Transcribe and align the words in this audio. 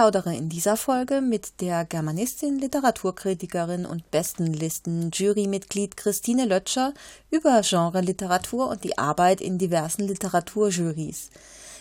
Plaudere 0.00 0.34
in 0.34 0.48
dieser 0.48 0.78
Folge 0.78 1.20
mit 1.20 1.60
der 1.60 1.84
Germanistin, 1.84 2.58
Literaturkritikerin 2.58 3.84
und 3.84 4.10
Bestenlisten-Jurymitglied 4.10 5.94
Christine 5.94 6.46
Lötscher 6.46 6.94
über 7.30 7.60
Genre-Literatur 7.60 8.68
und 8.68 8.82
die 8.82 8.96
Arbeit 8.96 9.42
in 9.42 9.58
diversen 9.58 10.08
Literaturjurys. 10.08 11.28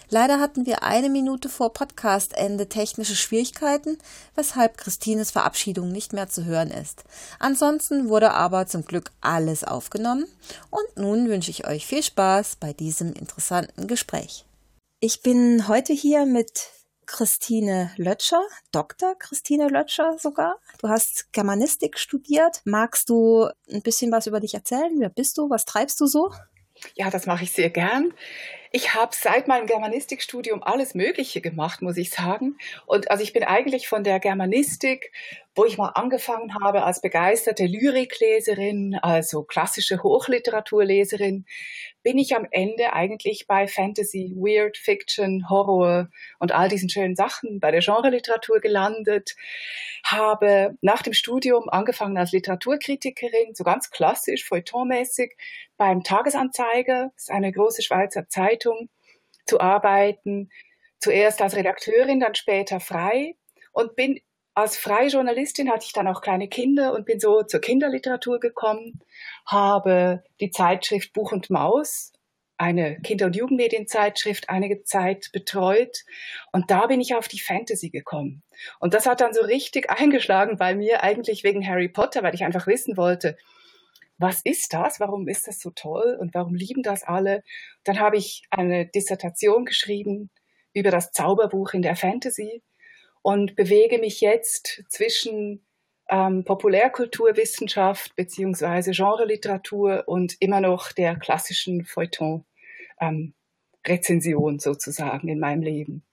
Leider 0.09 0.41
hatten 0.41 0.65
wir 0.65 0.83
eine 0.83 1.09
Minute 1.09 1.47
vor 1.47 1.71
Podcastende 1.71 2.67
technische 2.67 3.15
Schwierigkeiten, 3.15 3.97
weshalb 4.35 4.77
Christines 4.77 5.31
Verabschiedung 5.31 5.89
nicht 5.89 6.11
mehr 6.11 6.27
zu 6.27 6.43
hören 6.43 6.71
ist. 6.71 7.05
Ansonsten 7.39 8.09
wurde 8.09 8.31
aber 8.31 8.67
zum 8.67 8.83
Glück 8.83 9.11
alles 9.21 9.63
aufgenommen 9.63 10.25
und 10.71 10.97
nun 10.97 11.29
wünsche 11.29 11.51
ich 11.51 11.65
euch 11.65 11.87
viel 11.87 12.03
Spaß 12.03 12.57
bei 12.57 12.73
diesem 12.73 13.13
interessanten 13.13 13.87
Gespräch. 13.87 14.43
Ich 14.99 15.21
bin 15.21 15.69
heute 15.69 15.93
hier 15.93 16.25
mit 16.25 16.67
Christine 17.11 17.91
Lötscher, 17.97 18.43
Dr. 18.71 19.15
Christine 19.15 19.67
Lötscher 19.67 20.17
sogar. 20.19 20.59
Du 20.77 20.89
hast 20.89 21.33
Germanistik 21.33 21.97
studiert. 21.97 22.61
Magst 22.65 23.09
du 23.09 23.49
ein 23.67 23.81
bisschen 23.81 24.11
was 24.11 24.27
über 24.27 24.39
dich 24.39 24.53
erzählen? 24.53 24.91
Wer 24.99 25.09
bist 25.09 25.39
du? 25.39 25.49
Was 25.49 25.65
treibst 25.65 25.99
du 25.99 26.05
so? 26.05 26.31
Ja, 26.93 27.09
das 27.09 27.25
mache 27.25 27.45
ich 27.45 27.51
sehr 27.51 27.71
gern. 27.71 28.13
Ich 28.71 28.93
habe 28.93 29.15
seit 29.15 29.47
meinem 29.47 29.65
Germanistikstudium 29.65 30.61
alles 30.61 30.93
Mögliche 30.93 31.41
gemacht, 31.41 31.81
muss 31.81 31.97
ich 31.97 32.11
sagen. 32.11 32.57
Und 32.85 33.09
also 33.09 33.23
ich 33.23 33.33
bin 33.33 33.43
eigentlich 33.43 33.87
von 33.87 34.03
der 34.03 34.19
Germanistik, 34.19 35.11
wo 35.55 35.65
ich 35.65 35.77
mal 35.77 35.89
angefangen 35.89 36.53
habe 36.63 36.83
als 36.83 37.01
begeisterte 37.01 37.65
Lyrikleserin, 37.65 38.95
also 39.01 39.43
klassische 39.43 40.03
Hochliteraturleserin, 40.03 41.45
bin 42.03 42.17
ich 42.17 42.35
am 42.35 42.47
Ende 42.51 42.93
eigentlich 42.93 43.47
bei 43.47 43.67
Fantasy, 43.67 44.31
Weird 44.35 44.77
Fiction, 44.77 45.49
Horror 45.49 46.09
und 46.39 46.53
all 46.53 46.69
diesen 46.69 46.89
schönen 46.89 47.15
Sachen 47.15 47.59
bei 47.59 47.71
der 47.71 47.81
Genreliteratur 47.81 48.59
gelandet, 48.61 49.35
habe 50.05 50.77
nach 50.81 51.01
dem 51.01 51.13
Studium 51.13 51.67
angefangen 51.69 52.17
als 52.17 52.31
Literaturkritikerin, 52.31 53.53
so 53.53 53.63
ganz 53.63 53.89
klassisch, 53.89 54.45
feuilletonmäßig, 54.45 55.35
beim 55.75 56.03
Tagesanzeiger, 56.03 57.11
das 57.15 57.23
ist 57.23 57.31
eine 57.31 57.51
große 57.51 57.81
Schweizer 57.81 58.27
Zeitung, 58.59 58.89
zu 59.45 59.59
arbeiten. 59.59 60.49
Zuerst 60.99 61.41
als 61.41 61.55
Redakteurin, 61.55 62.19
dann 62.19 62.35
später 62.35 62.79
frei 62.79 63.35
und 63.71 63.95
bin 63.95 64.19
als 64.53 64.77
freie 64.77 65.07
Journalistin 65.07 65.71
hatte 65.71 65.85
ich 65.85 65.93
dann 65.93 66.07
auch 66.07 66.21
kleine 66.21 66.49
Kinder 66.49 66.93
und 66.93 67.05
bin 67.05 67.19
so 67.19 67.43
zur 67.43 67.61
Kinderliteratur 67.61 68.39
gekommen, 68.41 68.99
habe 69.45 70.21
die 70.41 70.51
Zeitschrift 70.51 71.13
Buch 71.13 71.31
und 71.31 71.49
Maus, 71.49 72.11
eine 72.57 72.99
Kinder- 72.99 73.27
und 73.27 73.37
Jugendmedienzeitschrift, 73.37 74.49
einige 74.49 74.83
Zeit 74.83 75.29
betreut. 75.31 76.03
Und 76.51 76.69
da 76.71 76.87
bin 76.87 76.99
ich 76.99 77.15
auf 77.15 77.29
die 77.29 77.39
Fantasy 77.39 77.89
gekommen. 77.89 78.43
Und 78.79 78.93
das 78.93 79.05
hat 79.05 79.21
dann 79.21 79.33
so 79.33 79.41
richtig 79.41 79.89
eingeschlagen 79.97 80.57
bei 80.57 80.75
mir, 80.75 81.03
eigentlich 81.03 81.45
wegen 81.45 81.65
Harry 81.65 81.87
Potter, 81.87 82.21
weil 82.21 82.35
ich 82.35 82.43
einfach 82.43 82.67
wissen 82.67 82.97
wollte, 82.97 83.37
was 84.19 84.41
ist 84.43 84.73
das? 84.73 84.99
Warum 84.99 85.27
ist 85.27 85.47
das 85.47 85.59
so 85.59 85.71
toll? 85.71 86.17
Und 86.19 86.33
warum 86.33 86.53
lieben 86.53 86.83
das 86.83 87.03
alle? 87.03 87.43
Dann 87.83 87.99
habe 87.99 88.17
ich 88.17 88.43
eine 88.49 88.85
Dissertation 88.85 89.65
geschrieben 89.65 90.29
über 90.73 90.91
das 90.91 91.11
Zauberbuch 91.11 91.73
in 91.73 91.81
der 91.81 91.95
Fantasy 91.95 92.61
und 93.21 93.55
bewege 93.55 93.97
mich 93.97 94.21
jetzt 94.21 94.83
zwischen 94.89 95.65
ähm, 96.09 96.43
Populärkulturwissenschaft 96.43 98.15
beziehungsweise 98.15 98.91
Genreliteratur 98.91 100.03
und 100.07 100.35
immer 100.39 100.61
noch 100.61 100.91
der 100.91 101.17
klassischen 101.17 101.85
Feuilleton-Rezension 101.85 104.53
ähm, 104.53 104.59
sozusagen 104.59 105.29
in 105.29 105.39
meinem 105.39 105.61
Leben. 105.61 106.03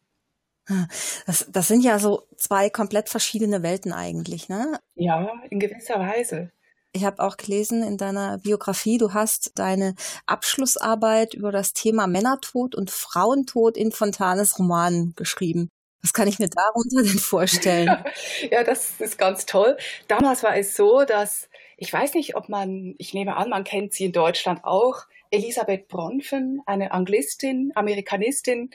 Das, 1.27 1.47
das 1.51 1.69
sind 1.69 1.85
ja 1.85 1.99
so 1.99 2.27
zwei 2.37 2.71
komplett 2.71 3.09
verschiedene 3.09 3.63
Welten 3.63 3.93
eigentlich, 3.93 4.49
ne? 4.49 4.81
Ja, 4.97 5.41
in 5.49 5.61
gewisser 5.61 6.01
Weise. 6.01 6.51
Ich 6.97 7.05
habe 7.05 7.23
auch 7.23 7.37
gelesen 7.37 7.83
in 7.83 7.99
deiner 7.99 8.39
Biografie, 8.39 8.97
du 8.97 9.13
hast 9.13 9.59
deine 9.59 9.95
Abschlussarbeit 10.25 11.35
über 11.35 11.53
das 11.53 11.75
Thema 11.75 12.07
Männertod 12.07 12.75
und 12.75 12.91
Frauentod 12.91 13.77
in 13.77 13.93
Fontanes 13.93 14.59
Roman 14.59 15.13
geschrieben. 15.15 15.69
Was 16.01 16.15
kann 16.15 16.27
ich 16.27 16.39
mir 16.39 16.49
darunter 16.49 17.03
denn 17.03 17.19
vorstellen? 17.19 18.03
ja, 18.51 18.65
das 18.65 18.99
ist 18.99 19.19
ganz 19.19 19.45
toll. 19.45 19.77
Damals 20.09 20.43
war 20.43 20.57
es 20.57 20.75
so, 20.75 21.05
dass 21.05 21.51
ich 21.77 21.93
weiß 21.93 22.15
nicht, 22.15 22.35
ob 22.35 22.49
man, 22.49 22.95
ich 22.97 23.13
nehme 23.13 23.37
an, 23.37 23.51
man 23.51 23.65
kennt 23.65 23.93
sie 23.93 24.07
in 24.07 24.13
Deutschland 24.13 24.65
auch, 24.65 25.03
Elisabeth 25.31 25.89
Bronfen, 25.89 26.63
eine 26.65 26.93
Anglistin, 26.93 27.73
Amerikanistin, 27.75 28.71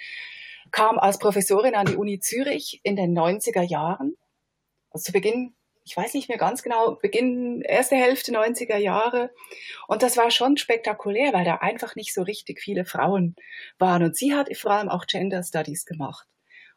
kam 0.69 0.99
als 0.99 1.17
Professorin 1.17 1.73
an 1.73 1.87
die 1.87 1.95
Uni 1.95 2.19
Zürich 2.19 2.81
in 2.83 2.95
den 2.95 3.17
90er 3.17 3.63
Jahren. 3.63 4.15
Also 4.91 5.05
zu 5.05 5.11
Beginn, 5.11 5.55
ich 5.83 5.97
weiß 5.97 6.13
nicht 6.13 6.29
mehr 6.29 6.37
ganz 6.37 6.63
genau, 6.63 6.95
Beginn, 6.95 7.61
erste 7.61 7.95
Hälfte 7.95 8.31
90er 8.31 8.77
Jahre. 8.77 9.31
Und 9.87 10.03
das 10.03 10.15
war 10.17 10.29
schon 10.29 10.57
spektakulär, 10.57 11.33
weil 11.33 11.45
da 11.45 11.55
einfach 11.55 11.95
nicht 11.95 12.13
so 12.13 12.21
richtig 12.21 12.61
viele 12.61 12.85
Frauen 12.85 13.35
waren. 13.79 14.03
Und 14.03 14.15
sie 14.15 14.33
hat 14.33 14.55
vor 14.55 14.71
allem 14.71 14.89
auch 14.89 15.05
Gender 15.07 15.43
Studies 15.43 15.85
gemacht. 15.85 16.27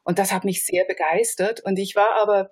Und 0.04 0.18
das 0.18 0.32
hat 0.32 0.44
mich 0.44 0.64
sehr 0.64 0.84
begeistert. 0.84 1.60
Und 1.60 1.78
ich 1.78 1.96
war 1.96 2.20
aber 2.20 2.50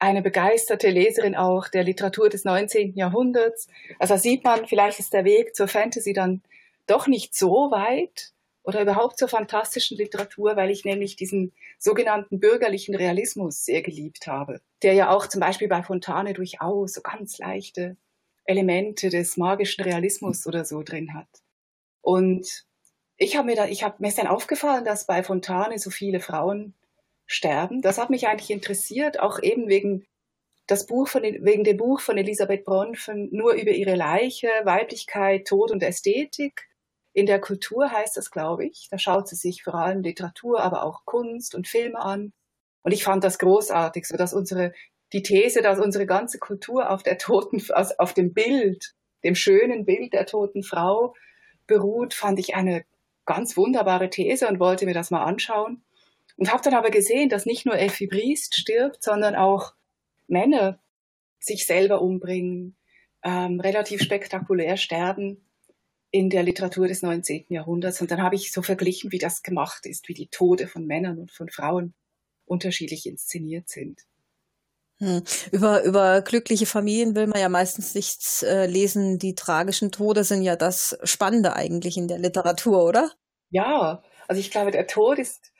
eine 0.00 0.22
begeisterte 0.22 0.90
Leserin 0.90 1.36
auch 1.36 1.68
der 1.68 1.84
Literatur 1.84 2.28
des 2.28 2.44
19. 2.44 2.94
Jahrhunderts. 2.94 3.68
Also 3.98 4.16
sieht 4.16 4.44
man, 4.44 4.66
vielleicht 4.66 4.98
ist 4.98 5.12
der 5.12 5.24
Weg 5.24 5.54
zur 5.54 5.68
Fantasy 5.68 6.12
dann 6.12 6.42
doch 6.86 7.06
nicht 7.06 7.34
so 7.34 7.70
weit 7.70 8.33
oder 8.64 8.80
überhaupt 8.80 9.18
zur 9.18 9.28
fantastischen 9.28 9.96
Literatur, 9.96 10.56
weil 10.56 10.70
ich 10.70 10.84
nämlich 10.84 11.16
diesen 11.16 11.52
sogenannten 11.78 12.40
bürgerlichen 12.40 12.94
Realismus 12.94 13.64
sehr 13.64 13.82
geliebt 13.82 14.26
habe, 14.26 14.60
der 14.82 14.94
ja 14.94 15.10
auch 15.10 15.26
zum 15.26 15.40
Beispiel 15.40 15.68
bei 15.68 15.82
Fontane 15.82 16.32
durchaus 16.32 16.94
so 16.94 17.02
ganz 17.02 17.38
leichte 17.38 17.96
Elemente 18.46 19.10
des 19.10 19.36
magischen 19.36 19.84
Realismus 19.84 20.46
oder 20.46 20.64
so 20.64 20.82
drin 20.82 21.14
hat. 21.14 21.28
Und 22.00 22.64
ich 23.16 23.36
habe 23.36 23.46
mir 23.46 23.56
da, 23.56 23.66
ich 23.66 23.84
habe 23.84 23.96
mir 23.98 24.12
dann 24.12 24.26
aufgefallen, 24.26 24.84
dass 24.84 25.06
bei 25.06 25.22
Fontane 25.22 25.78
so 25.78 25.90
viele 25.90 26.20
Frauen 26.20 26.74
sterben. 27.26 27.82
Das 27.82 27.98
hat 27.98 28.10
mich 28.10 28.26
eigentlich 28.26 28.50
interessiert, 28.50 29.20
auch 29.20 29.40
eben 29.42 29.68
wegen 29.68 30.06
das 30.66 30.86
Buch 30.86 31.08
von, 31.08 31.22
wegen 31.22 31.64
dem 31.64 31.76
Buch 31.76 32.00
von 32.00 32.16
Elisabeth 32.16 32.64
Bronfen 32.64 33.28
nur 33.30 33.52
über 33.52 33.70
ihre 33.70 33.94
Leiche, 33.94 34.48
Weiblichkeit, 34.64 35.46
Tod 35.46 35.70
und 35.70 35.82
Ästhetik. 35.82 36.68
In 37.14 37.26
der 37.26 37.40
Kultur 37.40 37.90
heißt 37.90 38.16
das, 38.16 38.32
glaube 38.32 38.66
ich. 38.66 38.88
Da 38.90 38.98
schaut 38.98 39.28
sie 39.28 39.36
sich 39.36 39.62
vor 39.62 39.74
allem 39.74 40.02
Literatur, 40.02 40.60
aber 40.60 40.82
auch 40.82 41.04
Kunst 41.04 41.54
und 41.54 41.68
Filme 41.68 42.00
an. 42.00 42.32
Und 42.82 42.92
ich 42.92 43.04
fand 43.04 43.22
das 43.22 43.38
großartig, 43.38 44.06
so 44.06 44.16
dass 44.16 44.34
unsere, 44.34 44.72
die 45.12 45.22
These, 45.22 45.62
dass 45.62 45.78
unsere 45.78 46.06
ganze 46.06 46.38
Kultur 46.38 46.90
auf 46.90 47.04
der 47.04 47.16
toten, 47.16 47.62
also 47.70 47.94
auf 47.98 48.14
dem 48.14 48.34
Bild, 48.34 48.94
dem 49.22 49.36
schönen 49.36 49.86
Bild 49.86 50.12
der 50.12 50.26
toten 50.26 50.64
Frau 50.64 51.14
beruht, 51.68 52.14
fand 52.14 52.40
ich 52.40 52.56
eine 52.56 52.84
ganz 53.26 53.56
wunderbare 53.56 54.10
These 54.10 54.48
und 54.48 54.58
wollte 54.58 54.84
mir 54.84 54.92
das 54.92 55.12
mal 55.12 55.22
anschauen. 55.24 55.84
Und 56.36 56.52
habe 56.52 56.64
dann 56.64 56.74
aber 56.74 56.90
gesehen, 56.90 57.28
dass 57.28 57.46
nicht 57.46 57.64
nur 57.64 57.78
Effi 57.78 58.08
Briest 58.08 58.56
stirbt, 58.56 59.04
sondern 59.04 59.36
auch 59.36 59.74
Männer 60.26 60.80
sich 61.38 61.64
selber 61.64 62.02
umbringen, 62.02 62.76
ähm, 63.22 63.60
relativ 63.60 64.02
spektakulär 64.02 64.76
sterben 64.76 65.44
in 66.14 66.30
der 66.30 66.44
Literatur 66.44 66.86
des 66.86 67.02
19. 67.02 67.46
Jahrhunderts. 67.48 68.00
Und 68.00 68.08
dann 68.12 68.22
habe 68.22 68.36
ich 68.36 68.52
so 68.52 68.62
verglichen, 68.62 69.10
wie 69.10 69.18
das 69.18 69.42
gemacht 69.42 69.84
ist, 69.84 70.06
wie 70.06 70.14
die 70.14 70.28
Tode 70.28 70.68
von 70.68 70.86
Männern 70.86 71.18
und 71.18 71.32
von 71.32 71.48
Frauen 71.48 71.92
unterschiedlich 72.44 73.06
inszeniert 73.06 73.68
sind. 73.68 74.02
Hm. 74.98 75.24
Über, 75.50 75.82
über 75.82 76.22
glückliche 76.22 76.66
Familien 76.66 77.16
will 77.16 77.26
man 77.26 77.40
ja 77.40 77.48
meistens 77.48 77.96
nichts 77.96 78.44
äh, 78.44 78.66
lesen. 78.66 79.18
Die 79.18 79.34
tragischen 79.34 79.90
Tode 79.90 80.22
sind 80.22 80.42
ja 80.42 80.54
das 80.54 80.96
Spannende 81.02 81.56
eigentlich 81.56 81.96
in 81.96 82.06
der 82.06 82.20
Literatur, 82.20 82.84
oder? 82.84 83.10
Ja, 83.50 84.00
also 84.28 84.38
ich 84.38 84.52
glaube, 84.52 84.70
der 84.70 84.86
Tod 84.86 85.18
ist 85.18 85.50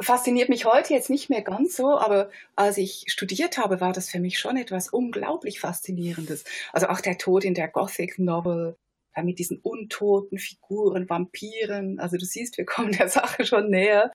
fasziniert 0.00 0.48
mich 0.48 0.64
heute 0.64 0.94
jetzt 0.94 1.10
nicht 1.10 1.30
mehr 1.30 1.42
ganz 1.42 1.76
so, 1.76 1.98
aber 1.98 2.30
als 2.56 2.76
ich 2.76 3.04
studiert 3.08 3.56
habe, 3.56 3.80
war 3.80 3.92
das 3.92 4.08
für 4.08 4.18
mich 4.18 4.38
schon 4.38 4.56
etwas 4.56 4.88
unglaublich 4.88 5.60
Faszinierendes. 5.60 6.44
Also 6.72 6.88
auch 6.88 7.00
der 7.00 7.18
Tod 7.18 7.44
in 7.44 7.54
der 7.54 7.68
Gothic 7.68 8.18
Novel, 8.18 8.76
mit 9.22 9.38
diesen 9.38 9.58
untoten 9.58 10.38
Figuren, 10.38 11.08
Vampiren. 11.08 11.98
Also 11.98 12.16
du 12.16 12.24
siehst, 12.24 12.58
wir 12.58 12.64
kommen 12.64 12.92
der 12.92 13.08
Sache 13.08 13.44
schon 13.44 13.68
näher. 13.68 14.12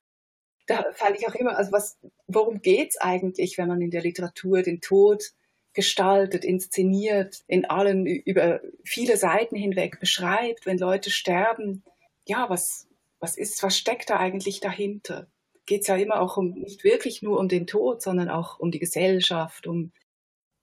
Da 0.66 0.84
fand 0.94 1.18
ich 1.18 1.28
auch 1.28 1.34
immer, 1.34 1.56
also 1.56 1.72
was, 1.72 1.98
worum 2.26 2.60
geht's 2.60 2.96
eigentlich, 2.96 3.56
wenn 3.56 3.68
man 3.68 3.80
in 3.80 3.90
der 3.90 4.02
Literatur 4.02 4.62
den 4.62 4.80
Tod 4.80 5.32
gestaltet, 5.74 6.44
inszeniert, 6.44 7.44
in 7.46 7.66
allen 7.66 8.06
über 8.06 8.60
viele 8.82 9.16
Seiten 9.16 9.54
hinweg 9.54 10.00
beschreibt, 10.00 10.66
wenn 10.66 10.78
Leute 10.78 11.10
sterben? 11.10 11.84
Ja, 12.24 12.50
was, 12.50 12.88
was 13.20 13.36
ist, 13.36 13.62
was 13.62 13.76
steckt 13.76 14.10
da 14.10 14.16
eigentlich 14.16 14.60
dahinter? 14.60 15.28
Geht 15.66 15.82
es 15.82 15.86
ja 15.88 15.96
immer 15.96 16.20
auch 16.20 16.36
um, 16.36 16.52
nicht 16.52 16.82
wirklich 16.82 17.22
nur 17.22 17.38
um 17.38 17.48
den 17.48 17.66
Tod, 17.66 18.02
sondern 18.02 18.28
auch 18.28 18.58
um 18.58 18.70
die 18.70 18.78
Gesellschaft, 18.78 19.66
um, 19.66 19.92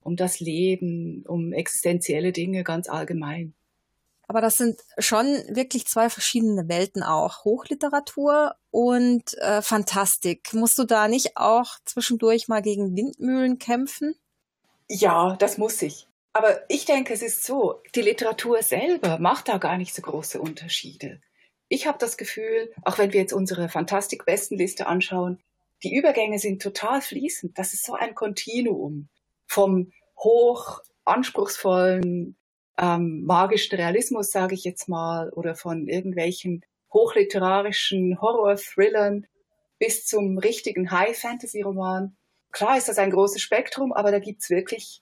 um 0.01 0.15
das 0.15 0.39
Leben, 0.39 1.23
um 1.27 1.53
existenzielle 1.53 2.31
Dinge 2.31 2.63
ganz 2.63 2.89
allgemein. 2.89 3.53
Aber 4.27 4.41
das 4.41 4.55
sind 4.55 4.79
schon 4.97 5.25
wirklich 5.49 5.85
zwei 5.85 6.09
verschiedene 6.09 6.67
Welten 6.69 7.03
auch. 7.03 7.43
Hochliteratur 7.43 8.55
und 8.71 9.37
äh, 9.39 9.61
Fantastik. 9.61 10.53
Musst 10.53 10.77
du 10.77 10.85
da 10.85 11.07
nicht 11.07 11.35
auch 11.35 11.75
zwischendurch 11.85 12.47
mal 12.47 12.61
gegen 12.61 12.95
Windmühlen 12.95 13.59
kämpfen? 13.59 14.15
Ja, 14.89 15.35
das 15.37 15.57
muss 15.57 15.81
ich. 15.81 16.07
Aber 16.33 16.61
ich 16.69 16.85
denke, 16.85 17.13
es 17.13 17.21
ist 17.21 17.43
so, 17.43 17.81
die 17.93 18.01
Literatur 18.01 18.63
selber 18.63 19.19
macht 19.19 19.49
da 19.49 19.57
gar 19.57 19.77
nicht 19.77 19.93
so 19.93 20.01
große 20.01 20.41
Unterschiede. 20.41 21.21
Ich 21.67 21.85
habe 21.85 21.99
das 21.99 22.17
Gefühl, 22.17 22.73
auch 22.83 22.97
wenn 22.97 23.13
wir 23.13 23.21
jetzt 23.21 23.33
unsere 23.33 23.69
Fantastik-Bestenliste 23.69 24.87
anschauen, 24.87 25.41
die 25.83 25.95
Übergänge 25.95 26.39
sind 26.39 26.61
total 26.61 27.01
fließend. 27.01 27.57
Das 27.57 27.73
ist 27.73 27.85
so 27.85 27.93
ein 27.93 28.15
Kontinuum 28.15 29.09
vom 29.45 29.91
hoch 30.17 30.79
anspruchsvollen, 31.05 32.35
ähm, 32.77 33.23
magischen 33.25 33.77
Realismus, 33.77 34.31
sage 34.31 34.55
ich 34.55 34.63
jetzt 34.63 34.89
mal, 34.89 35.29
oder 35.31 35.55
von 35.55 35.87
irgendwelchen 35.87 36.65
hochliterarischen 36.91 38.21
Horror-Thrillern 38.21 39.27
bis 39.79 40.05
zum 40.05 40.37
richtigen 40.37 40.91
High-Fantasy-Roman. 40.91 42.15
Klar 42.51 42.77
ist 42.77 42.87
das 42.87 42.99
ein 42.99 43.11
großes 43.11 43.41
Spektrum, 43.41 43.91
aber 43.93 44.11
da 44.11 44.19
gibt's 44.19 44.49
wirklich, 44.49 45.01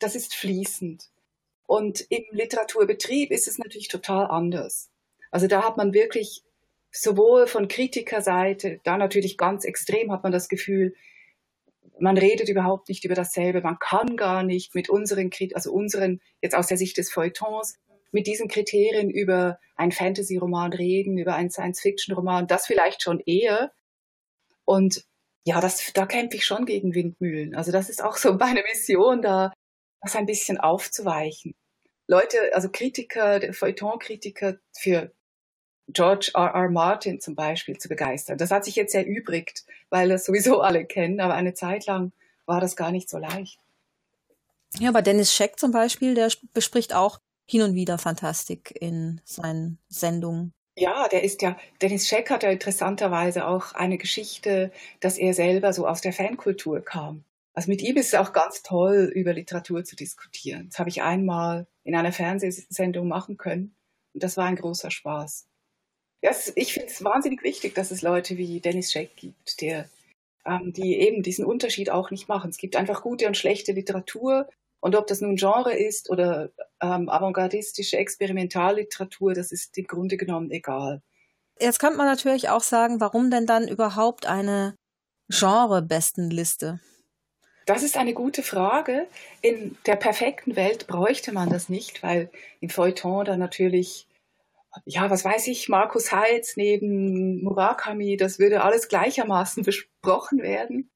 das 0.00 0.14
ist 0.14 0.34
fließend. 0.34 1.04
Und 1.66 2.06
im 2.10 2.24
Literaturbetrieb 2.30 3.30
ist 3.30 3.46
es 3.46 3.58
natürlich 3.58 3.88
total 3.88 4.26
anders. 4.26 4.90
Also 5.30 5.46
da 5.46 5.64
hat 5.64 5.76
man 5.76 5.92
wirklich 5.92 6.42
sowohl 6.90 7.46
von 7.46 7.68
Kritikerseite, 7.68 8.80
da 8.84 8.96
natürlich 8.96 9.36
ganz 9.36 9.64
extrem 9.64 10.10
hat 10.10 10.22
man 10.22 10.32
das 10.32 10.48
Gefühl, 10.48 10.94
man 12.00 12.18
redet 12.18 12.48
überhaupt 12.48 12.88
nicht 12.88 13.04
über 13.04 13.14
dasselbe, 13.14 13.60
man 13.60 13.78
kann 13.78 14.16
gar 14.16 14.42
nicht 14.42 14.74
mit 14.74 14.88
unseren, 14.88 15.30
also 15.54 15.72
unseren, 15.72 16.20
jetzt 16.40 16.54
aus 16.54 16.66
der 16.66 16.76
Sicht 16.76 16.96
des 16.96 17.10
Feuilletons, 17.10 17.78
mit 18.10 18.26
diesen 18.26 18.48
Kriterien 18.48 19.10
über 19.10 19.58
einen 19.76 19.92
Fantasy-Roman 19.92 20.72
reden, 20.72 21.18
über 21.18 21.34
einen 21.34 21.50
Science-Fiction-Roman, 21.50 22.46
das 22.46 22.66
vielleicht 22.66 23.02
schon 23.02 23.20
eher. 23.20 23.72
Und 24.64 25.04
ja, 25.44 25.60
das, 25.60 25.92
da 25.92 26.06
kämpfe 26.06 26.36
ich 26.36 26.44
schon 26.44 26.66
gegen 26.66 26.94
Windmühlen. 26.94 27.54
Also 27.54 27.72
das 27.72 27.88
ist 27.90 28.02
auch 28.02 28.16
so 28.16 28.32
meine 28.34 28.62
Mission, 28.62 29.22
da 29.22 29.52
das 30.00 30.16
ein 30.16 30.26
bisschen 30.26 30.58
aufzuweichen. 30.58 31.54
Leute, 32.06 32.54
also 32.54 32.70
Kritiker, 32.70 33.52
Feuilleton-Kritiker 33.52 34.58
für 34.76 35.12
George 35.88 36.32
R. 36.34 36.54
R. 36.54 36.70
Martin 36.70 37.20
zum 37.20 37.34
Beispiel 37.34 37.78
zu 37.78 37.88
begeistern. 37.88 38.38
Das 38.38 38.50
hat 38.50 38.64
sich 38.64 38.76
jetzt 38.76 38.94
erübrigt, 38.94 39.64
weil 39.90 40.08
das 40.08 40.24
sowieso 40.24 40.60
alle 40.62 40.84
kennen, 40.84 41.20
aber 41.20 41.34
eine 41.34 41.54
Zeit 41.54 41.86
lang 41.86 42.12
war 42.46 42.60
das 42.60 42.76
gar 42.76 42.92
nicht 42.92 43.08
so 43.08 43.18
leicht. 43.18 43.58
Ja, 44.78 44.90
aber 44.90 45.02
Dennis 45.02 45.34
Scheck 45.34 45.58
zum 45.58 45.72
Beispiel, 45.72 46.14
der 46.14 46.30
bespricht 46.52 46.94
auch 46.94 47.20
hin 47.46 47.62
und 47.62 47.74
wieder 47.74 47.98
Fantastik 47.98 48.76
in 48.78 49.20
seinen 49.24 49.78
Sendungen. 49.88 50.52
Ja, 50.76 51.08
der 51.08 51.24
ist 51.24 51.42
ja, 51.42 51.56
Dennis 51.80 52.06
Scheck 52.06 52.30
hat 52.30 52.42
ja 52.42 52.50
interessanterweise 52.50 53.46
auch 53.46 53.72
eine 53.72 53.98
Geschichte, 53.98 54.70
dass 55.00 55.18
er 55.18 55.34
selber 55.34 55.72
so 55.72 55.88
aus 55.88 56.02
der 56.02 56.12
Fankultur 56.12 56.84
kam. 56.84 57.24
Also 57.54 57.70
mit 57.70 57.82
ihm 57.82 57.96
ist 57.96 58.08
es 58.08 58.14
auch 58.14 58.32
ganz 58.32 58.62
toll, 58.62 59.10
über 59.12 59.32
Literatur 59.32 59.82
zu 59.82 59.96
diskutieren. 59.96 60.68
Das 60.68 60.78
habe 60.78 60.90
ich 60.90 61.02
einmal 61.02 61.66
in 61.82 61.96
einer 61.96 62.12
Fernsehsendung 62.12 63.08
machen 63.08 63.36
können 63.38 63.74
und 64.14 64.22
das 64.22 64.36
war 64.36 64.44
ein 64.44 64.54
großer 64.54 64.92
Spaß. 64.92 65.47
Ja, 66.20 66.32
ich 66.56 66.72
finde 66.72 66.88
es 66.88 67.04
wahnsinnig 67.04 67.42
wichtig, 67.42 67.74
dass 67.74 67.90
es 67.90 68.02
Leute 68.02 68.36
wie 68.36 68.60
Dennis 68.60 68.90
Scheck 68.92 69.16
gibt, 69.16 69.60
der, 69.60 69.88
ähm, 70.44 70.72
die 70.72 70.98
eben 70.98 71.22
diesen 71.22 71.44
Unterschied 71.44 71.90
auch 71.90 72.10
nicht 72.10 72.28
machen. 72.28 72.50
Es 72.50 72.56
gibt 72.56 72.74
einfach 72.74 73.02
gute 73.02 73.26
und 73.26 73.36
schlechte 73.36 73.72
Literatur. 73.72 74.48
Und 74.80 74.94
ob 74.94 75.06
das 75.06 75.20
nun 75.20 75.36
Genre 75.36 75.76
ist 75.76 76.10
oder 76.10 76.50
ähm, 76.80 77.08
avantgardistische 77.08 77.96
Experimentalliteratur, 77.96 79.34
das 79.34 79.52
ist 79.52 79.76
im 79.78 79.86
Grunde 79.86 80.16
genommen 80.16 80.50
egal. 80.50 81.02
Jetzt 81.60 81.80
könnte 81.80 81.98
man 81.98 82.06
natürlich 82.06 82.48
auch 82.48 82.62
sagen, 82.62 83.00
warum 83.00 83.30
denn 83.30 83.46
dann 83.46 83.66
überhaupt 83.66 84.26
eine 84.26 84.76
Genre-Bestenliste? 85.28 86.80
Das 87.66 87.82
ist 87.82 87.96
eine 87.96 88.14
gute 88.14 88.42
Frage. 88.42 89.06
In 89.42 89.76
der 89.84 89.96
perfekten 89.96 90.56
Welt 90.56 90.86
bräuchte 90.86 91.32
man 91.32 91.50
das 91.50 91.68
nicht, 91.68 92.02
weil 92.02 92.30
im 92.60 92.70
Feuilleton 92.70 93.24
da 93.24 93.36
natürlich 93.36 94.07
ja, 94.84 95.10
was 95.10 95.24
weiß 95.24 95.46
ich, 95.48 95.68
Markus 95.68 96.12
Heitz 96.12 96.56
neben 96.56 97.42
Murakami, 97.42 98.16
das 98.16 98.38
würde 98.38 98.62
alles 98.62 98.88
gleichermaßen 98.88 99.62
besprochen 99.64 100.42
werden. 100.42 100.90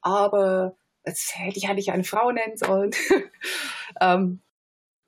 Aber 0.00 0.76
jetzt 1.04 1.36
hätte 1.38 1.58
ich 1.58 1.68
eigentlich 1.68 1.92
eine 1.92 2.04
Frau 2.04 2.30
nennen 2.32 2.56
sollen. 2.56 2.92
ähm, 4.00 4.42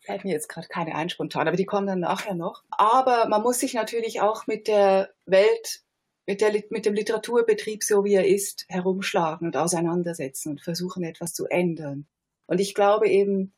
fällt 0.00 0.24
mir 0.24 0.32
jetzt 0.32 0.48
gerade 0.48 0.68
keine 0.68 0.94
ein 0.94 1.08
spontan, 1.08 1.48
aber 1.48 1.56
die 1.56 1.64
kommen 1.64 1.86
dann 1.86 2.00
nachher 2.00 2.34
noch. 2.34 2.62
Aber 2.70 3.26
man 3.28 3.42
muss 3.42 3.60
sich 3.60 3.74
natürlich 3.74 4.20
auch 4.20 4.46
mit 4.46 4.68
der 4.68 5.14
Welt, 5.24 5.82
mit, 6.26 6.40
der, 6.40 6.52
mit 6.70 6.86
dem 6.86 6.94
Literaturbetrieb, 6.94 7.82
so 7.82 8.04
wie 8.04 8.14
er 8.14 8.26
ist, 8.26 8.66
herumschlagen 8.68 9.46
und 9.46 9.56
auseinandersetzen 9.56 10.50
und 10.50 10.60
versuchen, 10.60 11.04
etwas 11.04 11.32
zu 11.32 11.46
ändern. 11.46 12.06
Und 12.46 12.60
ich 12.60 12.74
glaube 12.74 13.08
eben, 13.08 13.54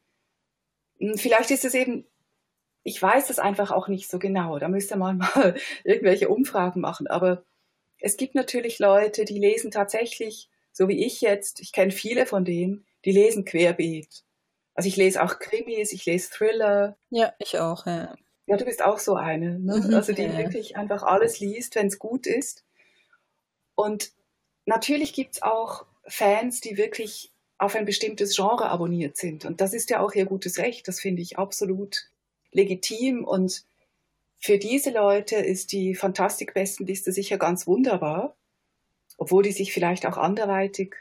hm, 0.99 1.19
vielleicht 1.19 1.51
ist 1.51 1.65
es 1.65 1.75
eben 1.75 2.07
ich 2.87 3.03
weiß 3.03 3.31
es 3.31 3.41
einfach 3.41 3.73
auch 3.73 3.89
nicht 3.89 4.09
so 4.09 4.21
genau. 4.21 4.61
Da 4.61 4.69
müsste 4.69 4.97
man 4.97 5.19
mal 5.35 5.57
irgendwelche 5.83 6.29
Umfragen 6.29 6.81
machen. 6.81 7.09
Aber 7.09 7.43
es 7.99 8.17
gibt 8.17 8.37
natürlich 8.37 8.79
Leute, 8.79 9.25
die 9.25 9.41
lesen 9.41 9.73
tatsächlich, 9.73 10.49
so 10.73 10.89
wie 10.89 11.05
ich 11.05 11.21
jetzt, 11.21 11.61
ich 11.61 11.73
kenne 11.73 11.91
viele 11.91 12.27
von 12.27 12.45
denen, 12.45 12.87
die 13.05 13.11
lesen 13.11 13.45
querbeet. 13.45 14.23
Also 14.75 14.89
ich 14.89 14.97
lese 14.97 15.23
auch 15.23 15.41
Krimis, 15.41 15.93
ich 15.93 16.07
lese 16.07 16.31
Thriller. 16.31 16.97
Ja, 17.11 17.33
ich 17.41 17.59
auch, 17.59 17.87
ja. 17.87 18.15
Ja, 18.47 18.57
du 18.57 18.65
bist 18.65 18.85
auch 18.85 19.01
so 19.01 19.17
eine, 19.17 19.59
ne? 19.59 19.79
Mhm, 19.79 19.95
also 19.95 20.13
die 20.13 20.23
ja. 20.23 20.39
wirklich 20.39 20.77
einfach 20.77 21.03
alles 21.03 21.41
liest, 21.41 21.75
wenn 21.75 21.89
es 21.89 21.99
gut 21.99 22.29
ist. 22.29 22.65
Und 23.75 24.13
natürlich 24.65 25.13
gibt 25.13 25.35
es 25.35 25.43
auch 25.43 25.87
Fans, 26.07 26.61
die 26.61 26.77
wirklich 26.77 27.33
auf 27.59 27.75
ein 27.75 27.85
bestimmtes 27.85 28.37
Genre 28.37 28.69
abonniert 28.69 29.17
sind. 29.17 29.45
Und 29.45 29.61
das 29.61 29.75
ist 29.75 29.91
ja 29.91 29.99
auch 29.99 30.13
ihr 30.13 30.27
gutes 30.27 30.59
Recht. 30.59 30.87
Das 30.87 31.01
finde 31.01 31.23
ich 31.23 31.37
absolut 31.37 32.11
legitim 32.57 33.25
und 33.25 33.65
für 34.39 34.59
diese 34.59 34.91
Leute 34.91 35.37
ist 35.37 35.73
die 35.73 35.95
Fantastik-Bestenliste 35.95 37.13
sicher 37.13 37.39
ganz 37.39 37.67
wunderbar, 37.67 38.37
obwohl 39.17 39.43
die 39.43 39.53
sich 39.53 39.73
vielleicht 39.73 40.07
auch 40.07 40.17
anderweitig 40.17 40.95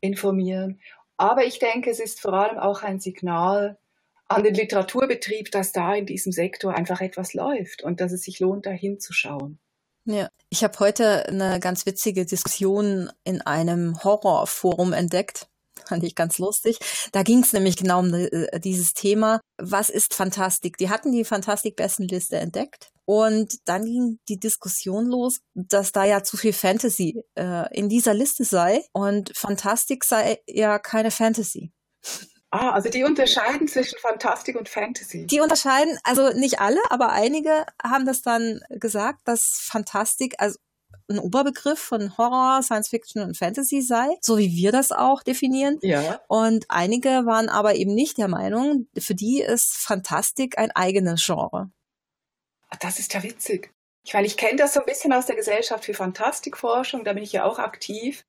informieren. 0.00 0.80
Aber 1.16 1.44
ich 1.44 1.58
denke, 1.58 1.90
es 1.90 2.00
ist 2.00 2.20
vor 2.20 2.32
allem 2.34 2.58
auch 2.58 2.82
ein 2.82 3.00
Signal 3.00 3.78
an 4.28 4.42
den 4.44 4.54
Literaturbetrieb, 4.54 5.50
dass 5.50 5.72
da 5.72 5.94
in 5.94 6.06
diesem 6.06 6.32
Sektor 6.32 6.74
einfach 6.74 7.00
etwas 7.00 7.32
läuft 7.32 7.82
und 7.82 8.00
dass 8.00 8.12
es 8.12 8.22
sich 8.22 8.40
lohnt, 8.40 8.66
da 8.66 8.70
hinzuschauen. 8.70 9.58
Ja, 10.04 10.28
ich 10.50 10.62
habe 10.62 10.78
heute 10.78 11.26
eine 11.26 11.58
ganz 11.58 11.86
witzige 11.86 12.26
Diskussion 12.26 13.10
in 13.24 13.40
einem 13.40 14.02
Horrorforum 14.04 14.92
entdeckt 14.92 15.48
fand 15.88 16.04
ich 16.04 16.14
ganz 16.14 16.38
lustig. 16.38 16.78
Da 17.12 17.22
ging 17.22 17.42
es 17.42 17.52
nämlich 17.52 17.76
genau 17.76 18.00
um 18.00 18.12
äh, 18.12 18.60
dieses 18.60 18.94
Thema. 18.94 19.40
Was 19.58 19.90
ist 19.90 20.14
Fantastik? 20.14 20.76
Die 20.78 20.90
hatten 20.90 21.12
die 21.12 21.24
Fantastik-Bestenliste 21.24 22.36
entdeckt. 22.36 22.90
Und 23.04 23.56
dann 23.66 23.84
ging 23.84 24.18
die 24.28 24.40
Diskussion 24.40 25.06
los, 25.06 25.38
dass 25.54 25.92
da 25.92 26.04
ja 26.04 26.24
zu 26.24 26.36
viel 26.36 26.52
Fantasy 26.52 27.22
äh, 27.36 27.72
in 27.72 27.88
dieser 27.88 28.14
Liste 28.14 28.44
sei 28.44 28.84
und 28.92 29.32
Fantastik 29.36 30.04
sei 30.04 30.40
ja 30.48 30.80
keine 30.80 31.12
Fantasy. 31.12 31.72
Ah, 32.50 32.70
also 32.70 32.88
die 32.88 33.04
unterscheiden 33.04 33.68
zwischen 33.68 33.98
Fantastik 33.98 34.56
und 34.56 34.68
Fantasy. 34.68 35.26
Die 35.26 35.40
unterscheiden, 35.40 35.98
also 36.04 36.30
nicht 36.30 36.60
alle, 36.60 36.80
aber 36.90 37.12
einige 37.12 37.66
haben 37.82 38.06
das 38.06 38.22
dann 38.22 38.60
gesagt, 38.70 39.20
dass 39.24 39.60
Fantastik, 39.60 40.34
also 40.38 40.58
ein 41.08 41.18
Oberbegriff 41.18 41.78
von 41.78 42.16
Horror, 42.18 42.62
Science 42.62 42.88
Fiction 42.88 43.22
und 43.22 43.36
Fantasy 43.36 43.80
sei, 43.82 44.08
so 44.20 44.38
wie 44.38 44.56
wir 44.56 44.72
das 44.72 44.92
auch 44.92 45.22
definieren. 45.22 45.78
Ja. 45.82 46.20
Und 46.28 46.66
einige 46.68 47.26
waren 47.26 47.48
aber 47.48 47.76
eben 47.76 47.94
nicht 47.94 48.18
der 48.18 48.28
Meinung, 48.28 48.88
für 48.98 49.14
die 49.14 49.40
ist 49.40 49.76
Fantastik 49.76 50.58
ein 50.58 50.70
eigenes 50.72 51.24
Genre. 51.24 51.70
Das 52.80 52.98
ist 52.98 53.14
ja 53.14 53.22
witzig. 53.22 53.72
Ich 54.02 54.14
meine, 54.14 54.26
ich 54.26 54.36
kenne 54.36 54.56
das 54.56 54.74
so 54.74 54.80
ein 54.80 54.86
bisschen 54.86 55.12
aus 55.12 55.26
der 55.26 55.36
Gesellschaft 55.36 55.84
für 55.84 55.94
Fantastikforschung, 55.94 57.04
da 57.04 57.12
bin 57.12 57.22
ich 57.22 57.32
ja 57.32 57.44
auch 57.44 57.58
aktiv. 57.58 58.24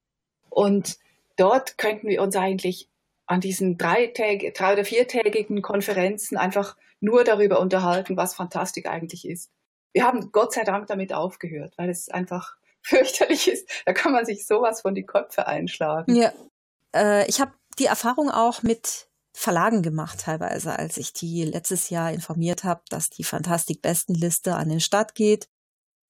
Und 0.50 0.98
dort 1.36 1.78
könnten 1.78 2.08
wir 2.08 2.22
uns 2.22 2.36
eigentlich 2.36 2.90
an 3.28 3.42
diesen 3.42 3.78
drei, 3.78 4.12
drei 4.16 4.74
oder 4.74 4.86
viertägigen 4.86 5.62
Konferenzen 5.62 6.38
einfach 6.38 6.78
nur 7.00 7.24
darüber 7.24 7.60
unterhalten, 7.60 8.18
was 8.18 8.36
Fantastik 8.36 8.88
eigentlich 8.88 9.28
ist. 9.28 9.52
Wir 9.94 10.04
haben 10.04 10.32
Gott 10.32 10.54
sei 10.54 10.64
Dank 10.64 10.88
damit 10.88 11.14
aufgehört, 11.14 11.74
weil 11.78 11.90
es 11.90 12.10
einfach 12.10 12.56
fürchterlich 12.82 13.48
ist. 13.48 13.70
Da 13.86 13.94
kann 13.94 14.12
man 14.12 14.26
sich 14.26 14.46
sowas 14.48 14.82
von 14.82 14.96
die 14.96 15.06
Köpfe 15.06 15.48
einschlagen. 15.48 16.16
Ja, 16.16 16.32
äh, 16.96 17.28
ich 17.28 17.40
habe 17.40 17.54
die 17.80 17.86
Erfahrung 17.86 18.30
auch 18.30 18.64
mit 18.64 19.08
Verlagen 19.34 19.84
gemacht 19.84 20.22
teilweise, 20.22 20.78
als 20.78 20.98
ich 20.98 21.14
die 21.14 21.44
letztes 21.44 21.92
Jahr 21.92 22.12
informiert 22.12 22.64
habe, 22.64 22.82
dass 22.90 23.10
die 23.10 23.24
Fantastik-Bestenliste 23.24 24.56
an 24.56 24.70
den 24.70 24.80
Start 24.80 25.14
geht 25.14 25.48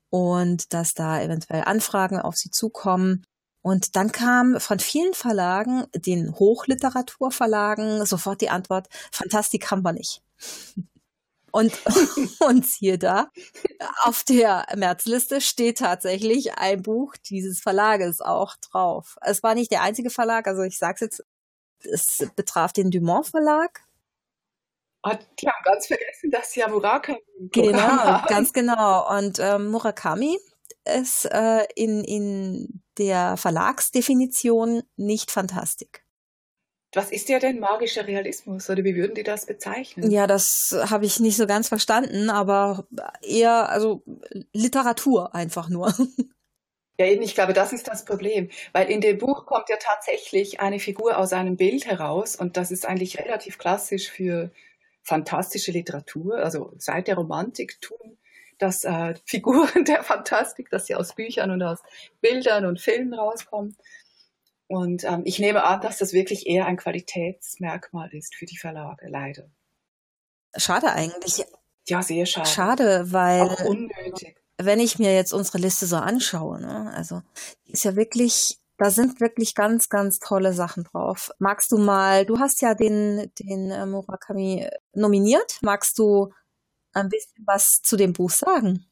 und 0.10 0.74
dass 0.74 0.94
da 0.94 1.22
eventuell 1.22 1.64
Anfragen 1.66 2.20
auf 2.20 2.38
sie 2.38 2.52
zukommen. 2.52 3.26
Und 3.62 3.98
dann 3.98 4.14
kam 4.14 4.62
von 4.62 4.80
vielen 4.80 5.14
Verlagen, 5.14 5.86
den 5.94 6.34
Hochliteraturverlagen, 6.36 8.06
sofort 8.06 8.40
die 8.40 8.50
Antwort, 8.50 8.88
Fantastik 9.12 9.70
haben 9.72 9.84
wir 9.84 9.92
nicht. 9.92 10.22
Und, 11.58 11.74
und 12.40 12.68
siehe 12.68 13.00
da, 13.00 13.32
auf 14.04 14.24
der 14.24 14.68
Märzliste 14.76 15.42
steht 15.42 15.80
tatsächlich 15.80 16.54
ein 16.54 16.84
Buch 16.84 17.16
dieses 17.18 17.62
Verlages 17.62 18.22
auch 18.22 18.58
drauf. 18.58 19.18
Es 19.22 19.42
war 19.42 19.56
nicht 19.56 19.72
der 19.72 19.82
einzige 19.82 20.12
Verlag, 20.12 20.46
also 20.46 20.62
ich 20.62 20.78
sag's 20.78 21.02
jetzt, 21.02 21.26
es 21.80 22.28
betraf 22.36 22.74
den 22.74 22.92
Dumont 22.92 23.26
Verlag. 23.26 23.82
die 25.04 25.48
haben 25.48 25.64
ganz 25.64 25.88
vergessen, 25.88 26.30
dass 26.30 26.54
ja 26.54 26.68
Murakami 26.68 27.18
Genau, 27.52 28.22
ganz 28.28 28.54
genau. 28.54 29.18
Und 29.18 29.40
ähm, 29.40 29.72
Murakami 29.72 30.38
ist 30.86 31.26
äh, 31.26 31.66
in, 31.74 32.04
in 32.04 32.84
der 33.00 33.36
Verlagsdefinition 33.36 34.84
nicht 34.96 35.32
Fantastik. 35.32 36.04
Was 36.98 37.12
ist 37.12 37.30
ja 37.30 37.38
denn 37.38 37.60
magischer 37.60 38.08
Realismus 38.08 38.70
oder 38.72 38.84
wie 38.84 38.96
würden 38.96 39.14
die 39.14 39.22
das 39.22 39.46
bezeichnen? 39.46 40.10
Ja, 40.10 40.26
das 40.26 40.76
habe 40.90 41.06
ich 41.06 41.20
nicht 41.20 41.38
so 41.38 41.46
ganz 41.46 41.68
verstanden, 41.68 42.32
aber 42.32 42.88
eher 43.22 43.70
also 43.70 44.02
Literatur 44.52 45.36
einfach 45.36 45.70
nur. 45.70 45.94
Ja, 47.00 47.06
eben, 47.06 47.22
ich 47.22 47.36
glaube, 47.36 47.54
das 47.54 47.74
ist 47.74 47.88
das 47.88 48.06
Problem, 48.06 48.50
weil 48.74 48.90
in 48.90 49.02
dem 49.02 49.20
Buch 49.20 49.46
kommt 49.46 49.70
ja 49.70 49.76
tatsächlich 49.80 50.62
eine 50.62 50.80
Figur 50.80 51.20
aus 51.20 51.32
einem 51.32 51.56
Bild 51.56 51.86
heraus 51.86 52.36
und 52.36 52.58
das 52.58 52.72
ist 52.72 52.88
eigentlich 52.88 53.20
relativ 53.20 53.60
klassisch 53.60 54.10
für 54.10 54.50
fantastische 55.04 55.72
Literatur, 55.72 56.40
also 56.40 56.74
seit 56.80 57.08
der 57.08 57.14
Romantik 57.14 57.80
tun 57.82 58.18
das 58.58 58.84
äh, 58.84 59.14
Figuren 59.26 59.86
der 59.86 60.04
Fantastik, 60.04 60.70
dass 60.70 60.88
sie 60.88 60.96
aus 60.96 61.14
Büchern 61.14 61.52
und 61.52 61.62
aus 61.62 61.84
Bildern 62.22 62.66
und 62.66 62.80
Filmen 62.80 63.14
rauskommen. 63.14 63.76
Und 64.68 65.06
ähm, 65.06 65.22
ich 65.24 65.40
nehme 65.40 65.64
an, 65.64 65.82
dass 65.82 65.98
das 65.98 66.14
wirklich 66.14 66.48
eher 66.48 66.66
ein 66.66 66.78
Qualitätsmerkmal 66.78 68.14
ist 68.14 68.36
für 68.36 68.46
die 68.46 68.58
Verlage, 68.58 69.08
leider. 69.08 69.50
Schade 70.56 70.92
eigentlich. 70.92 71.46
Ja, 71.88 72.02
sehr 72.02 72.26
schade. 72.26 72.50
Schade, 72.50 73.12
weil. 73.12 73.42
Auch 73.42 73.66
unnötig. 73.66 74.36
Wenn 74.58 74.80
ich 74.80 74.98
mir 74.98 75.14
jetzt 75.14 75.34
unsere 75.34 75.60
Liste 75.60 75.86
so 75.86 75.98
anschaue, 75.98 76.60
ne, 76.60 76.92
also 76.96 77.22
ist 77.66 77.86
ja 77.86 77.96
wirklich, 77.96 78.58
da 78.80 78.90
sind 78.90 79.22
wirklich 79.22 79.54
ganz, 79.54 79.88
ganz 79.88 80.18
tolle 80.18 80.52
Sachen 80.52 80.84
drauf. 80.84 81.30
Magst 81.38 81.72
du 81.72 81.78
mal, 81.78 82.26
du 82.26 82.40
hast 82.40 82.62
ja 82.62 82.74
den, 82.74 83.32
den 83.40 83.70
äh, 83.70 83.86
Murakami 83.86 84.68
nominiert. 84.94 85.60
Magst 85.62 86.00
du 86.00 86.34
ein 86.94 87.10
bisschen 87.10 87.44
was 87.46 87.82
zu 87.84 87.98
dem 87.98 88.14
Buch 88.14 88.32
sagen? 88.32 88.88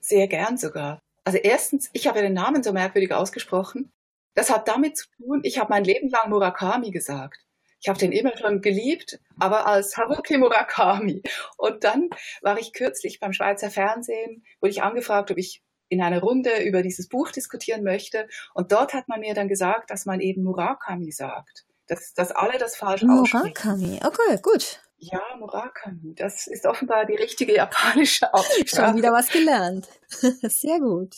Sehr 0.00 0.26
gern 0.28 0.56
sogar. 0.56 1.02
Also 1.24 1.36
erstens, 1.36 1.90
ich 1.92 2.06
habe 2.06 2.22
den 2.22 2.32
Namen 2.32 2.62
so 2.62 2.72
merkwürdig 2.72 3.12
ausgesprochen. 3.12 3.92
Das 4.34 4.50
hat 4.50 4.68
damit 4.68 4.96
zu 4.96 5.06
tun, 5.16 5.40
ich 5.42 5.58
habe 5.58 5.70
mein 5.70 5.84
Leben 5.84 6.08
lang 6.08 6.30
Murakami 6.30 6.90
gesagt. 6.90 7.38
Ich 7.80 7.88
habe 7.88 7.98
den 7.98 8.12
immer 8.12 8.36
schon 8.36 8.60
geliebt, 8.60 9.18
aber 9.38 9.66
als 9.66 9.96
Haruki 9.96 10.36
Murakami. 10.36 11.22
Und 11.56 11.84
dann 11.84 12.10
war 12.42 12.58
ich 12.58 12.74
kürzlich 12.74 13.20
beim 13.20 13.32
Schweizer 13.32 13.70
Fernsehen, 13.70 14.44
wurde 14.60 14.70
ich 14.70 14.82
angefragt, 14.82 15.30
ob 15.30 15.38
ich 15.38 15.62
in 15.88 16.02
einer 16.02 16.20
Runde 16.20 16.62
über 16.62 16.82
dieses 16.82 17.08
Buch 17.08 17.30
diskutieren 17.30 17.82
möchte. 17.82 18.28
Und 18.54 18.72
dort 18.72 18.92
hat 18.94 19.08
man 19.08 19.20
mir 19.20 19.34
dann 19.34 19.48
gesagt, 19.48 19.90
dass 19.90 20.06
man 20.06 20.20
eben 20.20 20.42
Murakami 20.42 21.10
sagt. 21.10 21.64
Dass, 21.88 22.14
dass 22.14 22.30
alle 22.30 22.58
das 22.58 22.76
falsch 22.76 23.02
aussprechen. 23.02 23.42
Murakami, 23.42 24.00
okay, 24.04 24.38
gut. 24.42 24.80
Ja, 24.98 25.22
Murakami. 25.38 26.14
Das 26.14 26.46
ist 26.46 26.66
offenbar 26.66 27.06
die 27.06 27.16
richtige 27.16 27.54
japanische 27.54 28.32
Aussprache. 28.34 28.88
Schon 28.88 28.96
wieder 28.96 29.10
was 29.10 29.30
gelernt. 29.30 29.88
Sehr 30.10 30.78
gut. 30.78 31.16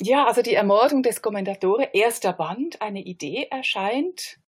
Ja, 0.00 0.26
also 0.26 0.42
die 0.42 0.54
Ermordung 0.54 1.02
des 1.02 1.22
Kommendatore, 1.22 1.88
erster 1.94 2.34
Band, 2.34 2.82
eine 2.82 3.00
Idee 3.00 3.48
erscheint. 3.50 4.38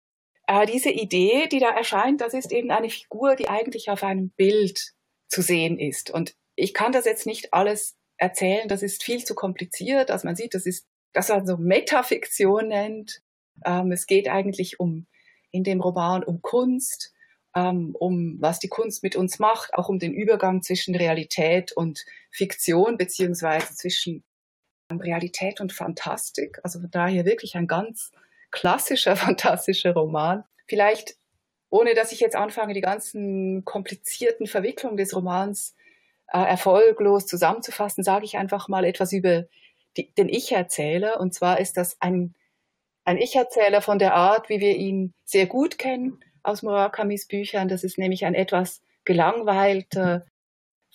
Äh, 0.47 0.67
diese 0.67 0.91
Idee, 0.91 1.47
die 1.47 1.59
da 1.59 1.71
erscheint, 1.71 2.21
das 2.21 2.35
ist 2.35 2.53
eben 2.53 2.71
eine 2.71 2.91
Figur, 2.91 3.35
die 3.35 3.49
eigentlich 3.49 3.89
auf 3.89 4.03
einem 4.03 4.31
Bild 4.31 4.93
zu 5.29 5.41
sehen 5.41 5.79
ist. 5.79 6.11
Und 6.11 6.35
ich 6.55 6.75
kann 6.75 6.93
das 6.93 7.07
jetzt 7.07 7.27
nicht 7.27 7.55
alles 7.55 7.97
erzählen, 8.19 8.69
das 8.69 8.83
ist 8.83 9.03
viel 9.03 9.25
zu 9.25 9.35
kompliziert. 9.35 10.11
Also 10.11 10.27
man 10.27 10.37
sieht, 10.37 10.55
das 10.55 10.67
ist, 10.67 10.87
das 11.13 11.29
man 11.29 11.47
so 11.47 11.57
Metafiktion 11.57 12.69
nennt. 12.69 13.23
Ähm, 13.65 13.91
es 13.93 14.07
geht 14.07 14.29
eigentlich 14.29 14.79
um, 14.81 15.07
in 15.51 15.65
dem 15.65 15.81
Roman 15.81 16.25
um 16.25 16.43
Kunst, 16.43 17.15
ähm, 17.55 17.95
um 17.99 18.37
was 18.41 18.59
die 18.59 18.69
Kunst 18.69 19.03
mit 19.03 19.17
uns 19.17 19.39
macht, 19.39 19.73
auch 19.75 19.89
um 19.89 19.99
den 19.99 20.13
Übergang 20.13 20.63
zwischen 20.63 20.95
Realität 20.95 21.73
und 21.73 22.05
Fiktion, 22.31 22.99
beziehungsweise 22.99 23.75
zwischen 23.75 24.25
Realität 24.91 25.61
und 25.61 25.73
Fantastik. 25.73 26.61
Also 26.63 26.81
von 26.81 26.91
daher 26.91 27.25
wirklich 27.25 27.57
ein 27.57 27.67
ganz 27.67 28.13
klassischer, 28.51 29.17
fantastischer 29.17 29.93
Roman. 29.93 30.45
Vielleicht, 30.67 31.17
ohne 31.71 31.95
dass 31.95 32.13
ich 32.13 32.21
jetzt 32.21 32.37
anfange, 32.37 32.75
die 32.75 32.81
ganzen 32.81 33.65
komplizierten 33.65 34.47
Verwicklungen 34.47 34.97
des 34.97 35.15
Romans 35.15 35.75
äh, 36.33 36.39
erfolglos 36.39 37.27
zusammenzufassen, 37.27 38.03
sage 38.05 38.25
ich 38.25 38.37
einfach 38.37 38.69
mal 38.69 38.85
etwas 38.85 39.13
über 39.13 39.45
die, 39.97 40.13
den 40.15 40.29
Ich-Erzähler. 40.29 41.21
Und 41.21 41.35
zwar 41.35 41.61
ist 41.61 41.77
das 41.77 42.01
ein, 42.01 42.35
ein 43.05 43.19
Ich-Erzähler 43.19 43.83
von 43.83 43.99
der 43.99 44.15
Art, 44.15 44.49
wie 44.49 44.61
wir 44.61 44.77
ihn 44.77 45.13
sehr 45.25 45.47
gut 45.47 45.79
kennen 45.79 46.21
aus 46.43 46.63
Murakamis 46.63 47.27
Büchern. 47.29 47.69
Das 47.69 47.85
ist 47.85 47.99
nämlich 47.99 48.25
ein 48.25 48.35
etwas 48.35 48.83
gelangweilter, 49.05 50.27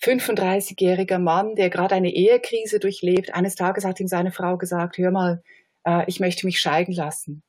35-jähriger 0.02 1.18
Mann, 1.18 1.54
der 1.54 1.70
gerade 1.70 1.94
eine 1.94 2.12
Ehekrise 2.12 2.78
durchlebt. 2.78 3.34
Eines 3.34 3.54
Tages 3.54 3.84
hat 3.84 4.00
ihm 4.00 4.08
seine 4.08 4.32
Frau 4.32 4.56
gesagt, 4.58 4.98
hör 4.98 5.10
mal, 5.10 5.42
äh, 5.84 6.04
ich 6.06 6.20
möchte 6.20 6.46
mich 6.46 6.60
scheiden 6.60 6.94
lassen. 6.94 7.42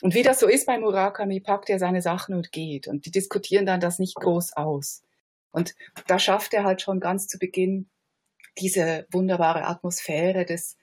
Und 0.00 0.14
wie 0.14 0.22
das 0.22 0.38
so 0.38 0.46
ist 0.46 0.66
bei 0.66 0.78
Murakami, 0.78 1.40
packt 1.40 1.70
er 1.70 1.78
seine 1.78 2.02
Sachen 2.02 2.34
und 2.34 2.52
geht. 2.52 2.86
Und 2.86 3.06
die 3.06 3.10
diskutieren 3.10 3.66
dann 3.66 3.80
das 3.80 3.98
nicht 3.98 4.14
groß 4.14 4.56
aus. 4.56 5.02
Und 5.50 5.74
da 6.06 6.18
schafft 6.18 6.54
er 6.54 6.64
halt 6.64 6.82
schon 6.82 7.00
ganz 7.00 7.26
zu 7.26 7.38
Beginn 7.38 7.88
diese 8.58 9.06
wunderbare 9.10 9.64
Atmosphäre 9.64 10.44
des 10.44 10.76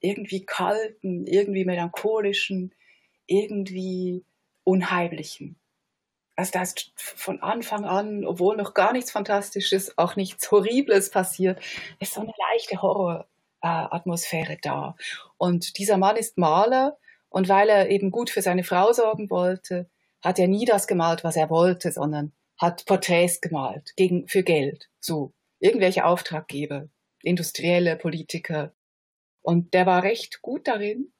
irgendwie 0.00 0.44
kalten, 0.44 1.26
irgendwie 1.26 1.64
melancholischen, 1.64 2.74
irgendwie 3.26 4.24
unheimlichen. 4.64 5.59
Also 6.40 6.52
da 6.52 6.62
ist 6.62 6.90
von 6.96 7.42
Anfang 7.42 7.84
an, 7.84 8.24
obwohl 8.24 8.56
noch 8.56 8.72
gar 8.72 8.94
nichts 8.94 9.10
Fantastisches, 9.10 9.98
auch 9.98 10.16
nichts 10.16 10.50
Horribles 10.50 11.10
passiert, 11.10 11.60
ist 11.98 12.14
so 12.14 12.22
eine 12.22 12.32
leichte 12.50 12.80
Horroratmosphäre 12.80 14.56
da. 14.62 14.96
Und 15.36 15.76
dieser 15.76 15.98
Mann 15.98 16.16
ist 16.16 16.38
Maler 16.38 16.96
und 17.28 17.50
weil 17.50 17.68
er 17.68 17.90
eben 17.90 18.10
gut 18.10 18.30
für 18.30 18.40
seine 18.40 18.64
Frau 18.64 18.90
sorgen 18.94 19.28
wollte, 19.28 19.90
hat 20.22 20.38
er 20.38 20.48
nie 20.48 20.64
das 20.64 20.86
gemalt, 20.86 21.24
was 21.24 21.36
er 21.36 21.50
wollte, 21.50 21.92
sondern 21.92 22.32
hat 22.56 22.86
Porträts 22.86 23.42
gemalt 23.42 23.92
gegen, 23.96 24.26
für 24.26 24.42
Geld. 24.42 24.88
So 24.98 25.34
irgendwelche 25.58 26.06
Auftraggeber, 26.06 26.88
industrielle 27.22 27.96
Politiker. 27.96 28.72
Und 29.42 29.74
der 29.74 29.84
war 29.84 30.04
recht 30.04 30.40
gut 30.40 30.66
darin 30.68 31.12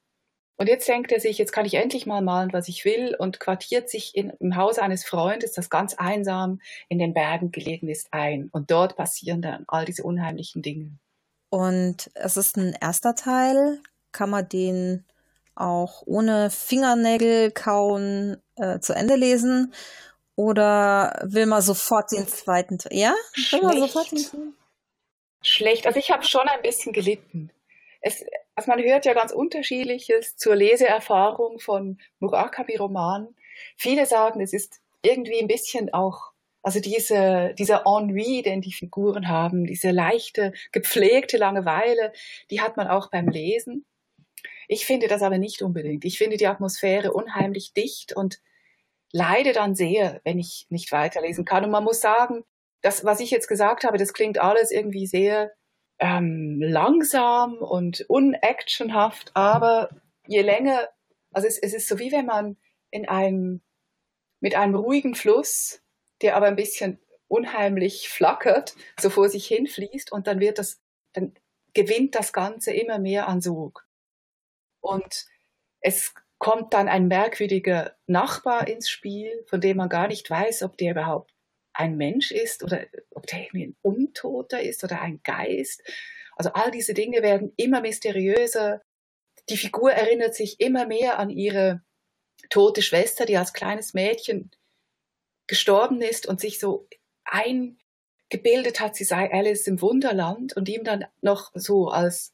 und 0.61 0.67
jetzt 0.67 0.87
denkt 0.87 1.11
er 1.11 1.21
sich, 1.21 1.39
jetzt 1.39 1.53
kann 1.53 1.65
ich 1.65 1.73
endlich 1.73 2.05
mal 2.05 2.21
malen, 2.21 2.53
was 2.53 2.69
ich 2.69 2.85
will 2.85 3.17
und 3.19 3.41
quartiert 3.41 3.89
sich 3.89 4.15
in, 4.15 4.29
im 4.41 4.57
Haus 4.57 4.79
eines 4.79 5.07
Freundes, 5.07 5.53
das 5.53 5.71
ganz 5.71 5.95
einsam 5.95 6.61
in 6.91 6.99
den 6.99 7.15
Bergen 7.15 7.51
gelegen 7.51 7.89
ist, 7.89 8.09
ein. 8.11 8.51
Und 8.53 8.71
dort 8.71 8.95
passieren 8.95 9.41
dann 9.41 9.65
all 9.69 9.87
diese 9.87 10.03
unheimlichen 10.03 10.61
Dinge. 10.61 10.91
Und 11.49 12.11
es 12.13 12.37
ist 12.37 12.59
ein 12.59 12.77
erster 12.79 13.15
Teil. 13.15 13.81
Kann 14.13 14.29
man 14.29 14.51
den 14.51 15.07
auch 15.55 16.03
ohne 16.05 16.51
Fingernägel 16.51 17.53
kauen 17.53 18.37
äh, 18.57 18.81
zu 18.81 18.93
Ende 18.93 19.15
lesen? 19.15 19.73
Oder 20.37 21.23
will 21.25 21.47
man 21.47 21.63
sofort 21.63 22.13
den 22.13 22.29
zweiten 22.29 22.77
Teil? 22.77 22.95
Ja? 22.95 23.15
Schlecht. 23.33 23.63
Will 23.63 23.63
man 23.63 23.79
sofort 23.79 24.13
den 24.13 24.55
Schlecht. 25.41 25.87
Also 25.87 25.99
ich 25.99 26.11
habe 26.11 26.23
schon 26.23 26.47
ein 26.47 26.61
bisschen 26.61 26.93
gelitten. 26.93 27.51
Es, 28.03 28.23
also 28.61 28.71
man 28.71 28.83
hört 28.83 29.07
ja 29.07 29.15
ganz 29.15 29.33
unterschiedliches 29.33 30.37
zur 30.37 30.55
Leseerfahrung 30.57 31.59
von 31.61 31.99
Murakami-Romanen. 32.19 33.35
Viele 33.77 34.07
sagen, 34.07 34.41
es 34.41 34.53
ist 34.53 34.81
irgendwie 35.03 35.41
ein 35.41 35.47
bisschen 35.47 35.93
auch 35.93 36.33
Also 36.63 36.81
diese, 36.81 37.55
dieser 37.59 37.85
Ennui, 37.87 38.43
den 38.43 38.61
die 38.61 38.73
Figuren 38.73 39.29
haben, 39.29 39.65
diese 39.65 39.93
leichte, 39.93 40.53
gepflegte 40.73 41.39
Langeweile, 41.39 42.13
die 42.51 42.61
hat 42.61 42.77
man 42.77 42.87
auch 42.89 43.11
beim 43.11 43.29
Lesen. 43.29 43.87
Ich 44.69 44.85
finde 44.85 45.09
das 45.09 45.23
aber 45.23 45.39
nicht 45.39 45.63
unbedingt. 45.63 46.05
Ich 46.05 46.19
finde 46.19 46.37
die 46.37 46.47
Atmosphäre 46.47 47.13
unheimlich 47.13 47.73
dicht 47.73 48.15
und 48.15 48.41
leide 49.13 49.53
dann 49.53 49.75
sehr, 49.75 50.21
wenn 50.25 50.39
ich 50.39 50.67
nicht 50.69 50.93
weiterlesen 50.93 51.45
kann. 51.45 51.65
Und 51.65 51.71
man 51.71 51.85
muss 51.85 52.01
sagen, 52.01 52.45
das, 52.83 53.05
was 53.05 53.21
ich 53.21 53.31
jetzt 53.31 53.49
gesagt 53.49 53.85
habe, 53.85 53.99
das 53.99 54.13
klingt 54.13 54.39
alles 54.39 54.71
irgendwie 54.71 55.07
sehr 55.07 55.53
ähm, 56.01 56.61
langsam 56.61 57.59
und 57.59 58.07
unactionhaft, 58.09 59.31
aber 59.35 59.91
je 60.27 60.41
länger, 60.41 60.89
also 61.31 61.47
es, 61.47 61.59
es 61.59 61.75
ist 61.75 61.89
so 61.89 61.99
wie 61.99 62.11
wenn 62.11 62.27
man 62.27 62.57
in 62.91 63.07
einem, 63.07 63.61
mit 64.41 64.55
einem 64.55 64.75
ruhigen 64.75 65.15
Fluss, 65.15 65.83
der 66.23 66.37
aber 66.37 66.47
ein 66.47 66.57
bisschen 66.57 66.99
unheimlich 67.29 68.09
flackert, 68.09 68.75
so 68.99 69.11
vor 69.11 69.29
sich 69.29 69.47
hinfließt 69.47 70.11
und 70.11 70.27
dann 70.27 70.41
wird 70.41 70.59
das, 70.59 70.81
dann 71.13 71.35
gewinnt 71.75 72.15
das 72.15 72.33
Ganze 72.33 72.73
immer 72.73 72.99
mehr 72.99 73.29
an 73.29 73.41
Sog. 73.41 73.87
Und 74.81 75.27
es 75.81 76.15
kommt 76.39 76.73
dann 76.73 76.89
ein 76.89 77.09
merkwürdiger 77.09 77.95
Nachbar 78.07 78.67
ins 78.67 78.89
Spiel, 78.89 79.45
von 79.47 79.61
dem 79.61 79.77
man 79.77 79.91
gar 79.91 80.09
nicht 80.09 80.29
weiß, 80.29 80.63
ob 80.63 80.79
der 80.79 80.93
überhaupt 80.93 81.33
ein 81.73 81.97
Mensch 81.97 82.31
ist 82.31 82.63
oder 82.63 82.87
ob 83.11 83.27
der 83.27 83.41
irgendwie 83.41 83.67
ein 83.67 83.77
Untoter 83.83 84.61
ist 84.61 84.83
oder 84.85 85.01
ein 85.01 85.21
Geist. 85.23 85.83
Also 86.37 86.53
all 86.53 86.71
diese 86.71 86.95
Dinge 86.95 87.23
werden 87.23 87.53
immer 87.57 87.81
mysteriöser. 87.81 88.83
Die 89.49 89.57
Figur 89.57 89.93
erinnert 89.93 90.35
sich 90.35 90.61
immer 90.61 90.87
mehr 90.87 91.19
an 91.19 91.31
ihre 91.31 91.83
tote 92.49 92.83
Schwester, 92.83 93.27
die 93.27 93.37
als 93.37 93.53
kleines 93.53 93.95
Mädchen 93.95 94.51
gestorben 95.47 96.01
ist 96.01 96.27
und 96.27 96.41
sich 96.41 96.59
so 96.59 96.89
eingebildet 97.25 98.81
hat, 98.81 98.97
sie 98.97 99.05
sei 99.05 99.33
Alice 99.33 99.67
im 99.67 99.81
Wunderland 99.83 100.57
und 100.57 100.69
ihm 100.69 100.85
dann 100.85 101.05
noch 101.21 101.51
so 101.55 101.89
als 101.89 102.33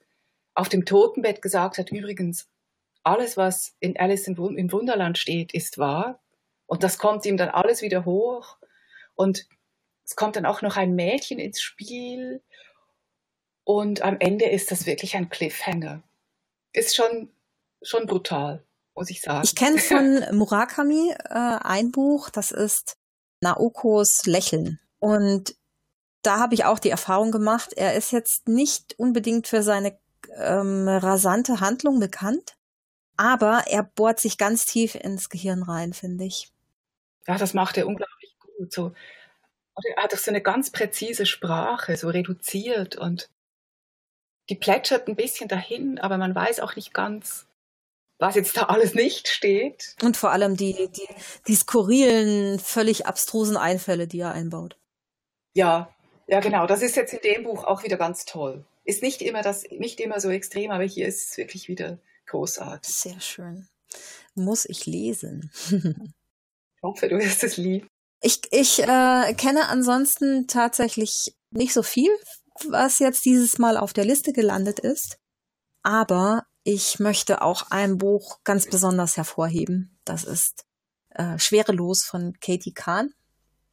auf 0.54 0.68
dem 0.68 0.84
Totenbett 0.84 1.42
gesagt 1.42 1.78
hat, 1.78 1.90
übrigens, 1.90 2.48
alles, 3.02 3.36
was 3.36 3.76
in 3.78 3.96
Alice 3.96 4.26
im 4.26 4.36
Wunderland 4.72 5.16
steht, 5.18 5.54
ist 5.54 5.78
wahr. 5.78 6.20
Und 6.66 6.82
das 6.82 6.98
kommt 6.98 7.24
ihm 7.24 7.36
dann 7.36 7.50
alles 7.50 7.80
wieder 7.82 8.04
hoch. 8.04 8.58
Und 9.16 9.46
es 10.04 10.14
kommt 10.14 10.36
dann 10.36 10.46
auch 10.46 10.62
noch 10.62 10.76
ein 10.76 10.94
Mädchen 10.94 11.38
ins 11.38 11.60
Spiel. 11.60 12.42
Und 13.64 14.02
am 14.02 14.16
Ende 14.20 14.44
ist 14.44 14.70
das 14.70 14.86
wirklich 14.86 15.16
ein 15.16 15.28
Cliffhanger. 15.28 16.02
Ist 16.72 16.94
schon, 16.94 17.30
schon 17.82 18.06
brutal, 18.06 18.64
muss 18.94 19.10
ich 19.10 19.20
sagen. 19.20 19.42
Ich 19.44 19.56
kenne 19.56 19.78
von 19.78 20.24
Murakami 20.36 21.12
äh, 21.24 21.58
ein 21.62 21.90
Buch, 21.90 22.30
das 22.30 22.52
ist 22.52 22.96
Naokos 23.40 24.26
Lächeln. 24.26 24.78
Und 25.00 25.56
da 26.22 26.38
habe 26.38 26.54
ich 26.54 26.64
auch 26.64 26.78
die 26.78 26.90
Erfahrung 26.90 27.30
gemacht, 27.30 27.72
er 27.74 27.94
ist 27.94 28.12
jetzt 28.12 28.48
nicht 28.48 28.98
unbedingt 28.98 29.46
für 29.46 29.62
seine 29.62 29.98
ähm, 30.36 30.88
rasante 30.88 31.60
Handlung 31.60 32.00
bekannt, 32.00 32.56
aber 33.16 33.64
er 33.68 33.82
bohrt 33.82 34.20
sich 34.20 34.38
ganz 34.38 34.64
tief 34.64 34.94
ins 34.94 35.28
Gehirn 35.28 35.62
rein, 35.62 35.92
finde 35.92 36.24
ich. 36.24 36.52
Ja, 37.26 37.38
das 37.38 37.54
macht 37.54 37.76
er 37.76 37.86
unglaublich 37.86 38.15
gut. 38.56 38.72
So, 38.72 38.92
er 39.96 40.02
hat 40.02 40.14
auch 40.14 40.18
so 40.18 40.30
eine 40.30 40.42
ganz 40.42 40.70
präzise 40.70 41.26
Sprache, 41.26 41.96
so 41.96 42.08
reduziert 42.08 42.96
und 42.96 43.30
die 44.48 44.54
plätschert 44.54 45.08
ein 45.08 45.16
bisschen 45.16 45.48
dahin, 45.48 45.98
aber 45.98 46.18
man 46.18 46.34
weiß 46.34 46.60
auch 46.60 46.76
nicht 46.76 46.94
ganz, 46.94 47.46
was 48.18 48.36
jetzt 48.36 48.56
da 48.56 48.62
alles 48.62 48.94
nicht 48.94 49.28
steht. 49.28 49.96
Und 50.02 50.16
vor 50.16 50.30
allem 50.30 50.56
die, 50.56 50.72
die, 50.72 51.08
die 51.46 51.54
skurrilen, 51.54 52.58
völlig 52.58 53.06
abstrusen 53.06 53.56
Einfälle, 53.56 54.06
die 54.06 54.20
er 54.20 54.32
einbaut. 54.32 54.78
Ja, 55.54 55.92
ja, 56.26 56.40
genau. 56.40 56.66
Das 56.66 56.82
ist 56.82 56.96
jetzt 56.96 57.12
in 57.12 57.20
dem 57.22 57.44
Buch 57.44 57.64
auch 57.64 57.82
wieder 57.82 57.96
ganz 57.96 58.24
toll. 58.24 58.64
Ist 58.84 59.02
nicht 59.02 59.20
immer 59.20 59.42
das, 59.42 59.64
nicht 59.70 60.00
immer 60.00 60.20
so 60.20 60.30
extrem, 60.30 60.70
aber 60.70 60.84
hier 60.84 61.06
ist 61.06 61.30
es 61.30 61.36
wirklich 61.36 61.68
wieder 61.68 61.98
großartig. 62.26 62.94
Sehr 62.94 63.20
schön. 63.20 63.68
Muss 64.34 64.64
ich 64.64 64.86
lesen. 64.86 65.50
ich 65.70 66.82
hoffe, 66.82 67.08
du 67.08 67.18
wirst 67.18 67.42
es 67.42 67.56
lieben. 67.56 67.88
Ich, 68.20 68.40
ich 68.50 68.82
äh, 68.82 69.34
kenne 69.34 69.68
ansonsten 69.68 70.46
tatsächlich 70.46 71.36
nicht 71.50 71.72
so 71.72 71.82
viel, 71.82 72.10
was 72.68 72.98
jetzt 72.98 73.24
dieses 73.24 73.58
Mal 73.58 73.76
auf 73.76 73.92
der 73.92 74.04
Liste 74.04 74.32
gelandet 74.32 74.78
ist. 74.78 75.18
Aber 75.82 76.44
ich 76.64 76.98
möchte 76.98 77.42
auch 77.42 77.70
ein 77.70 77.98
Buch 77.98 78.40
ganz 78.42 78.66
besonders 78.66 79.16
hervorheben. 79.16 79.98
Das 80.04 80.24
ist 80.24 80.64
äh, 81.10 81.38
Schwerelos 81.38 82.02
von 82.02 82.34
Katie 82.40 82.72
Kahn. 82.72 83.14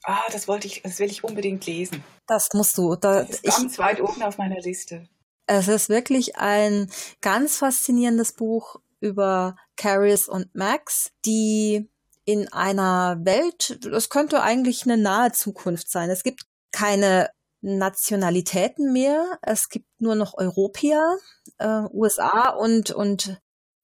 Ah, 0.03 0.21
das 0.31 0.47
wollte 0.47 0.67
ich, 0.67 0.81
das 0.83 0.99
will 0.99 1.09
ich 1.09 1.23
unbedingt 1.23 1.65
lesen. 1.65 2.03
Das 2.27 2.49
musst 2.53 2.77
du. 2.77 2.95
Da, 2.95 3.23
das 3.23 3.39
ist 3.39 3.57
ganz 3.57 3.73
ich, 3.73 3.79
weit 3.79 4.01
oben 4.01 4.21
auf 4.21 4.37
meiner 4.37 4.59
Liste. 4.59 5.07
Es 5.47 5.67
ist 5.67 5.89
wirklich 5.89 6.37
ein 6.37 6.91
ganz 7.21 7.57
faszinierendes 7.57 8.33
Buch 8.33 8.79
über 8.99 9.55
Caris 9.75 10.27
und 10.27 10.53
Max, 10.55 11.11
die 11.25 11.89
in 12.25 12.51
einer 12.53 13.17
Welt, 13.25 13.79
das 13.85 14.09
könnte 14.09 14.41
eigentlich 14.41 14.83
eine 14.83 14.97
nahe 14.97 15.31
Zukunft 15.31 15.89
sein. 15.89 16.09
Es 16.09 16.23
gibt 16.23 16.43
keine 16.71 17.29
Nationalitäten 17.61 18.91
mehr. 18.93 19.37
Es 19.41 19.69
gibt 19.69 19.87
nur 19.99 20.15
noch 20.15 20.33
Europäer, 20.37 21.17
äh, 21.57 21.83
USA 21.91 22.49
und, 22.49 22.91
und 22.91 23.41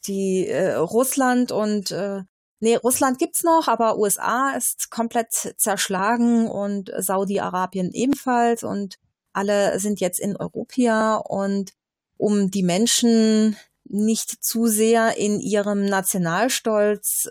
die 0.07 0.47
äh, 0.47 0.73
Russland 0.73 1.51
und 1.51 1.91
äh, 1.91 2.23
nee, 2.59 2.75
Russland 2.75 3.19
gibt's 3.19 3.43
noch, 3.43 3.67
aber 3.67 3.97
USA 3.97 4.51
ist 4.51 4.89
komplett 4.89 5.31
zerschlagen 5.31 6.47
und 6.47 6.91
Saudi-Arabien 6.97 7.91
ebenfalls 7.91 8.63
und 8.63 8.97
alle 9.33 9.79
sind 9.79 9.99
jetzt 9.99 10.19
in 10.19 10.35
Europa 10.35 11.15
und 11.15 11.71
um 12.17 12.51
die 12.51 12.63
Menschen 12.63 13.55
nicht 13.85 14.43
zu 14.43 14.67
sehr 14.67 15.17
in 15.17 15.39
ihrem 15.39 15.85
Nationalstolz 15.85 17.29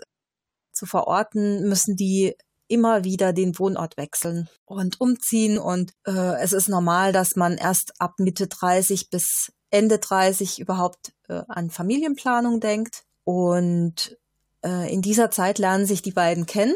zu 0.79 0.85
verorten, 0.85 1.67
müssen 1.67 1.95
die 1.97 2.35
immer 2.69 3.03
wieder 3.03 3.33
den 3.33 3.57
Wohnort 3.59 3.97
wechseln 3.97 4.47
und 4.65 5.01
umziehen. 5.01 5.57
Und 5.57 5.91
äh, 6.07 6.41
es 6.41 6.53
ist 6.53 6.69
normal, 6.69 7.11
dass 7.11 7.35
man 7.35 7.57
erst 7.57 7.93
ab 7.99 8.13
Mitte 8.19 8.47
30 8.47 9.09
bis 9.09 9.51
Ende 9.71 9.99
30 9.99 10.59
überhaupt 10.59 11.11
äh, 11.27 11.41
an 11.47 11.69
Familienplanung 11.69 12.61
denkt. 12.61 13.03
Und 13.25 14.17
äh, 14.63 14.91
in 14.91 15.01
dieser 15.01 15.31
Zeit 15.31 15.57
lernen 15.57 15.85
sich 15.85 16.01
die 16.01 16.11
beiden 16.11 16.45
kennen. 16.45 16.75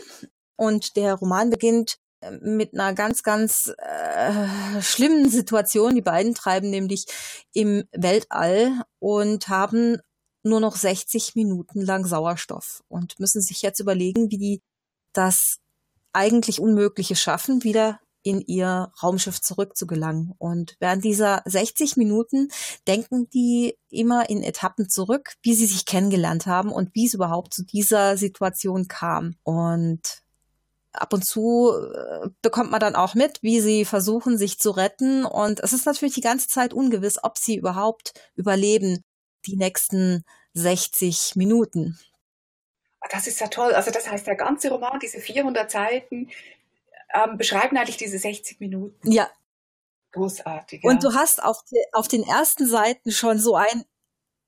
Und 0.55 0.95
der 0.95 1.13
Roman 1.15 1.49
beginnt 1.49 1.97
äh, 2.21 2.31
mit 2.31 2.73
einer 2.73 2.93
ganz, 2.93 3.23
ganz 3.23 3.71
äh, 3.77 4.81
schlimmen 4.81 5.29
Situation. 5.29 5.95
Die 5.95 6.01
beiden 6.01 6.33
treiben 6.33 6.69
nämlich 6.69 7.05
im 7.53 7.83
Weltall 7.91 8.81
und 8.99 9.47
haben 9.47 9.97
nur 10.43 10.59
noch 10.59 10.75
60 10.75 11.35
Minuten 11.35 11.81
lang 11.81 12.05
Sauerstoff 12.05 12.83
und 12.87 13.19
müssen 13.19 13.41
sich 13.41 13.61
jetzt 13.61 13.79
überlegen, 13.79 14.29
wie 14.29 14.37
die 14.37 14.61
das 15.13 15.59
eigentlich 16.11 16.59
Unmögliche 16.59 17.15
schaffen, 17.15 17.63
wieder 17.63 17.99
in 18.23 18.41
ihr 18.41 18.91
Raumschiff 19.01 19.41
zurückzugelangen. 19.41 20.33
Und 20.37 20.75
während 20.79 21.03
dieser 21.03 21.41
60 21.45 21.97
Minuten 21.97 22.49
denken 22.87 23.29
die 23.29 23.77
immer 23.89 24.29
in 24.29 24.43
Etappen 24.43 24.89
zurück, 24.89 25.33
wie 25.41 25.53
sie 25.53 25.65
sich 25.65 25.85
kennengelernt 25.85 26.45
haben 26.47 26.71
und 26.71 26.95
wie 26.95 27.05
es 27.05 27.13
überhaupt 27.13 27.53
zu 27.53 27.63
dieser 27.63 28.17
Situation 28.17 28.87
kam. 28.87 29.35
Und 29.43 30.21
ab 30.93 31.11
und 31.13 31.25
zu 31.25 31.71
äh, 31.73 32.29
bekommt 32.41 32.71
man 32.71 32.79
dann 32.79 32.95
auch 32.95 33.13
mit, 33.13 33.39
wie 33.41 33.59
sie 33.59 33.83
versuchen, 33.83 34.37
sich 34.37 34.57
zu 34.57 34.71
retten. 34.71 35.25
Und 35.25 35.59
es 35.59 35.73
ist 35.73 35.85
natürlich 35.85 36.15
die 36.15 36.21
ganze 36.21 36.47
Zeit 36.47 36.73
ungewiss, 36.73 37.21
ob 37.21 37.37
sie 37.37 37.57
überhaupt 37.57 38.13
überleben 38.35 39.03
die 39.47 39.55
nächsten 39.55 40.23
60 40.53 41.35
Minuten. 41.35 41.99
Das 43.09 43.27
ist 43.27 43.39
ja 43.39 43.47
toll. 43.47 43.73
Also 43.73 43.91
das 43.91 44.09
heißt, 44.09 44.25
der 44.27 44.35
ganze 44.35 44.69
Roman, 44.69 44.99
diese 44.99 45.19
400 45.19 45.69
Seiten, 45.69 46.29
ähm, 47.13 47.37
beschreiben 47.37 47.77
eigentlich 47.77 47.97
diese 47.97 48.17
60 48.17 48.59
Minuten. 48.59 49.11
Ja. 49.11 49.29
Großartig. 50.11 50.83
Ja. 50.83 50.89
Und 50.89 51.03
du 51.03 51.13
hast 51.13 51.43
auf, 51.43 51.63
de, 51.71 51.79
auf 51.91 52.07
den 52.07 52.23
ersten 52.23 52.67
Seiten 52.67 53.11
schon 53.11 53.39
so 53.39 53.55
ein 53.55 53.83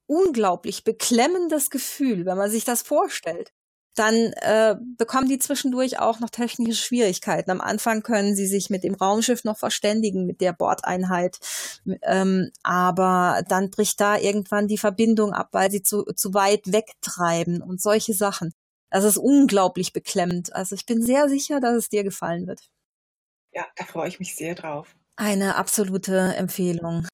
unglaublich 0.07 0.83
beklemmendes 0.83 1.69
Gefühl, 1.69 2.25
wenn 2.25 2.37
man 2.37 2.51
sich 2.51 2.63
das 2.63 2.81
vorstellt 2.81 3.51
dann 3.95 4.15
äh, 4.15 4.75
bekommen 4.97 5.27
die 5.27 5.39
zwischendurch 5.39 5.99
auch 5.99 6.19
noch 6.19 6.29
technische 6.29 6.81
Schwierigkeiten. 6.81 7.51
Am 7.51 7.61
Anfang 7.61 8.03
können 8.03 8.35
sie 8.35 8.47
sich 8.47 8.69
mit 8.69 8.83
dem 8.83 8.95
Raumschiff 8.95 9.43
noch 9.43 9.57
verständigen, 9.57 10.25
mit 10.25 10.41
der 10.41 10.53
Bordeinheit. 10.53 11.39
Ähm, 12.01 12.51
aber 12.63 13.43
dann 13.47 13.69
bricht 13.69 13.99
da 13.99 14.17
irgendwann 14.17 14.67
die 14.67 14.77
Verbindung 14.77 15.33
ab, 15.33 15.49
weil 15.51 15.71
sie 15.71 15.81
zu, 15.81 16.03
zu 16.03 16.33
weit 16.33 16.71
wegtreiben 16.71 17.61
und 17.61 17.81
solche 17.81 18.13
Sachen. 18.13 18.53
Das 18.91 19.03
ist 19.03 19.17
unglaublich 19.17 19.93
beklemmend. 19.93 20.53
Also 20.53 20.75
ich 20.75 20.85
bin 20.85 21.01
sehr 21.01 21.27
sicher, 21.27 21.59
dass 21.59 21.75
es 21.75 21.89
dir 21.89 22.03
gefallen 22.03 22.47
wird. 22.47 22.69
Ja, 23.51 23.65
da 23.75 23.85
freue 23.85 24.09
ich 24.09 24.19
mich 24.19 24.35
sehr 24.35 24.55
drauf. 24.55 24.95
Eine 25.15 25.55
absolute 25.55 26.35
Empfehlung. 26.35 27.07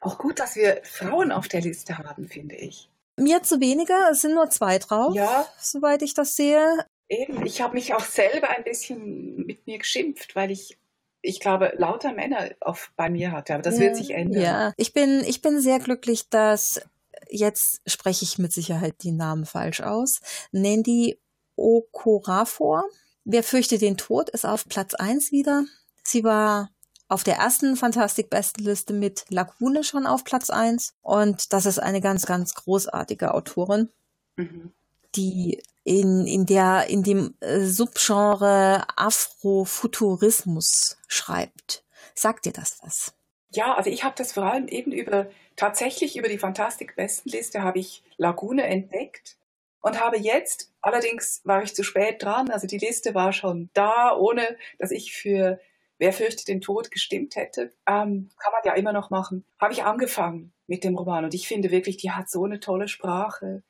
Auch 0.00 0.18
gut, 0.18 0.40
dass 0.40 0.56
wir 0.56 0.80
Frauen 0.82 1.32
auf 1.32 1.48
der 1.48 1.60
Liste 1.60 1.98
haben, 1.98 2.28
finde 2.28 2.56
ich. 2.56 2.90
Mir 3.16 3.42
zu 3.42 3.60
weniger, 3.60 4.10
es 4.10 4.22
sind 4.22 4.34
nur 4.34 4.50
zwei 4.50 4.78
drauf, 4.78 5.14
ja. 5.14 5.46
soweit 5.60 6.02
ich 6.02 6.14
das 6.14 6.36
sehe. 6.36 6.84
Eben, 7.08 7.44
ich 7.46 7.60
habe 7.60 7.74
mich 7.74 7.94
auch 7.94 8.04
selber 8.04 8.48
ein 8.50 8.64
bisschen 8.64 9.46
mit 9.46 9.66
mir 9.66 9.78
geschimpft, 9.78 10.34
weil 10.34 10.50
ich 10.50 10.78
ich 11.24 11.40
glaube, 11.40 11.72
lauter 11.76 12.12
Männer 12.12 12.50
auf, 12.60 12.92
bei 12.96 13.08
mir 13.08 13.32
hatte, 13.32 13.54
aber 13.54 13.62
das 13.62 13.78
wird 13.78 13.96
sich 13.96 14.10
ändern. 14.10 14.42
Ja, 14.42 14.72
ich 14.76 14.92
bin, 14.92 15.22
ich 15.26 15.40
bin 15.40 15.58
sehr 15.58 15.78
glücklich, 15.78 16.28
dass 16.28 16.82
jetzt 17.30 17.80
spreche 17.86 18.24
ich 18.24 18.38
mit 18.38 18.52
Sicherheit 18.52 18.96
die 19.02 19.12
Namen 19.12 19.46
falsch 19.46 19.80
aus. 19.80 20.20
Nandi 20.52 21.18
Okorafor. 21.56 22.84
Wer 23.24 23.42
fürchtet 23.42 23.80
den 23.80 23.96
Tod 23.96 24.28
ist 24.30 24.44
auf 24.44 24.68
Platz 24.68 24.94
eins 24.94 25.32
wieder. 25.32 25.64
Sie 26.02 26.24
war 26.24 26.68
auf 27.08 27.24
der 27.24 27.36
ersten 27.36 27.76
Fantastik-Bestenliste 27.76 28.92
mit 28.92 29.24
Lagune 29.28 29.84
schon 29.84 30.06
auf 30.06 30.24
Platz 30.24 30.50
eins 30.50 30.94
Und 31.02 31.52
das 31.52 31.66
ist 31.66 31.78
eine 31.78 32.00
ganz, 32.00 32.26
ganz 32.26 32.54
großartige 32.54 33.34
Autorin, 33.34 33.90
mhm. 34.36 34.72
die 35.14 35.62
in, 35.84 36.26
in 36.26 36.46
der, 36.46 36.86
in 36.88 37.02
dem 37.02 37.34
äh, 37.40 37.60
Subgenre 37.60 38.84
Afrofuturismus 38.96 40.96
schreibt. 41.06 41.84
Sagt 42.14 42.46
dir 42.46 42.52
das 42.52 42.78
was? 42.82 43.14
Ja, 43.50 43.74
also 43.74 43.90
ich 43.90 44.02
habe 44.02 44.14
das 44.16 44.32
vor 44.32 44.44
allem 44.44 44.66
eben 44.66 44.92
über, 44.92 45.28
tatsächlich 45.56 46.16
über 46.16 46.28
die 46.28 46.38
Fantastik-Bestenliste 46.38 47.62
habe 47.62 47.78
ich 47.78 48.02
Lagune 48.16 48.64
entdeckt 48.64 49.36
und 49.80 50.00
habe 50.00 50.16
jetzt, 50.16 50.72
allerdings 50.80 51.42
war 51.44 51.62
ich 51.62 51.74
zu 51.74 51.84
spät 51.84 52.22
dran, 52.22 52.50
also 52.50 52.66
die 52.66 52.78
Liste 52.78 53.14
war 53.14 53.32
schon 53.32 53.68
da, 53.74 54.16
ohne 54.16 54.56
dass 54.78 54.90
ich 54.90 55.12
für 55.12 55.60
Wer 56.04 56.12
fürchtet 56.12 56.48
den 56.48 56.60
Tod 56.60 56.90
gestimmt 56.90 57.34
hätte, 57.36 57.72
ähm, 57.88 58.28
kann 58.38 58.52
man 58.52 58.62
ja 58.64 58.74
immer 58.74 58.92
noch 58.92 59.08
machen, 59.08 59.44
habe 59.58 59.72
ich 59.72 59.84
angefangen 59.84 60.52
mit 60.66 60.84
dem 60.84 60.96
Roman 60.96 61.24
und 61.24 61.34
ich 61.34 61.48
finde 61.48 61.70
wirklich, 61.70 61.96
die 61.96 62.10
hat 62.10 62.28
so 62.28 62.44
eine 62.44 62.60
tolle 62.60 62.88
Sprache 62.88 63.62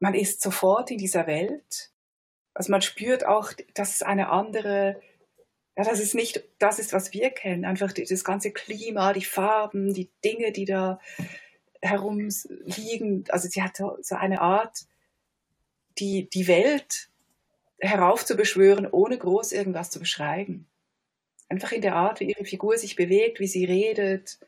man 0.00 0.14
ist 0.14 0.40
sofort 0.40 0.90
in 0.90 0.98
dieser 0.98 1.26
Welt. 1.26 1.90
Also 2.54 2.70
man 2.70 2.82
spürt 2.82 3.26
auch, 3.26 3.52
dass 3.74 3.96
es 3.96 4.02
eine 4.02 4.30
andere, 4.30 5.00
ja, 5.76 5.84
dass 5.84 6.00
es 6.00 6.14
nicht 6.14 6.44
das 6.58 6.78
ist, 6.78 6.92
was 6.92 7.12
wir 7.12 7.30
kennen. 7.30 7.64
Einfach 7.64 7.92
das 7.92 8.24
ganze 8.24 8.52
Klima, 8.52 9.12
die 9.12 9.24
Farben, 9.24 9.94
die 9.94 10.10
Dinge, 10.24 10.52
die 10.52 10.64
da 10.64 11.00
herumliegen. 11.80 13.24
Also 13.28 13.48
sie 13.48 13.62
hat 13.62 13.76
so 13.76 14.14
eine 14.14 14.40
Art, 14.40 14.86
die, 15.98 16.28
die 16.30 16.46
Welt 16.46 17.08
heraufzubeschwören, 17.80 18.88
ohne 18.90 19.18
groß 19.18 19.52
irgendwas 19.52 19.90
zu 19.90 20.00
beschreiben. 20.00 20.67
Einfach 21.48 21.72
in 21.72 21.82
der 21.82 21.96
Art, 21.96 22.20
wie 22.20 22.30
ihre 22.30 22.44
Figur 22.44 22.76
sich 22.76 22.96
bewegt, 22.96 23.40
wie 23.40 23.46
sie 23.46 23.64
redet, 23.64 24.38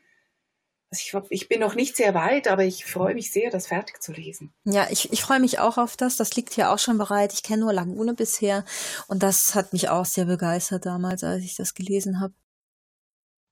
also 0.91 1.21
ich, 1.29 1.31
ich, 1.31 1.47
bin 1.47 1.61
noch 1.61 1.73
nicht 1.73 1.95
sehr 1.95 2.13
weit, 2.13 2.49
aber 2.49 2.65
ich 2.65 2.83
freue 2.83 3.13
mich 3.13 3.31
sehr, 3.31 3.49
das 3.49 3.67
fertig 3.67 4.01
zu 4.01 4.11
lesen. 4.11 4.53
Ja, 4.65 4.87
ich, 4.89 5.11
ich 5.13 5.21
freue 5.21 5.39
mich 5.39 5.59
auch 5.59 5.77
auf 5.77 5.95
das. 5.95 6.17
Das 6.17 6.35
liegt 6.35 6.53
hier 6.53 6.69
auch 6.69 6.79
schon 6.79 6.97
bereit. 6.97 7.31
Ich 7.31 7.43
kenne 7.43 7.61
nur 7.61 7.71
Lagune 7.71 8.13
bisher 8.13 8.65
und 9.07 9.23
das 9.23 9.55
hat 9.55 9.71
mich 9.71 9.87
auch 9.87 10.03
sehr 10.03 10.25
begeistert 10.25 10.85
damals, 10.85 11.23
als 11.23 11.45
ich 11.45 11.55
das 11.55 11.73
gelesen 11.75 12.19
habe. 12.19 12.33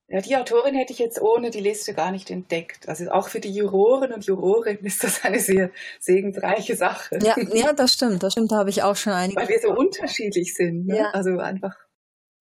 Ja, 0.09 0.19
die 0.19 0.35
Autorin 0.35 0.75
hätte 0.75 0.91
ich 0.91 0.99
jetzt 0.99 1.21
ohne 1.21 1.49
die 1.49 1.61
Liste 1.61 1.93
gar 1.93 2.11
nicht 2.11 2.29
entdeckt. 2.29 2.89
Also 2.89 3.09
auch 3.09 3.29
für 3.29 3.39
die 3.39 3.53
Juroren 3.53 4.11
und 4.11 4.25
Jurorinnen 4.25 4.83
ist 4.83 5.03
das 5.03 5.23
eine 5.23 5.39
sehr 5.39 5.71
segensreiche 5.99 6.75
Sache. 6.75 7.19
Ja, 7.21 7.35
ja, 7.53 7.71
das 7.71 7.93
stimmt. 7.93 8.21
Das 8.21 8.33
stimmt, 8.33 8.51
da 8.51 8.57
habe 8.57 8.69
ich 8.69 8.83
auch 8.83 8.97
schon 8.97 9.13
einige. 9.13 9.39
Weil 9.39 9.47
wir 9.47 9.61
so 9.61 9.69
unterschiedlich 9.69 10.55
sind. 10.55 10.87
Ne? 10.87 10.97
Ja. 10.97 11.11
Also 11.11 11.37
einfach 11.37 11.77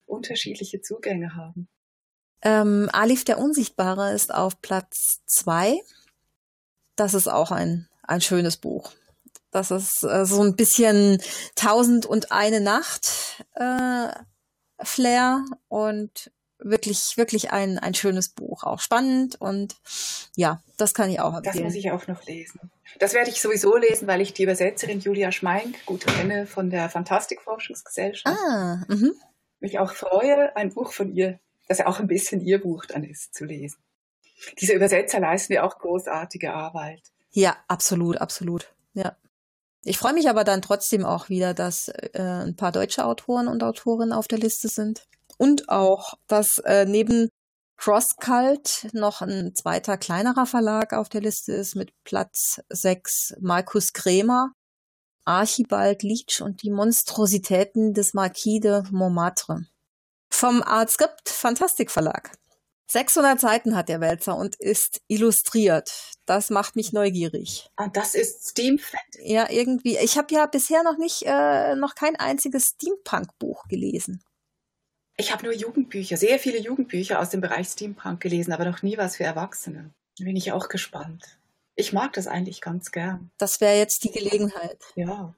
unterschiedliche 0.08 0.80
Zugänge 0.80 1.34
haben. 1.34 1.68
Ähm, 2.42 2.88
Alif 2.92 3.24
der 3.24 3.38
Unsichtbare 3.38 4.12
ist 4.12 4.32
auf 4.32 4.60
Platz 4.62 5.20
zwei. 5.26 5.80
Das 6.96 7.14
ist 7.14 7.28
auch 7.28 7.50
ein, 7.50 7.88
ein 8.02 8.20
schönes 8.20 8.56
Buch. 8.56 8.92
Das 9.50 9.70
ist 9.70 10.02
äh, 10.04 10.24
so 10.24 10.42
ein 10.42 10.56
bisschen 10.56 11.20
Tausend 11.54 12.06
und 12.06 12.32
eine 12.32 12.60
Nacht 12.60 13.44
äh, 13.54 14.08
Flair 14.82 15.44
und 15.68 16.30
wirklich, 16.58 17.16
wirklich 17.16 17.50
ein, 17.50 17.78
ein 17.78 17.94
schönes 17.94 18.28
Buch. 18.28 18.64
Auch 18.64 18.80
spannend 18.80 19.40
und 19.40 19.76
ja, 20.36 20.62
das 20.76 20.94
kann 20.94 21.10
ich 21.10 21.20
auch 21.20 21.36
empfehlen. 21.36 21.64
Das 21.64 21.64
muss 21.64 21.74
ich 21.74 21.90
auch 21.90 22.06
noch 22.06 22.24
lesen. 22.26 22.60
Das 22.98 23.14
werde 23.14 23.30
ich 23.30 23.40
sowieso 23.40 23.76
lesen, 23.76 24.06
weil 24.06 24.20
ich 24.20 24.32
die 24.34 24.42
Übersetzerin 24.44 25.00
Julia 25.00 25.32
Schmeink 25.32 25.84
gut 25.86 26.06
kenne 26.06 26.46
von 26.46 26.70
der 26.70 26.88
Fantastikforschungsgesellschaft. 26.88 28.36
Ah, 28.36 28.84
mhm. 28.88 29.12
Mich 29.60 29.78
auch 29.78 29.92
freue, 29.92 30.54
ein 30.56 30.72
Buch 30.72 30.92
von 30.92 31.14
ihr 31.14 31.40
dass 31.68 31.80
auch 31.80 32.00
ein 32.00 32.06
bisschen 32.06 32.40
ihr 32.40 32.60
Buch 32.60 32.86
dann 32.86 33.04
ist 33.04 33.34
zu 33.34 33.44
lesen. 33.44 33.78
Diese 34.60 34.72
Übersetzer 34.72 35.20
leisten 35.20 35.52
ja 35.52 35.64
auch 35.64 35.78
großartige 35.78 36.52
Arbeit. 36.52 37.02
Ja, 37.30 37.56
absolut, 37.68 38.18
absolut. 38.18 38.72
Ja. 38.94 39.16
Ich 39.84 39.98
freue 39.98 40.14
mich 40.14 40.28
aber 40.28 40.44
dann 40.44 40.62
trotzdem 40.62 41.04
auch 41.04 41.28
wieder, 41.28 41.54
dass 41.54 41.88
äh, 41.88 42.20
ein 42.20 42.56
paar 42.56 42.72
deutsche 42.72 43.04
Autoren 43.04 43.48
und 43.48 43.62
Autorinnen 43.62 44.12
auf 44.12 44.28
der 44.28 44.38
Liste 44.38 44.68
sind. 44.68 45.06
Und 45.36 45.68
auch, 45.68 46.14
dass 46.26 46.58
äh, 46.58 46.84
neben 46.84 47.28
Crosscult 47.76 48.88
noch 48.92 49.22
ein 49.22 49.54
zweiter 49.54 49.96
kleinerer 49.96 50.46
Verlag 50.46 50.94
auf 50.94 51.08
der 51.08 51.20
Liste 51.20 51.52
ist 51.52 51.76
mit 51.76 51.92
Platz 52.02 52.60
6 52.70 53.34
Markus 53.40 53.92
Krämer, 53.92 54.52
Archibald 55.28 56.02
Leach 56.02 56.40
und 56.40 56.62
die 56.62 56.70
Monstrositäten 56.70 57.92
des 57.92 58.14
Marquis 58.14 58.60
de 58.60 58.82
Montmartre. 58.90 59.66
Vom 60.30 60.62
Artskript 60.62 61.28
Fantastik 61.28 61.90
Verlag. 61.90 62.32
600 62.90 63.38
Seiten 63.38 63.76
hat 63.76 63.90
der 63.90 64.00
Wälzer 64.00 64.34
und 64.38 64.56
ist 64.56 65.02
illustriert. 65.06 65.92
Das 66.24 66.48
macht 66.48 66.76
mich 66.76 66.94
neugierig. 66.94 67.68
Ah, 67.76 67.88
das 67.88 68.14
ist 68.14 68.48
Steamfett. 68.48 69.00
Ja, 69.22 69.50
irgendwie. 69.50 69.98
Ich 69.98 70.16
habe 70.16 70.34
ja 70.34 70.46
bisher 70.46 70.82
noch 70.82 70.96
nicht, 70.96 71.24
äh, 71.26 71.76
noch 71.76 71.94
kein 71.94 72.16
einziges 72.16 72.68
Steampunk-Buch 72.76 73.68
gelesen. 73.68 74.24
Ich 75.18 75.30
habe 75.30 75.44
nur 75.44 75.54
Jugendbücher, 75.54 76.16
sehr 76.16 76.38
viele 76.38 76.58
Jugendbücher 76.58 77.20
aus 77.20 77.28
dem 77.28 77.42
Bereich 77.42 77.68
Steampunk 77.68 78.20
gelesen, 78.20 78.52
aber 78.52 78.64
noch 78.64 78.82
nie 78.82 78.96
was 78.96 79.16
für 79.16 79.24
Erwachsene. 79.24 79.90
Da 80.18 80.24
bin 80.24 80.36
ich 80.36 80.52
auch 80.52 80.70
gespannt. 80.70 81.38
Ich 81.78 81.92
mag 81.92 82.12
das 82.14 82.26
eigentlich 82.26 82.60
ganz 82.60 82.90
gern. 82.90 83.30
Das 83.38 83.60
wäre 83.60 83.78
jetzt 83.78 84.02
die 84.02 84.10
Gelegenheit. 84.10 84.82
Ja. 84.96 85.36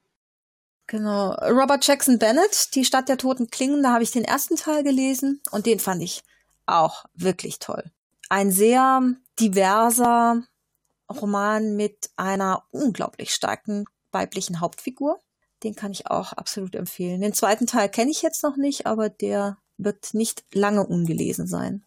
Genau. 0.86 1.32
Robert 1.34 1.86
Jackson 1.86 2.18
Bennett, 2.18 2.74
Die 2.74 2.86
Stadt 2.86 3.10
der 3.10 3.18
toten 3.18 3.50
Klingen, 3.50 3.82
da 3.82 3.92
habe 3.92 4.02
ich 4.02 4.10
den 4.10 4.24
ersten 4.24 4.56
Teil 4.56 4.82
gelesen 4.82 5.42
und 5.50 5.66
den 5.66 5.78
fand 5.78 6.02
ich 6.02 6.22
auch 6.64 7.04
wirklich 7.12 7.58
toll. 7.58 7.92
Ein 8.30 8.50
sehr 8.52 9.02
diverser 9.38 10.42
Roman 11.10 11.76
mit 11.76 12.08
einer 12.16 12.64
unglaublich 12.70 13.34
starken 13.34 13.84
weiblichen 14.10 14.60
Hauptfigur. 14.60 15.20
Den 15.62 15.74
kann 15.74 15.92
ich 15.92 16.06
auch 16.06 16.32
absolut 16.32 16.74
empfehlen. 16.74 17.20
Den 17.20 17.34
zweiten 17.34 17.66
Teil 17.66 17.90
kenne 17.90 18.10
ich 18.10 18.22
jetzt 18.22 18.42
noch 18.42 18.56
nicht, 18.56 18.86
aber 18.86 19.10
der 19.10 19.58
wird 19.76 20.14
nicht 20.14 20.44
lange 20.54 20.86
ungelesen 20.86 21.46
sein. 21.46 21.84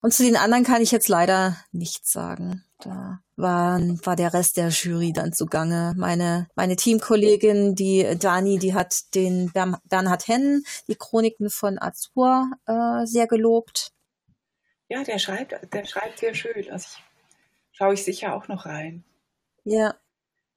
Und 0.00 0.14
zu 0.14 0.22
den 0.22 0.36
anderen 0.36 0.62
kann 0.62 0.80
ich 0.80 0.92
jetzt 0.92 1.08
leider 1.08 1.56
nichts 1.72 2.12
sagen. 2.12 2.62
Da 2.78 3.20
war, 3.36 3.80
war 3.80 4.16
der 4.16 4.34
Rest 4.34 4.56
der 4.56 4.68
Jury 4.68 5.12
dann 5.12 5.32
zugange. 5.32 5.94
Meine, 5.96 6.48
meine 6.54 6.76
Teamkollegin, 6.76 7.74
die 7.74 8.16
Dani, 8.18 8.58
die 8.58 8.74
hat 8.74 9.14
den 9.14 9.50
Bernhard 9.52 10.28
Hennen, 10.28 10.64
die 10.88 10.96
Chroniken 10.96 11.48
von 11.48 11.78
Azur, 11.78 12.50
äh, 12.66 13.06
sehr 13.06 13.26
gelobt. 13.26 13.92
Ja, 14.88 15.02
der 15.02 15.18
schreibt, 15.18 15.72
der 15.72 15.84
schreibt 15.84 16.18
sehr 16.18 16.34
schön. 16.34 16.70
Also 16.70 16.88
ich, 16.90 17.02
schaue 17.72 17.94
ich 17.94 18.04
sicher 18.04 18.34
auch 18.34 18.48
noch 18.48 18.66
rein. 18.66 19.04
Ja. 19.64 19.94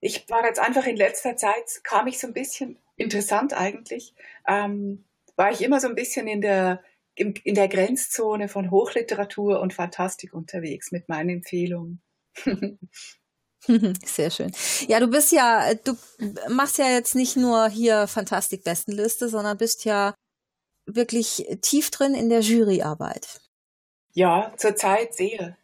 Ich 0.01 0.29
war 0.29 0.45
jetzt 0.45 0.59
einfach 0.59 0.85
in 0.85 0.97
letzter 0.97 1.35
Zeit, 1.35 1.83
kam 1.83 2.07
ich 2.07 2.19
so 2.19 2.27
ein 2.27 2.33
bisschen 2.33 2.77
interessant 2.95 3.53
eigentlich, 3.53 4.13
ähm, 4.47 5.05
war 5.35 5.51
ich 5.51 5.61
immer 5.61 5.79
so 5.79 5.87
ein 5.87 5.95
bisschen 5.95 6.27
in 6.27 6.41
der 6.41 6.83
in, 7.15 7.33
in 7.43 7.55
der 7.55 7.67
Grenzzone 7.67 8.47
von 8.47 8.71
Hochliteratur 8.71 9.59
und 9.59 9.73
Fantastik 9.73 10.33
unterwegs 10.33 10.91
mit 10.91 11.09
meinen 11.09 11.29
Empfehlungen. 11.29 12.01
Sehr 14.05 14.31
schön. 14.31 14.51
Ja, 14.87 14.99
du 14.99 15.07
bist 15.07 15.31
ja, 15.31 15.73
du 15.73 15.95
machst 16.49 16.77
ja 16.77 16.89
jetzt 16.89 17.15
nicht 17.15 17.35
nur 17.35 17.67
hier 17.69 18.07
Fantastik-Bestenliste, 18.07 19.29
sondern 19.29 19.57
bist 19.57 19.85
ja 19.85 20.15
wirklich 20.85 21.45
tief 21.61 21.91
drin 21.91 22.15
in 22.15 22.29
der 22.29 22.41
Juryarbeit. 22.41 23.41
Ja, 24.13 24.53
zurzeit 24.57 25.13
sehr. 25.13 25.57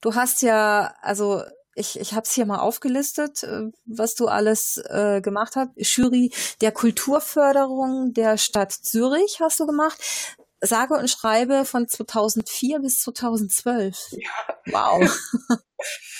Du 0.00 0.14
hast 0.14 0.42
ja, 0.42 0.94
also 1.00 1.42
ich, 1.74 1.98
ich 1.98 2.12
habe 2.12 2.22
es 2.22 2.32
hier 2.32 2.46
mal 2.46 2.58
aufgelistet, 2.58 3.42
äh, 3.42 3.70
was 3.84 4.14
du 4.14 4.28
alles 4.28 4.78
äh, 4.88 5.20
gemacht 5.20 5.56
hast. 5.56 5.70
Jury 5.76 6.32
der 6.60 6.72
Kulturförderung 6.72 8.12
der 8.12 8.38
Stadt 8.38 8.72
Zürich 8.72 9.40
hast 9.40 9.60
du 9.60 9.66
gemacht 9.66 10.00
sage 10.60 10.94
und 10.94 11.08
schreibe 11.08 11.64
von 11.64 11.88
2004 11.88 12.80
bis 12.80 13.00
2012. 13.00 13.96
Ja. 14.12 14.30
Wow. 14.66 15.18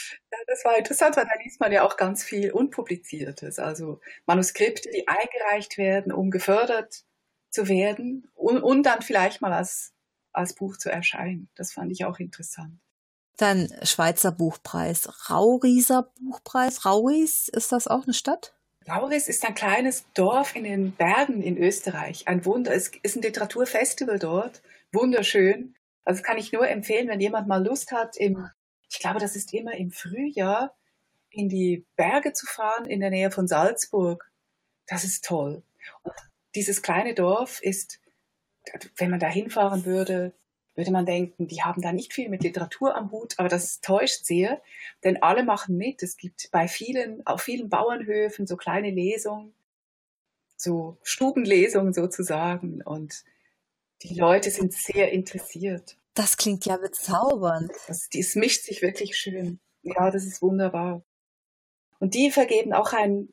das 0.46 0.64
war 0.64 0.76
interessant, 0.76 1.16
weil 1.16 1.24
da 1.24 1.42
liest 1.42 1.60
man 1.60 1.72
ja 1.72 1.84
auch 1.84 1.96
ganz 1.96 2.22
viel 2.22 2.52
Unpubliziertes, 2.52 3.58
also 3.58 4.00
Manuskripte, 4.26 4.90
die 4.90 5.06
eingereicht 5.08 5.76
werden, 5.78 6.12
um 6.12 6.30
gefördert 6.30 7.04
zu 7.50 7.68
werden 7.68 8.30
und, 8.34 8.62
und 8.62 8.84
dann 8.84 9.02
vielleicht 9.02 9.40
mal 9.40 9.52
als, 9.52 9.92
als 10.32 10.54
Buch 10.54 10.76
zu 10.76 10.90
erscheinen. 10.90 11.48
Das 11.56 11.72
fand 11.72 11.90
ich 11.92 12.04
auch 12.04 12.18
interessant. 12.18 12.78
Dann 13.36 13.68
Schweizer 13.82 14.32
Buchpreis, 14.32 15.30
Rauriser 15.30 16.10
Buchpreis. 16.20 16.86
Rauris, 16.86 17.48
ist 17.48 17.72
das 17.72 17.86
auch 17.86 18.04
eine 18.04 18.14
Stadt? 18.14 18.54
Lauris 18.86 19.28
ist 19.28 19.44
ein 19.44 19.54
kleines 19.54 20.06
Dorf 20.14 20.54
in 20.54 20.64
den 20.64 20.92
Bergen 20.92 21.42
in 21.42 21.58
Österreich. 21.58 22.28
Ein 22.28 22.44
Wunder. 22.44 22.72
Es 22.72 22.92
ist 23.02 23.16
ein 23.16 23.22
Literaturfestival 23.22 24.18
dort. 24.18 24.62
Wunderschön. 24.92 25.74
Also 26.04 26.22
kann 26.22 26.38
ich 26.38 26.52
nur 26.52 26.68
empfehlen, 26.68 27.08
wenn 27.08 27.20
jemand 27.20 27.48
mal 27.48 27.64
Lust 27.66 27.90
hat, 27.90 28.16
im, 28.16 28.48
ich 28.90 28.98
glaube, 28.98 29.18
das 29.18 29.36
ist 29.36 29.52
immer 29.52 29.74
im 29.74 29.90
Frühjahr, 29.90 30.76
in 31.30 31.48
die 31.48 31.84
Berge 31.96 32.32
zu 32.32 32.46
fahren 32.46 32.86
in 32.86 33.00
der 33.00 33.10
Nähe 33.10 33.30
von 33.30 33.46
Salzburg. 33.46 34.30
Das 34.86 35.04
ist 35.04 35.24
toll. 35.24 35.62
Und 36.02 36.14
dieses 36.54 36.82
kleine 36.82 37.14
Dorf 37.14 37.60
ist, 37.62 38.00
wenn 38.96 39.10
man 39.10 39.20
da 39.20 39.28
hinfahren 39.28 39.84
würde, 39.84 40.32
würde 40.74 40.90
man 40.90 41.06
denken, 41.06 41.48
die 41.48 41.62
haben 41.62 41.80
da 41.80 41.92
nicht 41.92 42.12
viel 42.12 42.28
mit 42.28 42.42
Literatur 42.42 42.94
am 42.94 43.10
Hut, 43.10 43.34
aber 43.38 43.48
das 43.48 43.80
täuscht 43.80 44.24
sehr, 44.24 44.60
denn 45.04 45.22
alle 45.22 45.42
machen 45.42 45.76
mit. 45.76 46.02
Es 46.02 46.16
gibt 46.16 46.50
bei 46.52 46.68
vielen, 46.68 47.26
auf 47.26 47.42
vielen 47.42 47.70
Bauernhöfen 47.70 48.46
so 48.46 48.56
kleine 48.56 48.90
Lesungen, 48.90 49.54
so 50.56 50.98
Stubenlesungen 51.02 51.94
sozusagen 51.94 52.82
und 52.82 53.24
die 54.02 54.14
Leute 54.14 54.50
sind 54.50 54.74
sehr 54.74 55.12
interessiert. 55.12 55.96
Das 56.16 56.38
klingt 56.38 56.64
ja 56.64 56.78
bezaubernd. 56.78 57.70
Das, 57.86 58.08
das 58.08 58.34
mischt 58.34 58.64
sich 58.64 58.80
wirklich 58.80 59.16
schön. 59.16 59.60
Ja, 59.82 60.10
das 60.10 60.24
ist 60.24 60.40
wunderbar. 60.40 61.04
Und 62.00 62.14
die 62.14 62.30
vergeben 62.30 62.72
auch 62.72 62.94
einen, 62.94 63.28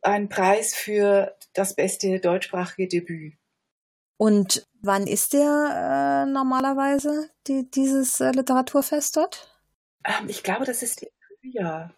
einen 0.00 0.28
Preis 0.28 0.74
für 0.74 1.36
das 1.52 1.74
beste 1.74 2.20
deutschsprachige 2.20 2.86
Debüt. 2.86 3.34
Und 4.16 4.66
wann 4.80 5.08
ist 5.08 5.32
der 5.32 6.24
äh, 6.26 6.30
normalerweise, 6.30 7.30
die, 7.48 7.68
dieses 7.68 8.20
äh, 8.20 8.30
Literaturfest 8.30 9.16
dort? 9.16 9.60
Ähm, 10.04 10.28
ich 10.28 10.44
glaube, 10.44 10.64
das 10.64 10.82
ist 10.82 11.02
im 11.02 11.08
Frühjahr. 11.40 11.92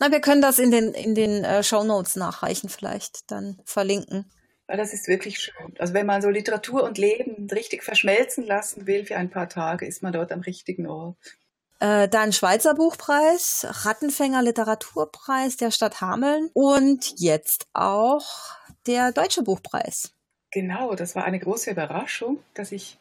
Na, 0.00 0.12
wir 0.12 0.20
können 0.20 0.42
das 0.42 0.58
in 0.58 0.70
den, 0.70 0.92
in 0.92 1.14
den 1.14 1.44
äh, 1.44 1.62
Show 1.62 1.82
Notes 1.82 2.16
nachreichen, 2.16 2.68
vielleicht 2.68 3.30
dann 3.30 3.62
verlinken. 3.64 4.30
Weil 4.68 4.76
das 4.76 4.92
ist 4.92 5.08
wirklich 5.08 5.40
schön. 5.40 5.74
Also 5.78 5.94
wenn 5.94 6.06
man 6.06 6.20
so 6.22 6.28
Literatur 6.28 6.84
und 6.84 6.98
Leben 6.98 7.48
richtig 7.50 7.82
verschmelzen 7.82 8.44
lassen 8.44 8.86
will 8.86 9.04
für 9.06 9.16
ein 9.16 9.30
paar 9.30 9.48
Tage, 9.48 9.86
ist 9.86 10.02
man 10.02 10.12
dort 10.12 10.30
am 10.30 10.40
richtigen 10.40 10.86
Ort. 10.86 11.16
Äh, 11.80 12.08
dann 12.08 12.32
Schweizer 12.32 12.74
Buchpreis, 12.74 13.66
Rattenfänger 13.66 14.42
Literaturpreis 14.42 15.56
der 15.56 15.70
Stadt 15.70 16.02
Hameln 16.02 16.50
und 16.52 17.14
jetzt 17.16 17.66
auch 17.72 18.26
der 18.86 19.12
Deutsche 19.12 19.42
Buchpreis. 19.42 20.12
Genau, 20.50 20.94
das 20.94 21.16
war 21.16 21.24
eine 21.24 21.38
große 21.38 21.70
Überraschung, 21.70 22.42
dass 22.54 22.70
ich 22.70 22.98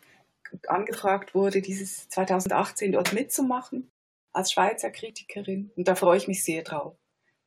angefragt 0.68 1.36
wurde, 1.36 1.62
dieses 1.62 2.08
2018 2.10 2.94
dort 2.94 3.12
mitzumachen 3.12 3.92
als 4.32 4.54
Schweizer 4.54 4.90
Kritikerin. 4.90 5.72
Und 5.76 5.90
da 5.90 5.96
freue 5.96 6.18
ich 6.18 6.30
mich 6.30 6.46
sehr 6.46 6.64
drauf. 6.64 6.96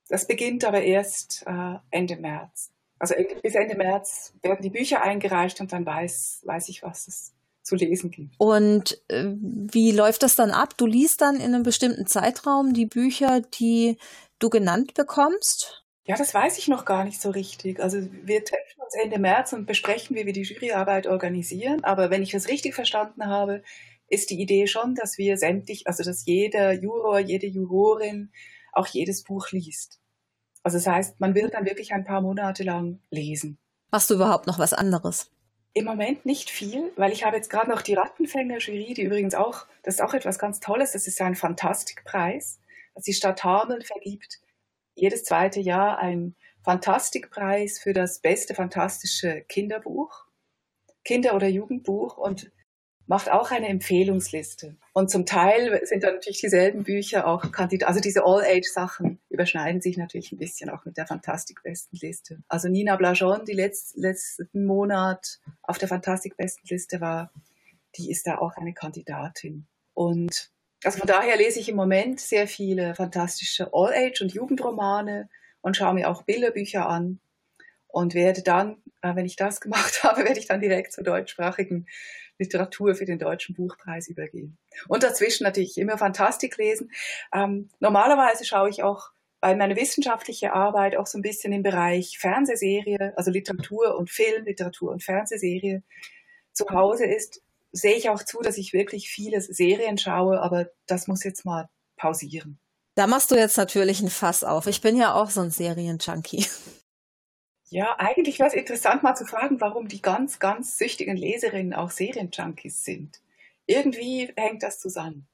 Das 0.09 0.27
beginnt 0.27 0.65
aber 0.65 0.83
erst 0.83 1.45
äh, 1.47 1.77
Ende 1.91 2.17
März. 2.17 2.71
Also 3.01 3.15
bis 3.43 3.55
Ende 3.55 3.77
März 3.77 4.35
werden 4.43 4.63
die 4.63 4.71
Bücher 4.71 5.03
eingereicht 5.03 5.61
und 5.61 5.73
dann 5.73 5.85
weiß, 5.85 6.43
weiß 6.45 6.69
ich, 6.69 6.83
was 6.83 7.09
es 7.09 7.35
zu 7.63 7.75
lesen 7.75 8.11
gibt. 8.11 8.35
Und 8.39 9.03
äh, 9.09 9.35
wie 9.41 9.91
läuft 9.93 10.23
das 10.23 10.37
dann 10.37 10.51
ab? 10.51 10.77
Du 10.77 10.87
liest 10.87 11.21
dann 11.21 11.37
in 11.37 11.55
einem 11.55 11.63
bestimmten 11.63 12.07
Zeitraum 12.07 12.75
die 12.75 12.87
Bücher, 12.87 13.41
die 13.41 13.97
du 14.39 14.51
genannt 14.51 14.95
bekommst? 14.95 15.85
Ja, 16.05 16.17
das 16.17 16.35
weiß 16.35 16.59
ich 16.59 16.69
noch 16.69 16.85
gar 16.85 17.05
nicht 17.05 17.21
so 17.21 17.31
richtig. 17.31 17.81
Also 17.81 17.99
wir 18.01 18.45
treffen 18.45 18.81
uns 18.83 18.95
Ende 18.95 19.19
März 19.19 19.53
und 19.53 19.67
besprechen, 19.67 20.17
wie 20.17 20.27
wir 20.27 20.33
die 20.33 20.43
Juryarbeit 20.43 21.07
organisieren. 21.07 21.85
Aber 21.85 22.11
wenn 22.11 22.23
ich 22.23 22.33
das 22.33 22.49
richtig 22.49 22.75
verstanden 22.75 23.27
habe, 23.27 23.63
ist 24.09 24.31
die 24.31 24.41
Idee 24.41 24.67
schon, 24.67 24.95
dass 24.95 25.19
wir 25.19 25.37
sämtlich, 25.37 25.87
also 25.87 26.03
dass 26.03 26.27
jeder 26.27 26.73
Juror, 26.73 27.21
jede 27.21 27.47
Jurorin 27.47 28.33
auch 28.73 28.89
jedes 28.89 29.23
Buch 29.23 29.53
liest. 29.53 30.00
Also 30.63 30.79
das 30.79 30.87
heißt, 30.87 31.21
man 31.21 31.35
wird 31.35 31.55
dann 31.55 31.65
wirklich 31.65 31.93
ein 31.93 32.05
paar 32.05 32.21
Monate 32.21 32.63
lang 32.63 33.01
lesen. 33.11 33.59
Machst 33.91 34.11
du 34.11 34.15
überhaupt 34.15 34.47
noch 34.47 34.59
was 34.59 34.73
anderes? 34.73 35.31
Im 35.73 35.85
Moment 35.85 36.27
nicht 36.27 36.51
viel, 36.51 36.93
weil 36.97 37.13
ich 37.13 37.25
habe 37.25 37.37
jetzt 37.37 37.49
gerade 37.49 37.71
noch 37.71 37.83
die 37.83 37.95
Rattenfänger-Jury, 37.95 38.95
die 38.95 39.03
übrigens 39.03 39.35
auch, 39.35 39.67
das 39.83 39.95
ist 39.95 40.01
auch 40.01 40.15
etwas 40.15 40.39
ganz 40.39 40.61
Tolles, 40.61 40.93
das 40.93 41.07
ist 41.07 41.21
ein 41.21 41.37
Fantastikpreis, 41.37 42.59
das 42.95 43.05
die 43.05 43.13
Stadt 43.13 43.45
Hameln 43.45 43.83
vergibt 43.83 44.41
jedes 44.95 45.25
zweite 45.25 45.61
Jahr 45.61 45.99
einen 45.99 46.37
Fantastikpreis 46.63 47.79
für 47.79 47.93
das 47.93 48.21
beste 48.21 48.55
fantastische 48.55 49.43
Kinderbuch, 49.49 50.27
Kinder- 51.05 51.35
oder 51.35 51.49
Jugendbuch 51.49 52.19
und 52.19 52.53
macht 53.11 53.29
auch 53.29 53.51
eine 53.51 53.67
Empfehlungsliste. 53.67 54.77
Und 54.93 55.11
zum 55.11 55.27
Teil 55.27 55.81
sind 55.83 56.05
dann 56.05 56.15
natürlich 56.15 56.41
dieselben 56.41 56.85
Bücher 56.85 57.27
auch 57.27 57.51
Kandidat, 57.51 57.89
also 57.89 58.01
diese 58.01 58.25
All-Age-Sachen 58.25 59.19
überschneiden 59.29 59.81
sich 59.81 59.97
natürlich 59.97 60.31
ein 60.31 60.39
bisschen 60.39 60.71
auch 60.71 60.85
mit 60.85 60.97
der 60.97 61.09
Fantastik-Bestenliste. 61.09 62.39
Also 62.47 62.69
Nina 62.69 62.95
Blajon, 62.95 63.45
die 63.45 63.53
letzt, 63.53 63.97
letzten 63.97 64.65
Monat 64.65 65.41
auf 65.61 65.77
der 65.79 65.89
Fantastik-Bestenliste 65.89 67.01
war, 67.01 67.33
die 67.97 68.13
ist 68.13 68.29
da 68.29 68.39
auch 68.39 68.57
eine 68.57 68.75
Kandidatin. 68.75 69.67
Und 69.93 70.53
also 70.85 70.99
von 70.99 71.09
daher 71.09 71.37
lese 71.37 71.59
ich 71.59 71.69
im 71.69 71.75
Moment 71.75 72.21
sehr 72.21 72.47
viele 72.47 72.95
fantastische 72.95 73.71
All-Age- 73.73 74.23
und 74.23 74.33
Jugendromane 74.33 75.29
und 75.63 75.77
schaue 75.77 75.95
mir 75.95 76.09
auch 76.09 76.23
Bilderbücher 76.23 76.89
an 76.89 77.19
und 77.89 78.15
werde 78.15 78.43
dann, 78.43 78.77
äh, 79.03 79.17
wenn 79.17 79.27
ich 79.27 79.35
das 79.35 79.61
gemacht 79.61 80.05
habe, 80.05 80.23
werde 80.23 80.39
ich 80.39 80.47
dann 80.47 80.61
direkt 80.61 80.93
zur 80.93 81.03
deutschsprachigen 81.03 81.89
Literatur 82.41 82.95
für 82.95 83.05
den 83.05 83.19
Deutschen 83.19 83.55
Buchpreis 83.55 84.09
übergehen. 84.09 84.59
Und 84.89 85.05
dazwischen 85.05 85.45
natürlich 85.45 85.79
immer 85.79 85.99
Fantastik 85.99 86.57
lesen. 86.57 86.91
Ähm, 87.33 87.69
normalerweise 87.79 88.45
schaue 88.45 88.71
ich 88.71 88.83
auch 88.83 89.11
bei 89.41 89.55
meiner 89.55 89.77
wissenschaftlichen 89.77 90.51
Arbeit 90.51 90.97
auch 90.97 91.07
so 91.07 91.19
ein 91.19 91.23
bisschen 91.23 91.53
im 91.53 91.63
Bereich 91.63 92.19
Fernsehserie, 92.19 93.15
also 93.17 93.31
Literatur 93.31 93.97
und 93.97 94.11
Film, 94.11 94.45
Literatur 94.45 94.91
und 94.91 95.03
Fernsehserie 95.03 95.83
zu 96.53 96.69
Hause 96.71 97.07
ist, 97.07 97.43
sehe 97.73 97.95
ich 97.95 98.11
auch 98.11 98.23
zu, 98.23 98.41
dass 98.41 98.59
ich 98.59 98.73
wirklich 98.73 99.09
viele 99.09 99.41
Serien 99.41 99.97
schaue, 99.97 100.43
aber 100.43 100.67
das 100.87 101.07
muss 101.07 101.25
jetzt 101.25 101.45
mal 101.45 101.69
pausieren. 101.97 102.59
Da 102.97 103.07
machst 103.07 103.31
du 103.31 103.37
jetzt 103.37 103.57
natürlich 103.57 104.01
ein 104.01 104.11
Fass 104.11 104.45
auf. 104.45 104.67
Ich 104.67 104.81
bin 104.81 104.97
ja 104.97 105.15
auch 105.15 105.31
so 105.31 105.41
ein 105.41 105.51
Serienjunkie. 105.51 106.47
Ja, 107.71 107.95
eigentlich 107.99 108.41
wäre 108.41 108.49
es 108.49 108.55
interessant 108.55 109.05
mal 109.05 109.15
zu 109.15 109.25
fragen, 109.25 109.61
warum 109.61 109.87
die 109.87 110.03
ganz, 110.03 110.41
ganz 110.41 110.77
süchtigen 110.77 111.17
Leserinnen 111.17 111.73
auch 111.73 111.91
Serienjunkies 111.91 112.85
sind. 112.85 113.21
Irgendwie 113.67 114.33
hängt 114.37 114.65
das 114.65 114.81
zusammen. 114.81 115.29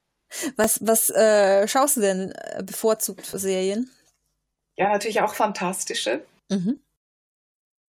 Was, 0.55 0.85
was 0.85 1.09
äh, 1.09 1.67
schaust 1.67 1.97
du 1.97 2.01
denn 2.01 2.31
äh, 2.31 2.61
bevorzugt 2.63 3.25
für 3.25 3.39
Serien? 3.39 3.89
Ja, 4.75 4.89
natürlich 4.89 5.21
auch 5.21 5.33
fantastische. 5.33 6.23
Mhm. 6.49 6.79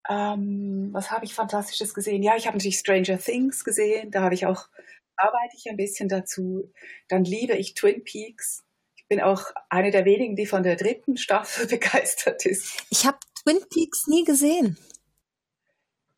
Ähm, 0.10 0.89
was 0.93 1.12
habe 1.12 1.25
ich 1.25 1.33
Fantastisches 1.33 1.93
gesehen? 1.93 2.23
Ja, 2.23 2.38
ich 2.38 2.47
habe 2.47 2.55
natürlich 2.55 2.79
Stranger 2.79 3.19
Things 3.19 3.65
gesehen. 3.65 4.12
Da 4.12 4.21
habe 4.21 4.36
ich 4.36 4.45
auch, 4.45 4.69
arbeite 5.17 5.57
ich 5.57 5.69
ein 5.69 5.75
bisschen 5.75 6.07
dazu. 6.07 6.71
Dann 7.10 7.25
liebe 7.25 7.53
ich 7.53 7.73
Twin 7.73 8.05
Peaks. 8.05 8.63
Ich 8.95 9.05
bin 9.10 9.19
auch 9.19 9.51
eine 9.69 9.91
der 9.91 10.05
wenigen, 10.05 10.38
die 10.38 10.45
von 10.45 10.63
der 10.63 10.77
dritten 10.77 11.17
Staffel 11.17 11.67
begeistert 11.67 12.45
ist. 12.45 12.86
Ich 12.89 13.05
habe 13.05 13.17
Twin 13.47 13.63
Peaks 13.69 14.07
nie 14.07 14.25
gesehen. 14.25 14.77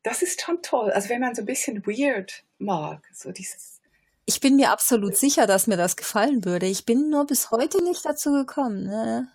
Das 0.02 0.20
ist 0.20 0.42
schon 0.42 0.62
toll. 0.62 0.90
Also 0.90 1.10
wenn 1.10 1.20
man 1.20 1.32
so 1.32 1.42
ein 1.42 1.46
bisschen 1.46 1.86
weird 1.86 2.42
mag, 2.58 3.08
so 3.12 3.30
dieses. 3.30 3.80
Ich 4.24 4.40
bin 4.40 4.56
mir 4.56 4.72
absolut 4.72 5.16
sicher, 5.16 5.46
dass 5.46 5.68
mir 5.68 5.76
das 5.76 5.96
gefallen 5.96 6.44
würde. 6.44 6.66
Ich 6.66 6.86
bin 6.86 7.08
nur 7.08 7.26
bis 7.26 7.52
heute 7.52 7.84
nicht 7.84 8.04
dazu 8.04 8.32
gekommen. 8.32 8.82
Ne? 8.82 9.28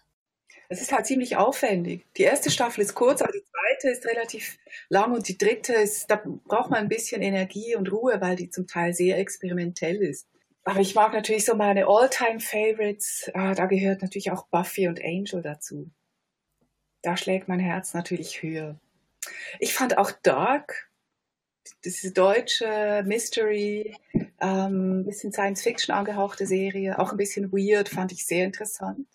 Es 0.67 0.81
ist 0.81 0.91
halt 0.91 1.05
ziemlich 1.05 1.37
aufwendig. 1.37 2.05
Die 2.17 2.23
erste 2.23 2.51
Staffel 2.51 2.81
ist 2.81 2.95
kurz, 2.95 3.21
aber 3.21 3.31
die 3.31 3.45
zweite 3.45 3.89
ist 3.89 4.05
relativ 4.05 4.57
lang 4.89 5.13
und 5.13 5.29
die 5.29 5.37
dritte 5.37 5.71
ist, 5.71 6.11
da 6.11 6.21
braucht 6.43 6.71
man 6.71 6.79
ein 6.79 6.89
bisschen 6.89 7.21
Energie 7.21 7.77
und 7.77 7.89
Ruhe, 7.89 8.19
weil 8.19 8.35
die 8.35 8.49
zum 8.49 8.67
Teil 8.67 8.93
sehr 8.93 9.17
experimentell 9.19 10.03
ist. 10.03 10.27
Aber 10.65 10.81
ich 10.81 10.95
mag 10.95 11.13
natürlich 11.13 11.45
so 11.45 11.55
meine 11.55 11.87
All-Time-Favorites. 11.87 13.31
Ah, 13.33 13.53
da 13.53 13.67
gehört 13.67 14.01
natürlich 14.01 14.31
auch 14.31 14.47
Buffy 14.47 14.89
und 14.89 14.99
Angel 15.01 15.41
dazu. 15.41 15.91
Da 17.05 17.15
schlägt 17.17 17.47
mein 17.47 17.59
Herz 17.59 17.93
natürlich 17.93 18.41
höher. 18.41 18.79
Ich 19.59 19.75
fand 19.75 19.99
auch 19.99 20.09
Dark, 20.23 20.89
diese 21.83 22.11
deutsche 22.11 23.03
Mystery, 23.05 23.95
ähm, 24.41 25.05
bisschen 25.05 25.31
Science-Fiction 25.31 25.93
angehauchte 25.93 26.47
Serie, 26.47 26.97
auch 26.97 27.11
ein 27.11 27.17
bisschen 27.17 27.51
weird, 27.51 27.89
fand 27.89 28.11
ich 28.11 28.25
sehr 28.25 28.43
interessant. 28.43 29.07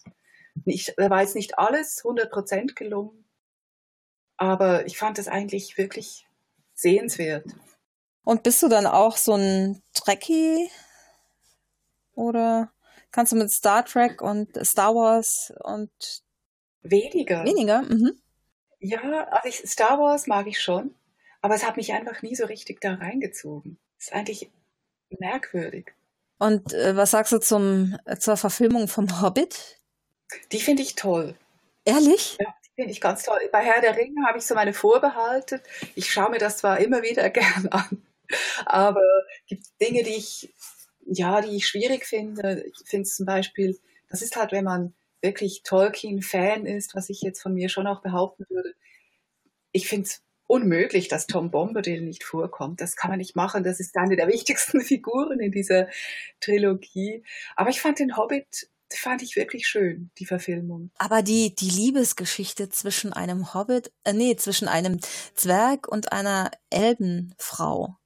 Nicht, 0.64 0.94
da 0.98 1.11
war 1.11 1.20
jetzt 1.20 1.35
nicht 1.35 1.59
alles 1.59 2.05
100% 2.05 2.76
gelungen, 2.76 3.24
aber 4.37 4.87
ich 4.87 4.96
fand 4.96 5.18
es 5.18 5.26
eigentlich 5.26 5.76
wirklich 5.76 6.29
sehenswert. 6.74 7.46
Und 8.22 8.44
bist 8.44 8.62
du 8.62 8.68
dann 8.68 8.87
auch 8.87 9.16
so 9.16 9.35
ein 9.35 9.83
Trekkie? 9.94 10.70
Oder 12.14 12.72
kannst 13.11 13.33
du 13.33 13.37
mit 13.37 13.50
Star 13.50 13.85
Trek 13.85 14.22
und 14.22 14.64
Star 14.64 14.94
Wars 14.94 15.53
und 15.64 15.90
weniger? 16.82 17.44
Weniger, 17.44 17.82
mhm. 17.82 18.20
Ja, 18.80 19.24
also 19.30 19.48
ich, 19.48 19.70
Star 19.70 19.98
Wars 19.98 20.26
mag 20.26 20.46
ich 20.46 20.60
schon, 20.60 20.94
aber 21.42 21.54
es 21.54 21.66
hat 21.66 21.76
mich 21.76 21.92
einfach 21.92 22.22
nie 22.22 22.34
so 22.34 22.46
richtig 22.46 22.80
da 22.80 22.94
reingezogen. 22.94 23.78
Das 23.98 24.06
ist 24.06 24.12
eigentlich 24.12 24.50
merkwürdig. 25.10 25.92
Und 26.38 26.72
äh, 26.72 26.96
was 26.96 27.10
sagst 27.10 27.32
du 27.32 27.38
zum, 27.38 27.98
zur 28.18 28.36
Verfilmung 28.36 28.88
vom 28.88 29.20
Hobbit? 29.20 29.78
Die 30.52 30.60
finde 30.60 30.82
ich 30.82 30.94
toll. 30.94 31.34
Ehrlich? 31.84 32.38
Ja, 32.40 32.54
Finde 32.80 32.92
ich 32.92 33.00
ganz 33.02 33.24
toll. 33.24 33.38
Bei 33.52 33.62
Herr 33.62 33.82
der 33.82 33.94
Ringe 33.94 34.26
habe 34.26 34.38
ich 34.38 34.46
so 34.46 34.54
meine 34.54 34.72
Vorbehalte. 34.72 35.60
Ich 35.96 36.10
schaue 36.10 36.30
mir 36.30 36.38
das 36.38 36.56
zwar 36.56 36.78
immer 36.78 37.02
wieder 37.02 37.28
gern 37.30 37.68
an, 37.68 38.02
aber 38.64 39.02
es 39.42 39.46
gibt 39.48 39.64
Dinge, 39.82 40.02
die 40.02 40.16
ich, 40.16 40.50
ja, 41.04 41.42
die 41.42 41.56
ich 41.56 41.66
schwierig 41.66 42.06
finde. 42.06 42.64
Ich 42.64 42.88
finde 42.88 43.06
zum 43.06 43.26
Beispiel, 43.26 43.78
das 44.08 44.22
ist 44.22 44.34
halt, 44.36 44.52
wenn 44.52 44.64
man 44.64 44.94
wirklich 45.22 45.62
Tolkien-Fan 45.62 46.66
ist, 46.66 46.94
was 46.94 47.11
ich 47.11 47.22
jetzt 47.22 47.42
von 47.42 47.54
mir 47.54 47.68
schon 47.68 47.87
auch 47.87 48.02
behaupten 48.02 48.46
würde. 48.48 48.74
Ich 49.72 49.88
finde 49.88 50.06
es 50.06 50.22
unmöglich, 50.46 51.09
dass 51.09 51.26
Tom 51.26 51.50
Bombadil 51.50 52.02
nicht 52.02 52.24
vorkommt. 52.24 52.80
Das 52.80 52.96
kann 52.96 53.11
man 53.11 53.18
nicht 53.18 53.37
machen. 53.37 53.62
Das 53.62 53.78
ist 53.78 53.96
eine 53.96 54.16
der 54.16 54.26
wichtigsten 54.28 54.80
Figuren 54.83 55.40
in 55.40 55.52
dieser 55.52 55.88
Trilogie. 56.40 57.22
Aber 57.56 57.70
ich 57.70 57.80
fand 57.80 57.98
den 57.98 58.16
Hobbit 58.16 58.68
fand 58.92 59.22
ich 59.22 59.37
wirklich 59.37 59.68
schön, 59.68 60.11
die 60.18 60.26
Verfilmung. 60.26 60.90
Aber 60.98 61.22
die, 61.22 61.54
die 61.54 61.70
Liebesgeschichte 61.70 62.68
zwischen 62.70 63.12
einem 63.12 63.54
Hobbit, 63.54 63.92
äh, 64.02 64.12
nee, 64.12 64.35
zwischen 64.37 64.66
einem 64.66 64.98
Zwerg 65.35 65.87
und 65.87 66.12
einer 66.12 66.50
Elbenfrau. 66.70 67.96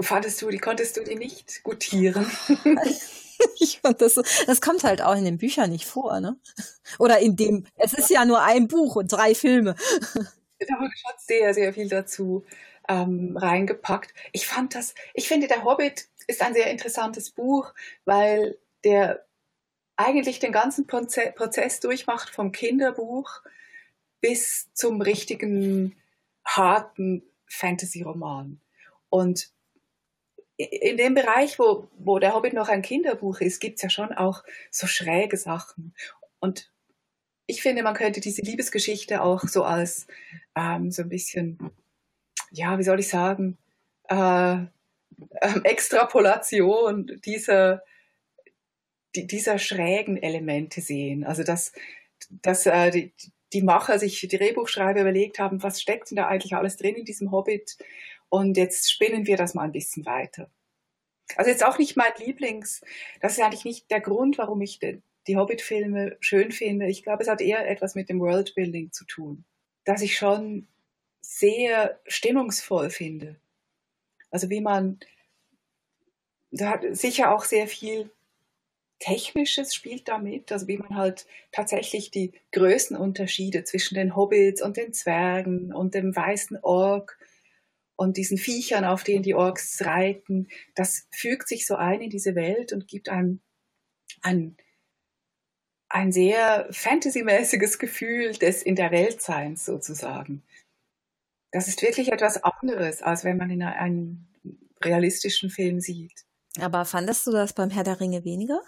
Fandest 0.00 0.40
du, 0.40 0.48
die 0.50 0.58
konntest 0.58 0.96
du 0.96 1.02
die 1.02 1.16
nicht 1.16 1.62
gutieren? 1.62 2.30
ich 3.58 3.80
fand 3.80 4.00
das, 4.00 4.14
das 4.46 4.60
kommt 4.60 4.84
halt 4.84 5.02
auch 5.02 5.16
in 5.16 5.24
den 5.24 5.38
Büchern 5.38 5.70
nicht 5.70 5.86
vor, 5.86 6.20
ne? 6.20 6.36
Oder 6.98 7.18
in 7.18 7.36
dem, 7.36 7.66
es 7.76 7.92
ist 7.92 8.10
ja 8.10 8.24
nur 8.24 8.42
ein 8.42 8.68
Buch 8.68 8.96
und 8.96 9.12
drei 9.12 9.34
Filme 9.34 9.74
da 10.66 10.74
wurde 10.80 10.96
schon 10.96 11.12
sehr, 11.18 11.54
sehr 11.54 11.72
viel 11.72 11.88
dazu 11.88 12.44
ähm, 12.88 13.36
reingepackt. 13.36 14.14
Ich 14.32 14.46
fand 14.46 14.74
das, 14.74 14.94
ich 15.14 15.28
finde, 15.28 15.48
der 15.48 15.64
Hobbit 15.64 16.08
ist 16.26 16.42
ein 16.42 16.54
sehr 16.54 16.70
interessantes 16.70 17.30
Buch, 17.30 17.72
weil 18.04 18.58
der 18.84 19.24
eigentlich 19.96 20.40
den 20.40 20.52
ganzen 20.52 20.86
Proze 20.86 21.32
Prozess 21.34 21.80
durchmacht 21.80 22.30
vom 22.30 22.52
Kinderbuch 22.52 23.42
bis 24.20 24.72
zum 24.72 25.00
richtigen 25.00 25.96
harten 26.44 27.22
Fantasy-Roman. 27.46 28.60
Und 29.08 29.50
in 30.56 30.96
dem 30.96 31.14
Bereich, 31.14 31.58
wo, 31.58 31.88
wo 31.98 32.18
der 32.18 32.34
Hobbit 32.34 32.52
noch 32.52 32.68
ein 32.68 32.82
Kinderbuch 32.82 33.40
ist, 33.40 33.60
gibt 33.60 33.76
es 33.76 33.82
ja 33.82 33.90
schon 33.90 34.12
auch 34.12 34.44
so 34.70 34.86
schräge 34.86 35.36
Sachen. 35.36 35.94
Und 36.38 36.70
ich 37.46 37.62
finde, 37.62 37.82
man 37.82 37.94
könnte 37.94 38.20
diese 38.20 38.42
Liebesgeschichte 38.42 39.22
auch 39.22 39.42
so 39.42 39.64
als 39.64 40.06
ähm, 40.56 40.90
so 40.90 41.02
ein 41.02 41.08
bisschen, 41.08 41.58
ja, 42.50 42.78
wie 42.78 42.84
soll 42.84 43.00
ich 43.00 43.08
sagen, 43.08 43.58
äh, 44.08 44.54
äh, 45.40 45.60
Extrapolation 45.64 47.20
dieser, 47.24 47.82
die, 49.14 49.26
dieser 49.26 49.58
schrägen 49.58 50.22
Elemente 50.22 50.80
sehen. 50.80 51.24
Also 51.24 51.42
dass, 51.42 51.72
dass 52.30 52.66
äh, 52.66 52.90
die, 52.90 53.12
die 53.52 53.62
Macher 53.62 53.98
sich, 53.98 54.20
die 54.20 54.28
Drehbuchschreiber 54.28 55.00
überlegt 55.00 55.38
haben, 55.38 55.62
was 55.62 55.80
steckt 55.80 56.10
denn 56.10 56.16
da 56.16 56.26
eigentlich 56.26 56.54
alles 56.54 56.76
drin 56.76 56.96
in 56.96 57.04
diesem 57.04 57.30
Hobbit? 57.30 57.76
Und 58.34 58.56
jetzt 58.56 58.90
spinnen 58.90 59.28
wir 59.28 59.36
das 59.36 59.54
mal 59.54 59.62
ein 59.62 59.70
bisschen 59.70 60.04
weiter. 60.06 60.50
Also 61.36 61.52
jetzt 61.52 61.64
auch 61.64 61.78
nicht 61.78 61.96
mein 61.96 62.10
Lieblings, 62.18 62.80
das 63.20 63.34
ist 63.34 63.40
eigentlich 63.40 63.64
nicht 63.64 63.88
der 63.92 64.00
Grund, 64.00 64.38
warum 64.38 64.60
ich 64.60 64.80
die 64.80 65.36
Hobbit-Filme 65.36 66.16
schön 66.18 66.50
finde. 66.50 66.88
Ich 66.88 67.04
glaube, 67.04 67.22
es 67.22 67.28
hat 67.28 67.40
eher 67.40 67.70
etwas 67.70 67.94
mit 67.94 68.08
dem 68.08 68.18
Worldbuilding 68.18 68.90
zu 68.90 69.04
tun, 69.04 69.44
dass 69.84 70.02
ich 70.02 70.18
schon 70.18 70.66
sehr 71.20 72.00
stimmungsvoll 72.08 72.90
finde. 72.90 73.36
Also 74.32 74.50
wie 74.50 74.60
man, 74.60 74.98
da 76.50 76.70
hat 76.70 76.82
sicher 76.90 77.32
auch 77.32 77.44
sehr 77.44 77.68
viel 77.68 78.10
Technisches 78.98 79.76
spielt 79.76 80.08
damit, 80.08 80.50
also 80.50 80.66
wie 80.66 80.78
man 80.78 80.96
halt 80.96 81.26
tatsächlich 81.52 82.10
die 82.10 82.32
Größenunterschiede 82.50 83.62
zwischen 83.62 83.94
den 83.94 84.16
Hobbits 84.16 84.60
und 84.60 84.76
den 84.76 84.92
Zwergen 84.92 85.72
und 85.72 85.94
dem 85.94 86.16
weißen 86.16 86.58
Ork 86.64 87.16
und 87.96 88.16
diesen 88.16 88.38
Viechern, 88.38 88.84
auf 88.84 89.04
denen 89.04 89.22
die 89.22 89.34
Orks 89.34 89.84
reiten, 89.84 90.48
das 90.74 91.06
fügt 91.10 91.48
sich 91.48 91.66
so 91.66 91.76
ein 91.76 92.00
in 92.00 92.10
diese 92.10 92.34
Welt 92.34 92.72
und 92.72 92.88
gibt 92.88 93.08
einem 93.08 93.40
ein 94.22 94.56
ein 95.88 96.10
sehr 96.10 96.66
fantasymäßiges 96.72 97.78
Gefühl 97.78 98.32
des 98.32 98.62
in 98.62 98.74
der 98.74 98.90
Welt 98.90 99.22
Seins 99.22 99.64
sozusagen. 99.64 100.42
Das 101.52 101.68
ist 101.68 101.82
wirklich 101.82 102.10
etwas 102.10 102.42
anderes, 102.42 103.00
als 103.00 103.22
wenn 103.22 103.36
man 103.36 103.48
in 103.48 103.62
einem 103.62 104.26
realistischen 104.82 105.50
Film 105.50 105.78
sieht. 105.80 106.24
Aber 106.60 106.84
fandest 106.84 107.26
du 107.28 107.30
das 107.30 107.52
beim 107.52 107.70
Herr 107.70 107.84
der 107.84 108.00
Ringe 108.00 108.24
weniger? 108.24 108.60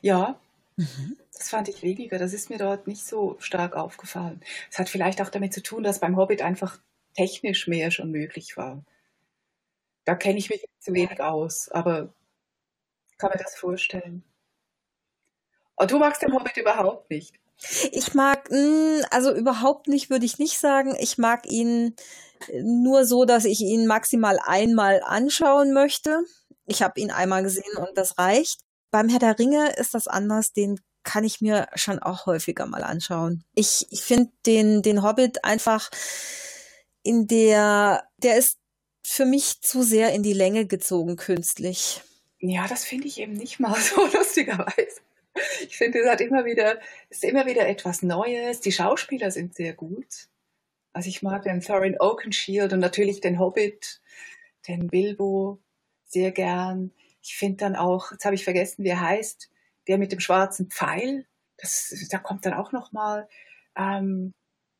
Ja, 0.00 0.40
mhm. 0.76 1.16
das 1.32 1.50
fand 1.50 1.68
ich 1.68 1.82
weniger. 1.82 2.18
Das 2.18 2.32
ist 2.32 2.50
mir 2.50 2.58
dort 2.58 2.88
nicht 2.88 3.06
so 3.06 3.36
stark 3.38 3.76
aufgefallen. 3.76 4.40
Es 4.72 4.80
hat 4.80 4.88
vielleicht 4.88 5.22
auch 5.22 5.30
damit 5.30 5.52
zu 5.54 5.62
tun, 5.62 5.84
dass 5.84 6.00
beim 6.00 6.16
Hobbit 6.16 6.42
einfach 6.42 6.80
technisch 7.18 7.66
mehr 7.66 7.90
schon 7.90 8.12
möglich 8.12 8.56
war. 8.56 8.84
Da 10.04 10.14
kenne 10.14 10.38
ich 10.38 10.50
mich 10.50 10.64
zu 10.78 10.94
wenig 10.94 11.20
aus, 11.20 11.68
aber 11.68 12.14
kann 13.18 13.30
mir 13.30 13.42
das 13.42 13.56
vorstellen. 13.56 14.22
Und 15.74 15.90
du 15.90 15.98
magst 15.98 16.22
den 16.22 16.32
Hobbit 16.32 16.56
überhaupt 16.56 17.10
nicht. 17.10 17.34
Ich 17.90 18.14
mag, 18.14 18.48
hm, 18.50 19.04
also 19.10 19.34
überhaupt 19.34 19.88
nicht, 19.88 20.10
würde 20.10 20.26
ich 20.26 20.38
nicht 20.38 20.60
sagen. 20.60 20.94
Ich 21.00 21.18
mag 21.18 21.44
ihn 21.46 21.96
nur 22.62 23.04
so, 23.04 23.24
dass 23.24 23.44
ich 23.44 23.60
ihn 23.62 23.88
maximal 23.88 24.38
einmal 24.44 25.02
anschauen 25.04 25.72
möchte. 25.72 26.22
Ich 26.66 26.82
habe 26.82 27.00
ihn 27.00 27.10
einmal 27.10 27.42
gesehen 27.42 27.76
und 27.76 27.98
das 27.98 28.16
reicht. 28.16 28.60
Beim 28.92 29.08
Herr 29.08 29.18
der 29.18 29.38
Ringe 29.40 29.72
ist 29.76 29.94
das 29.94 30.06
anders. 30.06 30.52
Den 30.52 30.80
kann 31.02 31.24
ich 31.24 31.40
mir 31.40 31.66
schon 31.74 31.98
auch 31.98 32.26
häufiger 32.26 32.66
mal 32.66 32.84
anschauen. 32.84 33.42
Ich, 33.56 33.86
ich 33.90 34.02
finde 34.02 34.30
den, 34.46 34.82
den 34.82 35.02
Hobbit 35.02 35.44
einfach 35.44 35.90
in 37.08 37.26
der, 37.26 38.06
der 38.18 38.36
ist 38.36 38.58
für 39.02 39.24
mich 39.24 39.62
zu 39.62 39.82
sehr 39.82 40.12
in 40.12 40.22
die 40.22 40.34
Länge 40.34 40.66
gezogen 40.66 41.16
künstlich. 41.16 42.02
Ja, 42.38 42.68
das 42.68 42.84
finde 42.84 43.08
ich 43.08 43.18
eben 43.18 43.32
nicht 43.32 43.58
mal 43.58 43.74
so 43.80 44.04
lustigerweise. 44.06 45.00
Ich 45.62 45.78
finde, 45.78 46.00
es 46.00 46.08
hat 46.08 46.20
immer 46.20 46.44
wieder, 46.44 46.78
ist 47.08 47.24
immer 47.24 47.46
wieder 47.46 47.66
etwas 47.66 48.02
Neues. 48.02 48.60
Die 48.60 48.72
Schauspieler 48.72 49.30
sind 49.30 49.54
sehr 49.54 49.72
gut. 49.72 50.28
Also 50.92 51.08
ich 51.08 51.22
mag 51.22 51.44
den 51.44 51.62
Thorin 51.62 51.98
Oakenshield 51.98 52.74
und 52.74 52.80
natürlich 52.80 53.22
den 53.22 53.38
Hobbit, 53.38 54.02
den 54.66 54.88
Bilbo 54.88 55.62
sehr 56.04 56.30
gern. 56.30 56.92
Ich 57.22 57.36
finde 57.36 57.56
dann 57.56 57.76
auch, 57.76 58.12
jetzt 58.12 58.26
habe 58.26 58.34
ich 58.34 58.44
vergessen, 58.44 58.84
wie 58.84 58.88
er 58.88 59.00
heißt, 59.00 59.48
der 59.86 59.96
mit 59.96 60.12
dem 60.12 60.20
schwarzen 60.20 60.68
Pfeil. 60.68 61.26
Das, 61.56 61.94
da 62.10 62.18
kommt 62.18 62.44
dann 62.44 62.52
auch 62.52 62.72
noch 62.72 62.92
mal 62.92 63.26
ähm, 63.76 64.34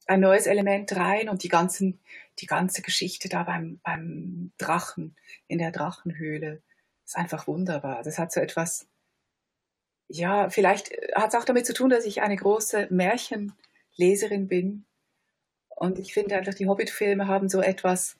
ein 0.08 0.20
neues 0.20 0.46
Element 0.46 0.94
rein 0.96 1.28
und 1.28 1.42
die 1.42 1.48
ganzen, 1.48 2.00
die 2.40 2.46
ganze 2.46 2.82
Geschichte 2.82 3.28
da 3.28 3.44
beim, 3.44 3.80
beim 3.84 4.52
Drachen 4.58 5.16
in 5.46 5.58
der 5.58 5.70
Drachenhöhle 5.70 6.60
ist 7.04 7.16
einfach 7.16 7.46
wunderbar. 7.46 8.02
Das 8.02 8.18
hat 8.18 8.32
so 8.32 8.40
etwas 8.40 8.86
ja, 10.08 10.48
vielleicht 10.48 10.90
hat 11.14 11.28
es 11.28 11.34
auch 11.34 11.44
damit 11.44 11.66
zu 11.66 11.74
tun, 11.74 11.90
dass 11.90 12.06
ich 12.06 12.22
eine 12.22 12.36
große 12.36 12.88
Märchenleserin 12.90 14.48
bin. 14.48 14.86
Und 15.68 15.98
ich 15.98 16.14
finde 16.14 16.36
einfach, 16.36 16.54
die 16.54 16.66
Hobbit-Filme 16.66 17.28
haben 17.28 17.48
so 17.48 17.60
etwas 17.60 18.16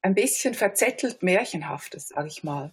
ein 0.00 0.14
bisschen 0.14 0.54
verzettelt 0.54 1.22
Märchenhaftes, 1.22 2.08
sage 2.08 2.28
ich 2.28 2.44
mal. 2.44 2.72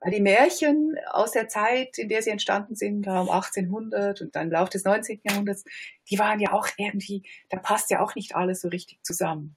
Weil 0.00 0.12
die 0.12 0.20
Märchen 0.20 0.96
aus 1.10 1.32
der 1.32 1.48
Zeit, 1.48 1.98
in 1.98 2.08
der 2.08 2.22
sie 2.22 2.30
entstanden 2.30 2.74
sind, 2.74 3.06
um 3.06 3.30
1800 3.30 4.20
und 4.20 4.36
dann 4.36 4.48
im 4.48 4.52
Laufe 4.52 4.70
des 4.70 4.84
19. 4.84 5.20
Jahrhunderts, 5.24 5.64
die 6.10 6.18
waren 6.18 6.38
ja 6.38 6.52
auch 6.52 6.68
irgendwie, 6.76 7.22
da 7.48 7.58
passt 7.58 7.90
ja 7.90 8.02
auch 8.02 8.14
nicht 8.14 8.36
alles 8.36 8.60
so 8.60 8.68
richtig 8.68 9.02
zusammen. 9.02 9.56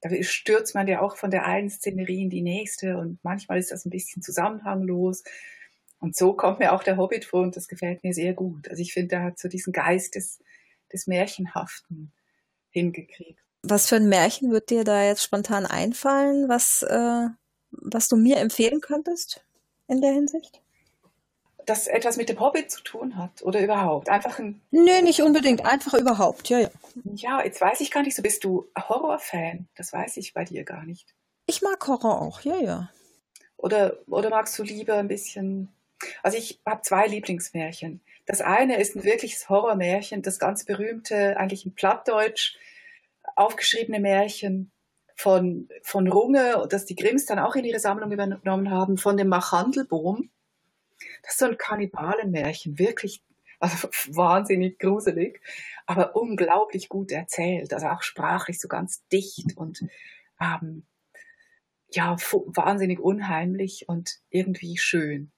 Da 0.00 0.10
stürzt 0.22 0.74
man 0.74 0.86
ja 0.88 1.00
auch 1.00 1.16
von 1.16 1.30
der 1.30 1.44
einen 1.44 1.70
Szenerie 1.70 2.22
in 2.22 2.30
die 2.30 2.42
nächste 2.42 2.98
und 2.98 3.18
manchmal 3.22 3.58
ist 3.58 3.70
das 3.70 3.84
ein 3.84 3.90
bisschen 3.90 4.22
zusammenhanglos. 4.22 5.24
Und 6.00 6.16
so 6.16 6.34
kommt 6.34 6.60
mir 6.60 6.72
auch 6.72 6.84
der 6.84 6.96
Hobbit 6.96 7.24
vor 7.24 7.42
und 7.42 7.56
das 7.56 7.66
gefällt 7.66 8.04
mir 8.04 8.12
sehr 8.12 8.32
gut. 8.32 8.68
Also 8.68 8.80
ich 8.82 8.92
finde, 8.92 9.16
er 9.16 9.24
hat 9.24 9.38
so 9.38 9.48
diesen 9.48 9.72
Geist 9.72 10.14
des, 10.14 10.40
des 10.92 11.06
Märchenhaften 11.06 12.12
hingekriegt. 12.70 13.40
Was 13.62 13.88
für 13.88 13.96
ein 13.96 14.08
Märchen 14.08 14.52
wird 14.52 14.70
dir 14.70 14.84
da 14.84 15.04
jetzt 15.04 15.24
spontan 15.24 15.66
einfallen, 15.66 16.48
was, 16.48 16.82
äh, 16.82 17.28
was 17.70 18.08
du 18.08 18.16
mir 18.16 18.36
empfehlen 18.36 18.80
könntest 18.80 19.44
in 19.88 20.00
der 20.00 20.12
Hinsicht? 20.12 20.60
Das 21.66 21.86
etwas 21.86 22.16
mit 22.16 22.28
dem 22.28 22.40
Hobbit 22.40 22.70
zu 22.70 22.82
tun 22.82 23.16
hat 23.16 23.42
oder 23.42 23.60
überhaupt? 23.60 24.08
Einfach 24.08 24.38
ein. 24.38 24.60
Nee, 24.70 25.02
nicht 25.02 25.20
unbedingt, 25.20 25.66
einfach 25.66 25.94
überhaupt, 25.94 26.48
ja, 26.48 26.60
ja. 26.60 26.70
Ja, 27.14 27.44
jetzt 27.44 27.60
weiß 27.60 27.80
ich 27.80 27.90
gar 27.90 28.02
nicht 28.02 28.14
so, 28.14 28.22
bist 28.22 28.44
du 28.44 28.68
Horrorfan? 28.88 29.68
Das 29.76 29.92
weiß 29.92 30.16
ich 30.16 30.32
bei 30.32 30.44
dir 30.44 30.64
gar 30.64 30.84
nicht. 30.84 31.14
Ich 31.46 31.60
mag 31.60 31.86
Horror 31.86 32.22
auch, 32.22 32.40
ja, 32.40 32.56
ja. 32.56 32.90
Oder, 33.56 33.98
oder 34.06 34.30
magst 34.30 34.58
du 34.58 34.62
lieber 34.62 34.94
ein 34.94 35.08
bisschen 35.08 35.68
also 36.22 36.38
ich 36.38 36.60
habe 36.64 36.82
zwei 36.82 37.06
Lieblingsmärchen. 37.06 38.00
Das 38.26 38.40
eine 38.40 38.78
ist 38.78 38.94
ein 38.94 39.04
wirkliches 39.04 39.48
Horrormärchen, 39.48 40.22
das 40.22 40.38
ganz 40.38 40.64
berühmte, 40.64 41.36
eigentlich 41.38 41.64
in 41.64 41.74
Plattdeutsch 41.74 42.56
aufgeschriebene 43.36 44.00
Märchen 44.00 44.70
von, 45.18 45.68
von 45.82 46.06
Runge, 46.06 46.64
das 46.70 46.84
die 46.84 46.94
Grimms 46.94 47.26
dann 47.26 47.40
auch 47.40 47.56
in 47.56 47.64
ihre 47.64 47.80
Sammlung 47.80 48.12
übernommen 48.12 48.70
haben, 48.70 48.98
von 48.98 49.16
dem 49.16 49.26
Machandelboom. 49.26 50.30
Das 51.22 51.32
ist 51.32 51.40
so 51.40 51.46
ein 51.46 51.58
Kannibalenmärchen, 51.58 52.78
wirklich 52.78 53.22
Also 53.58 53.88
wahnsinnig 54.14 54.78
gruselig, 54.78 55.40
aber 55.86 56.14
unglaublich 56.14 56.88
gut 56.88 57.10
erzählt. 57.10 57.74
Also 57.74 57.88
auch 57.88 58.02
sprachlich 58.02 58.60
so 58.60 58.68
ganz 58.68 59.04
dicht 59.08 59.56
und 59.56 59.80
ähm, 60.40 60.86
ja, 61.90 62.16
wahnsinnig 62.20 63.00
unheimlich 63.00 63.88
und 63.88 64.20
irgendwie 64.30 64.78
schön. 64.78 65.32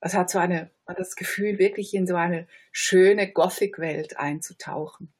Es 0.00 0.14
hat 0.14 0.30
so 0.30 0.38
eine, 0.38 0.70
das 0.86 1.14
Gefühl, 1.14 1.58
wirklich 1.58 1.92
in 1.92 2.06
so 2.06 2.14
eine 2.14 2.46
schöne 2.72 3.30
Gothic-Welt 3.30 4.18
einzutauchen. 4.18 5.12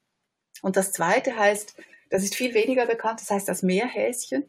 Und 0.62 0.76
das 0.76 0.92
zweite 0.92 1.36
heißt, 1.36 1.76
das 2.10 2.22
ist 2.22 2.34
viel 2.34 2.54
weniger 2.54 2.86
bekannt, 2.86 3.20
das 3.20 3.30
heißt 3.30 3.48
das 3.48 3.62
Meerhäschen 3.62 4.48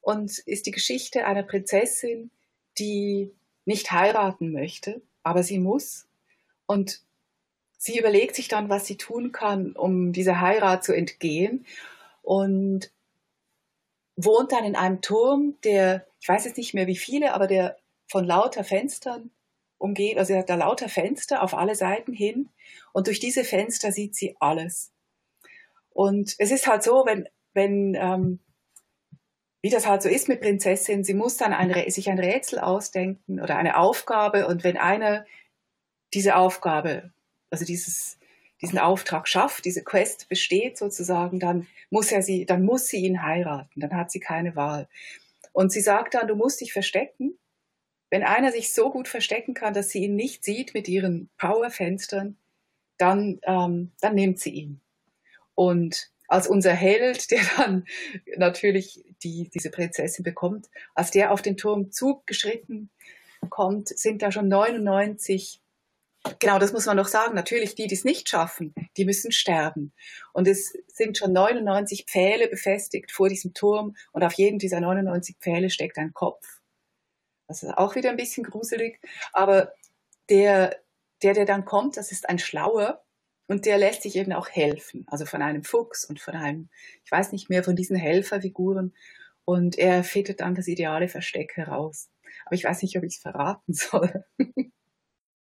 und 0.00 0.38
ist 0.38 0.66
die 0.66 0.70
Geschichte 0.70 1.26
einer 1.26 1.42
Prinzessin, 1.42 2.30
die 2.78 3.32
nicht 3.64 3.90
heiraten 3.90 4.52
möchte, 4.52 5.02
aber 5.22 5.42
sie 5.42 5.58
muss. 5.58 6.06
Und 6.66 7.02
sie 7.76 7.98
überlegt 7.98 8.36
sich 8.36 8.48
dann, 8.48 8.68
was 8.68 8.86
sie 8.86 8.96
tun 8.96 9.32
kann, 9.32 9.72
um 9.72 10.12
dieser 10.12 10.40
Heirat 10.40 10.84
zu 10.84 10.92
entgehen. 10.92 11.66
Und 12.22 12.90
wohnt 14.16 14.52
dann 14.52 14.64
in 14.64 14.76
einem 14.76 15.02
Turm, 15.02 15.56
der, 15.64 16.06
ich 16.20 16.28
weiß 16.28 16.44
jetzt 16.44 16.56
nicht 16.56 16.74
mehr 16.74 16.86
wie 16.86 16.96
viele, 16.96 17.34
aber 17.34 17.46
der 17.46 17.76
von 18.08 18.24
lauter 18.24 18.64
Fenstern 18.64 19.30
umgeht. 19.78 20.18
Also 20.18 20.32
er 20.32 20.40
hat 20.40 20.48
da 20.48 20.54
lauter 20.54 20.88
Fenster 20.88 21.42
auf 21.42 21.54
alle 21.54 21.74
Seiten 21.74 22.12
hin. 22.12 22.48
Und 22.92 23.08
durch 23.08 23.20
diese 23.20 23.44
Fenster 23.44 23.92
sieht 23.92 24.14
sie 24.14 24.36
alles. 24.40 24.92
Und 25.96 26.34
es 26.36 26.50
ist 26.50 26.66
halt 26.66 26.82
so, 26.82 27.04
wenn, 27.06 27.26
wenn 27.54 27.96
ähm, 27.98 28.40
wie 29.62 29.70
das 29.70 29.86
halt 29.86 30.02
so 30.02 30.10
ist 30.10 30.28
mit 30.28 30.42
Prinzessin, 30.42 31.04
sie 31.04 31.14
muss 31.14 31.38
dann 31.38 31.54
ein, 31.54 31.90
sich 31.90 32.10
ein 32.10 32.18
Rätsel 32.18 32.58
ausdenken 32.58 33.40
oder 33.40 33.56
eine 33.56 33.78
Aufgabe 33.78 34.46
und 34.46 34.62
wenn 34.62 34.76
einer 34.76 35.24
diese 36.12 36.36
Aufgabe, 36.36 37.12
also 37.48 37.64
dieses, 37.64 38.18
diesen 38.60 38.78
Auftrag 38.78 39.26
schafft, 39.26 39.64
diese 39.64 39.82
Quest 39.82 40.28
besteht 40.28 40.76
sozusagen, 40.76 41.40
dann 41.40 41.66
muss 41.88 42.12
er 42.12 42.20
sie, 42.20 42.44
dann 42.44 42.62
muss 42.62 42.88
sie 42.88 42.98
ihn 42.98 43.22
heiraten, 43.22 43.80
dann 43.80 43.94
hat 43.96 44.10
sie 44.10 44.20
keine 44.20 44.54
Wahl. 44.54 44.88
Und 45.54 45.72
sie 45.72 45.80
sagt 45.80 46.12
dann, 46.12 46.28
du 46.28 46.34
musst 46.34 46.60
dich 46.60 46.74
verstecken. 46.74 47.38
Wenn 48.10 48.22
einer 48.22 48.52
sich 48.52 48.74
so 48.74 48.90
gut 48.90 49.08
verstecken 49.08 49.54
kann, 49.54 49.72
dass 49.72 49.88
sie 49.88 50.04
ihn 50.04 50.14
nicht 50.14 50.44
sieht 50.44 50.74
mit 50.74 50.88
ihren 50.88 51.30
Powerfenstern, 51.38 52.36
dann, 52.98 53.40
ähm, 53.44 53.92
dann 54.02 54.14
nimmt 54.14 54.38
sie 54.40 54.50
ihn. 54.50 54.82
Und 55.56 56.10
als 56.28 56.46
unser 56.46 56.72
Held, 56.72 57.32
der 57.32 57.40
dann 57.56 57.84
natürlich 58.36 59.04
die, 59.24 59.50
diese 59.52 59.70
Prinzessin 59.70 60.22
bekommt, 60.22 60.68
als 60.94 61.10
der 61.10 61.32
auf 61.32 61.42
den 61.42 61.56
Turm 61.56 61.90
zugeschritten 61.90 62.90
kommt, 63.50 63.88
sind 63.88 64.22
da 64.22 64.30
schon 64.30 64.46
99 64.46 65.60
Genau, 66.40 66.58
das 66.58 66.72
muss 66.72 66.86
man 66.86 66.96
noch 66.96 67.06
sagen. 67.06 67.34
Natürlich, 67.34 67.76
die, 67.76 67.86
die 67.86 67.94
es 67.94 68.02
nicht 68.04 68.28
schaffen, 68.28 68.74
die 68.96 69.04
müssen 69.04 69.30
sterben. 69.30 69.92
Und 70.32 70.48
es 70.48 70.76
sind 70.88 71.16
schon 71.16 71.32
99 71.32 72.06
Pfähle 72.06 72.48
befestigt 72.48 73.12
vor 73.12 73.28
diesem 73.28 73.54
Turm 73.54 73.96
und 74.10 74.24
auf 74.24 74.32
jedem 74.32 74.58
dieser 74.58 74.80
99 74.80 75.36
Pfähle 75.38 75.70
steckt 75.70 75.98
ein 75.98 76.12
Kopf. 76.12 76.44
Das 77.46 77.62
ist 77.62 77.70
auch 77.70 77.94
wieder 77.94 78.10
ein 78.10 78.16
bisschen 78.16 78.44
gruselig. 78.44 79.00
Aber 79.32 79.72
der, 80.28 80.80
der, 81.22 81.34
der 81.34 81.44
dann 81.44 81.64
kommt, 81.64 81.96
das 81.96 82.10
ist 82.10 82.28
ein 82.28 82.40
Schlauer, 82.40 83.04
und 83.48 83.64
der 83.66 83.78
lässt 83.78 84.02
sich 84.02 84.16
eben 84.16 84.32
auch 84.32 84.48
helfen, 84.48 85.06
also 85.08 85.24
von 85.24 85.42
einem 85.42 85.62
Fuchs 85.62 86.04
und 86.04 86.20
von 86.20 86.34
einem, 86.34 86.68
ich 87.04 87.12
weiß 87.12 87.32
nicht 87.32 87.48
mehr, 87.48 87.62
von 87.62 87.76
diesen 87.76 87.96
Helferfiguren. 87.96 88.94
Und 89.44 89.78
er 89.78 90.02
fittet 90.02 90.40
dann 90.40 90.56
das 90.56 90.66
ideale 90.66 91.08
Versteck 91.08 91.56
heraus. 91.56 92.08
Aber 92.46 92.56
ich 92.56 92.64
weiß 92.64 92.82
nicht, 92.82 92.96
ob 92.96 93.04
ich 93.04 93.14
es 93.14 93.22
verraten 93.22 93.72
soll. 93.72 94.24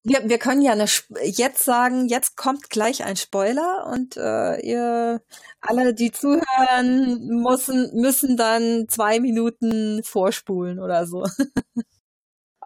Wir, 0.03 0.29
wir 0.29 0.37
können 0.37 0.61
ja 0.61 0.75
jetzt 1.23 1.65
sagen, 1.65 2.07
jetzt 2.07 2.37
kommt 2.37 2.69
gleich 2.69 3.03
ein 3.03 3.17
Spoiler 3.17 3.87
und 3.91 4.15
äh, 4.15 4.61
ihr 4.61 5.21
alle, 5.59 5.93
die 5.93 6.11
zuhören, 6.11 7.27
müssen, 7.27 7.91
müssen 7.99 8.37
dann 8.37 8.87
zwei 8.87 9.19
Minuten 9.19 10.01
vorspulen 10.03 10.79
oder 10.79 11.05
so. 11.05 11.25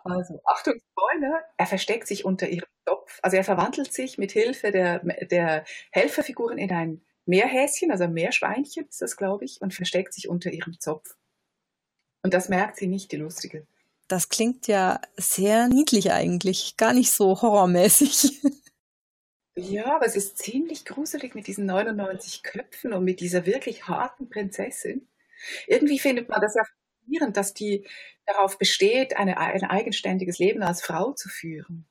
Also, 0.04 0.42
Achtung, 0.46 0.76
Spoiler, 0.92 1.44
er 1.58 1.66
versteckt 1.66 2.08
sich 2.08 2.26
unter 2.26 2.50
ihrem 2.50 2.68
Topf. 2.86 3.20
Also 3.22 3.38
er 3.38 3.44
verwandelt 3.44 3.94
sich 3.94 4.18
mit 4.18 4.32
Hilfe 4.32 4.72
der, 4.72 5.00
der 5.00 5.64
Helferfiguren 5.92 6.58
in 6.58 6.72
ein 6.72 7.02
Meerhäschen, 7.26 7.92
also 7.92 8.04
ein 8.04 8.14
Meerschweinchen 8.14 8.86
ist 8.88 9.02
das, 9.02 9.16
glaube 9.16 9.46
ich, 9.46 9.62
und 9.62 9.74
versteckt 9.74 10.14
sich 10.14 10.28
unter 10.28 10.52
ihrem 10.52 10.80
Zopf. 10.80 11.16
Und 12.22 12.34
das 12.34 12.50
merkt 12.50 12.78
sie 12.78 12.88
nicht, 12.88 13.12
die 13.12 13.18
Lustige. 13.18 13.66
Das 14.10 14.28
klingt 14.28 14.68
ja 14.68 15.00
sehr 15.16 15.70
niedlich 15.70 16.12
eigentlich, 16.12 16.76
gar 16.76 16.94
nicht 16.94 17.12
so 17.12 17.42
horrormäßig. 17.42 18.42
Ja, 19.56 19.96
aber 19.96 20.08
es 20.08 20.16
ist 20.16 20.40
ziemlich 20.40 20.84
gruselig 20.84 21.36
mit 21.36 21.46
diesen 21.46 21.68
99 21.68 22.42
Köpfen 22.42 22.92
und 22.92 23.04
mit 23.04 23.20
dieser 23.20 23.46
wirklich 23.46 23.88
harten 23.88 24.28
Prinzessin. 24.28 25.08
Irgendwie 25.68 26.00
findet 26.00 26.28
man 26.28 26.42
das 26.42 26.56
ja 26.56 26.64
faszinierend, 26.64 27.38
dass 27.38 27.54
die 27.54 27.86
darauf 28.26 28.58
besteht, 28.58 29.18
eine, 29.18 29.38
ein 29.38 29.64
eigenständiges 29.64 30.40
Leben 30.40 30.64
als 30.64 30.82
Frau 30.82 31.14
zu 31.14 31.30
führen. 31.30 31.88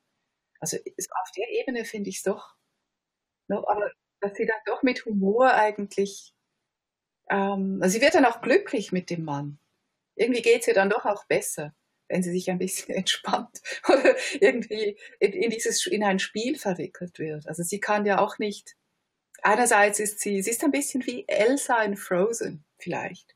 Also 0.59 0.77
auf 0.77 1.31
der 1.35 1.49
Ebene 1.51 1.85
finde 1.85 2.09
ich 2.09 2.17
es 2.17 2.23
doch, 2.23 2.55
no, 3.47 3.67
aber 3.67 3.91
dass 4.21 4.35
sie 4.35 4.45
dann 4.45 4.59
doch 4.65 4.83
mit 4.83 5.05
Humor 5.05 5.53
eigentlich, 5.53 6.33
ähm, 7.29 7.79
also 7.81 7.93
sie 7.93 8.01
wird 8.01 8.15
dann 8.15 8.25
auch 8.25 8.41
glücklich 8.41 8.91
mit 8.91 9.09
dem 9.09 9.25
Mann. 9.25 9.59
Irgendwie 10.15 10.41
geht 10.41 10.61
es 10.61 10.67
ihr 10.67 10.73
dann 10.73 10.89
doch 10.89 11.05
auch 11.05 11.25
besser, 11.25 11.75
wenn 12.07 12.23
sie 12.23 12.31
sich 12.31 12.49
ein 12.49 12.59
bisschen 12.59 12.95
entspannt 12.95 13.61
oder 13.87 14.15
irgendwie 14.39 14.97
in, 15.19 15.33
in, 15.33 15.49
dieses, 15.49 15.85
in 15.85 16.03
ein 16.03 16.19
Spiel 16.19 16.57
verwickelt 16.57 17.19
wird. 17.19 17.47
Also 17.47 17.63
sie 17.63 17.79
kann 17.79 18.05
ja 18.05 18.19
auch 18.19 18.39
nicht, 18.39 18.75
einerseits 19.41 19.99
ist 19.99 20.19
sie, 20.21 20.41
sie 20.41 20.51
ist 20.51 20.63
ein 20.63 20.71
bisschen 20.71 21.05
wie 21.05 21.25
Elsa 21.27 21.83
in 21.83 21.97
Frozen 21.97 22.63
vielleicht 22.77 23.32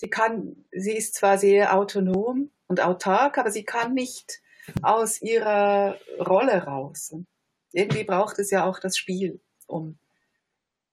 sie 0.00 0.08
kann, 0.08 0.56
sie 0.72 0.96
ist 0.96 1.14
zwar 1.14 1.36
sehr 1.36 1.76
autonom 1.76 2.50
und 2.68 2.80
autark, 2.80 3.36
aber 3.36 3.50
sie 3.50 3.64
kann 3.64 3.92
nicht 3.92 4.40
aus 4.80 5.20
ihrer 5.20 5.98
Rolle 6.18 6.64
raus. 6.64 7.14
Irgendwie 7.72 8.04
braucht 8.04 8.38
es 8.38 8.50
ja 8.50 8.64
auch 8.64 8.78
das 8.78 8.96
Spiel, 8.96 9.40
um 9.66 9.98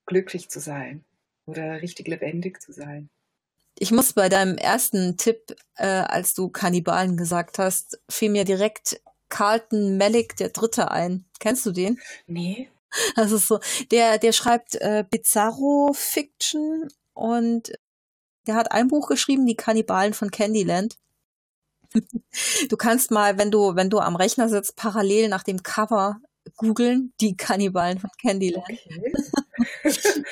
glücklich 0.05 0.49
zu 0.49 0.59
sein 0.59 1.05
oder 1.45 1.81
richtig 1.81 2.07
lebendig 2.07 2.61
zu 2.61 2.73
sein. 2.73 3.09
Ich 3.79 3.91
muss 3.91 4.11
bei 4.11 4.27
deinem 4.27 4.57
ersten 4.57 5.15
Tipp, 5.17 5.55
äh, 5.75 5.85
als 5.85 6.33
du 6.33 6.49
Kannibalen 6.49 7.15
gesagt 7.15 7.59
hast, 7.59 8.01
fiel 8.09 8.31
mir 8.31 8.43
direkt 8.43 8.99
Carlton 9.29 9.97
Malik 9.97 10.35
der 10.35 10.49
Dritte 10.49 10.91
ein. 10.91 11.25
Kennst 11.39 11.65
du 11.65 11.71
den? 11.71 11.99
Nee. 12.25 12.69
Also 13.15 13.37
so, 13.37 13.59
der, 13.91 14.17
der 14.17 14.31
schreibt 14.31 14.75
äh, 14.75 15.03
Bizarro 15.09 15.91
Fiction 15.93 16.87
und 17.13 17.73
der 18.47 18.55
hat 18.55 18.71
ein 18.71 18.87
Buch 18.87 19.07
geschrieben, 19.07 19.45
Die 19.45 19.55
Kannibalen 19.55 20.13
von 20.13 20.31
Candyland. 20.31 20.97
Du 22.69 22.77
kannst 22.77 23.11
mal, 23.11 23.37
wenn 23.37 23.51
du, 23.51 23.75
wenn 23.75 23.89
du 23.89 23.99
am 23.99 24.15
Rechner 24.15 24.49
sitzt, 24.49 24.75
parallel 24.75 25.29
nach 25.29 25.43
dem 25.43 25.63
Cover 25.63 26.19
googeln, 26.55 27.13
die 27.19 27.35
Kannibalen 27.35 27.99
von 27.99 28.09
Candyland. 28.21 28.65
Okay. 28.69 29.13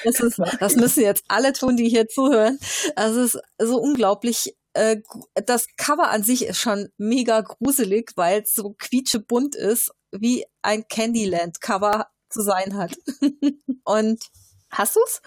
das, 0.04 0.20
ist, 0.20 0.40
das 0.60 0.76
müssen 0.76 1.02
jetzt 1.02 1.24
alle 1.28 1.54
tun, 1.54 1.78
die 1.78 1.90
hier 1.90 2.08
zuhören. 2.08 2.60
Es 2.96 3.16
ist 3.16 3.40
so 3.60 3.78
unglaublich. 3.78 4.56
Äh, 4.74 4.98
das 5.34 5.68
Cover 5.78 6.10
an 6.10 6.24
sich 6.24 6.46
ist 6.46 6.60
schon 6.60 6.90
mega 6.98 7.42
gruselig, 7.42 8.12
weil 8.16 8.42
es 8.42 8.54
so 8.54 8.76
quietschebunt 8.78 9.56
ist, 9.56 9.92
wie 10.12 10.46
ein 10.62 10.88
Candyland-Cover 10.88 12.08
zu 12.30 12.42
sein 12.42 12.76
hat. 12.76 12.96
Und 13.84 14.24
hast 14.70 14.96
du's? 14.96 15.22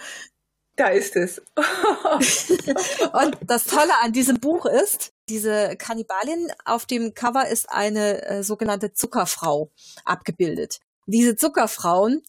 Da 0.78 0.90
ist 0.90 1.16
es. 1.16 1.42
und 1.56 3.36
das 3.44 3.64
Tolle 3.64 3.92
an 4.00 4.12
diesem 4.12 4.38
Buch 4.38 4.64
ist, 4.64 5.12
diese 5.28 5.74
Kannibalin 5.76 6.52
auf 6.64 6.86
dem 6.86 7.14
Cover 7.14 7.48
ist 7.48 7.68
eine 7.68 8.24
äh, 8.24 8.42
sogenannte 8.44 8.92
Zuckerfrau 8.92 9.72
abgebildet. 10.04 10.78
Diese 11.06 11.34
Zuckerfrauen, 11.34 12.22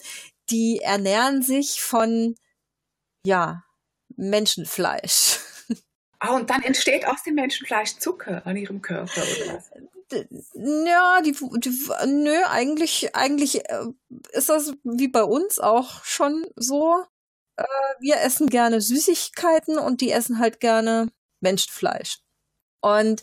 die 0.50 0.80
ernähren 0.80 1.43
sich 1.43 1.80
von, 1.80 2.34
ja, 3.24 3.64
Menschenfleisch. 4.16 5.39
Ah, 6.22 6.36
und 6.36 6.50
dann 6.50 6.62
entsteht 6.64 7.08
aus 7.08 7.24
dem 7.24 7.36
Menschenfleisch 7.36 7.95
Zucker 8.00 8.45
an 8.45 8.58
ihrem 8.58 8.82
Körper, 8.82 9.22
oder 9.22 9.56
was? 9.56 9.72
Ja, 10.54 11.22
die, 11.22 11.32
die, 11.32 11.89
nö, 12.08 12.36
eigentlich, 12.45 13.16
eigentlich 13.16 13.64
äh, 13.70 13.86
ist 14.34 14.50
das 14.50 14.74
wie 14.84 15.08
bei 15.08 15.24
uns 15.24 15.60
auch 15.60 16.04
schon 16.04 16.45
so 16.58 17.06
äh, 17.60 18.01
wir 18.01 18.22
essen 18.22 18.47
gerne 18.47 18.82
Süßigkeiten 18.82 19.78
und 19.78 20.01
die 20.01 20.12
essen 20.12 20.39
halt 20.39 20.60
gerne 20.60 21.10
Menschenfleisch. 21.41 22.20
Und, 22.82 23.22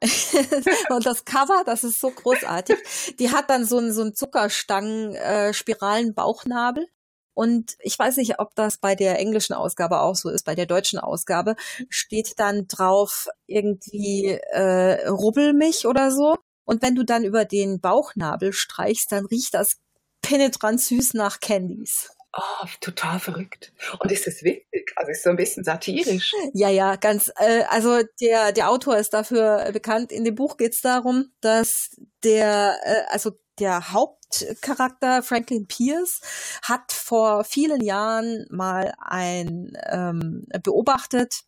und 0.90 1.06
das 1.06 1.24
Cover, 1.24 1.62
das 1.66 1.84
ist 1.84 2.00
so 2.00 2.10
großartig. 2.10 2.76
Die 3.18 3.30
hat 3.30 3.50
dann 3.50 3.64
so 3.64 3.78
einen, 3.78 3.92
so 3.92 4.02
einen 4.02 4.14
Zuckerstangen, 4.14 5.14
äh, 5.14 5.52
spiralen 5.52 6.14
Bauchnabel. 6.14 6.86
Und 7.34 7.76
ich 7.80 7.98
weiß 7.98 8.18
nicht, 8.18 8.38
ob 8.40 8.54
das 8.54 8.78
bei 8.78 8.94
der 8.94 9.18
englischen 9.18 9.54
Ausgabe 9.54 10.00
auch 10.00 10.16
so 10.16 10.28
ist. 10.28 10.44
Bei 10.44 10.54
der 10.54 10.66
deutschen 10.66 10.98
Ausgabe 10.98 11.56
steht 11.88 12.38
dann 12.38 12.66
drauf 12.68 13.28
irgendwie 13.46 14.38
äh, 14.52 15.08
Rubbel 15.08 15.54
mich 15.54 15.86
oder 15.86 16.10
so. 16.10 16.36
Und 16.64 16.82
wenn 16.82 16.94
du 16.94 17.04
dann 17.04 17.24
über 17.24 17.44
den 17.44 17.80
Bauchnabel 17.80 18.52
streichst, 18.52 19.12
dann 19.12 19.26
riecht 19.26 19.54
das 19.54 19.78
penetrant 20.22 20.80
süß 20.80 21.14
nach 21.14 21.40
Candies. 21.40 22.10
Oh, 22.34 22.66
total 22.80 23.18
verrückt. 23.18 23.72
Und 23.98 24.10
ist 24.10 24.26
es 24.26 24.42
witzig? 24.42 24.90
Also 24.96 25.10
ist 25.10 25.22
so 25.22 25.30
ein 25.30 25.36
bisschen 25.36 25.64
satirisch. 25.64 26.32
Ja, 26.54 26.70
ja, 26.70 26.96
ganz. 26.96 27.30
Äh, 27.36 27.64
also 27.68 28.00
der 28.20 28.52
der 28.52 28.70
Autor 28.70 28.96
ist 28.96 29.12
dafür 29.12 29.70
bekannt. 29.72 30.12
In 30.12 30.24
dem 30.24 30.34
Buch 30.34 30.56
geht 30.56 30.72
es 30.72 30.80
darum, 30.80 31.32
dass 31.42 31.90
der 32.24 32.78
äh, 32.84 33.02
also 33.10 33.32
der 33.58 33.92
Hauptcharakter 33.92 35.22
Franklin 35.22 35.66
Pierce 35.66 36.20
hat 36.62 36.90
vor 36.92 37.44
vielen 37.44 37.82
Jahren 37.82 38.46
mal 38.50 38.94
ein 38.98 39.72
ähm, 39.90 40.46
beobachtet, 40.62 41.42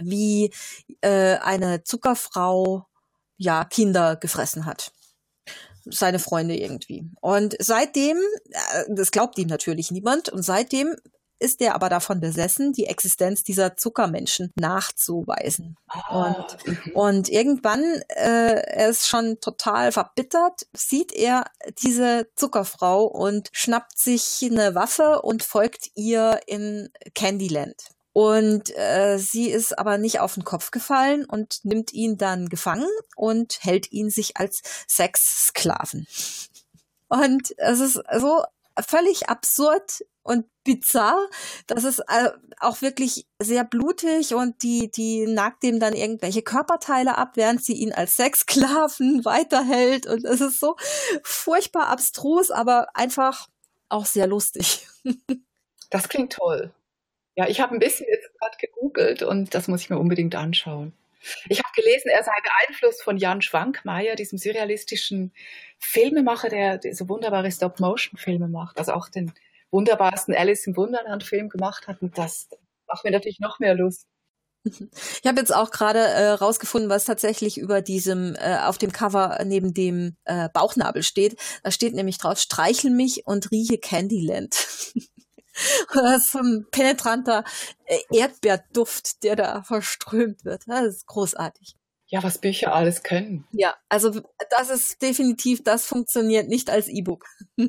wie 0.00 0.52
äh, 1.00 1.36
eine 1.36 1.84
Zuckerfrau 1.84 2.86
ja 3.36 3.64
Kinder 3.64 4.16
gefressen 4.16 4.66
hat 4.66 4.92
seine 5.84 6.18
Freunde 6.18 6.56
irgendwie. 6.56 7.04
Und 7.20 7.56
seitdem, 7.58 8.18
äh, 8.50 8.84
das 8.88 9.10
glaubt 9.10 9.38
ihm 9.38 9.48
natürlich 9.48 9.90
niemand, 9.90 10.28
und 10.28 10.42
seitdem 10.42 10.94
ist 11.42 11.60
er 11.60 11.74
aber 11.74 11.88
davon 11.88 12.20
besessen, 12.20 12.72
die 12.72 12.86
Existenz 12.86 13.42
dieser 13.42 13.76
Zuckermenschen 13.76 14.52
nachzuweisen. 14.54 15.76
Oh. 16.10 16.24
Und, 16.24 16.94
und 16.94 17.28
irgendwann, 17.28 17.82
äh, 18.08 18.62
er 18.62 18.88
ist 18.88 19.08
schon 19.08 19.40
total 19.40 19.90
verbittert, 19.90 20.66
sieht 20.72 21.12
er 21.12 21.44
diese 21.82 22.28
Zuckerfrau 22.36 23.04
und 23.04 23.48
schnappt 23.52 23.98
sich 23.98 24.38
eine 24.42 24.76
Waffe 24.76 25.22
und 25.22 25.42
folgt 25.42 25.90
ihr 25.96 26.38
in 26.46 26.90
Candyland. 27.14 27.74
Und 28.12 28.76
äh, 28.76 29.18
sie 29.18 29.50
ist 29.50 29.78
aber 29.78 29.98
nicht 29.98 30.20
auf 30.20 30.34
den 30.34 30.44
Kopf 30.44 30.70
gefallen 30.70 31.24
und 31.24 31.64
nimmt 31.64 31.92
ihn 31.92 32.18
dann 32.18 32.48
gefangen 32.48 32.88
und 33.16 33.58
hält 33.62 33.90
ihn 33.90 34.10
sich 34.10 34.36
als 34.36 34.62
Sexsklaven. 34.86 36.06
Und 37.08 37.54
es 37.58 37.80
ist 37.80 38.00
so 38.18 38.44
völlig 38.80 39.28
absurd 39.28 40.04
und 40.22 40.46
bizarr. 40.64 41.18
Das 41.66 41.84
ist 41.84 42.00
äh, 42.00 42.30
auch 42.60 42.80
wirklich 42.80 43.26
sehr 43.38 43.64
blutig 43.64 44.34
und 44.34 44.62
die, 44.62 44.90
die 44.90 45.26
nagt 45.26 45.64
ihm 45.64 45.80
dann 45.80 45.94
irgendwelche 45.94 46.42
Körperteile 46.42 47.18
ab, 47.18 47.32
während 47.34 47.64
sie 47.64 47.74
ihn 47.74 47.92
als 47.92 48.12
Sexsklaven 48.12 49.24
weiterhält. 49.24 50.06
Und 50.06 50.24
es 50.24 50.40
ist 50.40 50.60
so 50.60 50.76
furchtbar 51.22 51.88
abstrus, 51.88 52.50
aber 52.50 52.88
einfach 52.94 53.48
auch 53.88 54.06
sehr 54.06 54.26
lustig. 54.26 54.88
Das 55.90 56.08
klingt 56.08 56.32
toll. 56.32 56.72
Ja, 57.34 57.48
ich 57.48 57.60
habe 57.60 57.74
ein 57.74 57.78
bisschen 57.78 58.06
jetzt 58.10 58.30
gerade 58.38 58.56
gegoogelt 58.58 59.22
und 59.22 59.54
das 59.54 59.68
muss 59.68 59.82
ich 59.82 59.90
mir 59.90 59.98
unbedingt 59.98 60.34
anschauen. 60.34 60.92
Ich 61.48 61.58
habe 61.58 61.72
gelesen, 61.74 62.08
er 62.08 62.24
sei 62.24 62.32
beeinflusst 62.42 63.02
von 63.02 63.16
Jan 63.16 63.42
Schwankmeier, 63.42 64.16
diesem 64.16 64.38
surrealistischen 64.38 65.32
Filmemacher, 65.78 66.48
der 66.48 66.80
so 66.94 67.08
wunderbare 67.08 67.50
Stop-Motion-Filme 67.50 68.48
macht, 68.48 68.78
also 68.78 68.92
auch 68.92 69.08
den 69.08 69.32
wunderbarsten 69.70 70.34
Alice 70.34 70.66
im 70.66 70.76
Wunderland-Film 70.76 71.48
gemacht 71.48 71.86
hat. 71.86 72.02
Und 72.02 72.18
das 72.18 72.48
macht 72.86 73.04
mir 73.04 73.10
natürlich 73.10 73.40
noch 73.40 73.58
mehr 73.58 73.74
Lust. 73.74 74.06
Ich 75.22 75.28
habe 75.28 75.40
jetzt 75.40 75.54
auch 75.54 75.70
gerade 75.70 75.98
äh, 75.98 76.30
rausgefunden, 76.30 76.88
was 76.90 77.04
tatsächlich 77.04 77.58
über 77.58 77.80
diesem 77.80 78.36
äh, 78.36 78.58
auf 78.58 78.78
dem 78.78 78.92
Cover 78.92 79.40
neben 79.44 79.74
dem 79.74 80.16
äh, 80.24 80.48
Bauchnabel 80.52 81.02
steht. 81.02 81.36
Da 81.62 81.70
steht 81.70 81.94
nämlich 81.94 82.18
drauf: 82.18 82.38
Streichel 82.38 82.90
mich 82.90 83.26
und 83.26 83.50
rieche 83.50 83.78
Candyland. 83.78 84.54
Das 85.92 86.16
ist 86.24 86.32
so 86.32 86.38
ein 86.38 86.66
penetranter 86.70 87.44
äh, 87.84 87.98
Erdbeerduft, 88.10 89.22
der 89.22 89.36
da 89.36 89.62
verströmt 89.62 90.44
wird. 90.44 90.64
Das 90.66 90.86
ist 90.86 91.06
großartig. 91.06 91.76
Ja, 92.06 92.22
was 92.22 92.38
Bücher 92.38 92.74
alles 92.74 93.02
können. 93.02 93.46
Ja, 93.52 93.74
also 93.88 94.20
das 94.50 94.70
ist 94.70 95.00
definitiv, 95.00 95.64
das 95.64 95.86
funktioniert 95.86 96.48
nicht 96.48 96.68
als 96.68 96.88
E-Book. 96.88 97.24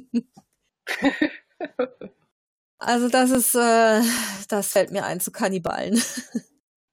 also 2.78 3.08
das 3.08 3.32
ist, 3.32 3.56
äh, 3.56 4.02
das 4.50 4.72
fällt 4.74 4.92
mir 4.92 5.06
ein 5.06 5.20
zu 5.20 5.32
Kannibalen. 5.32 6.02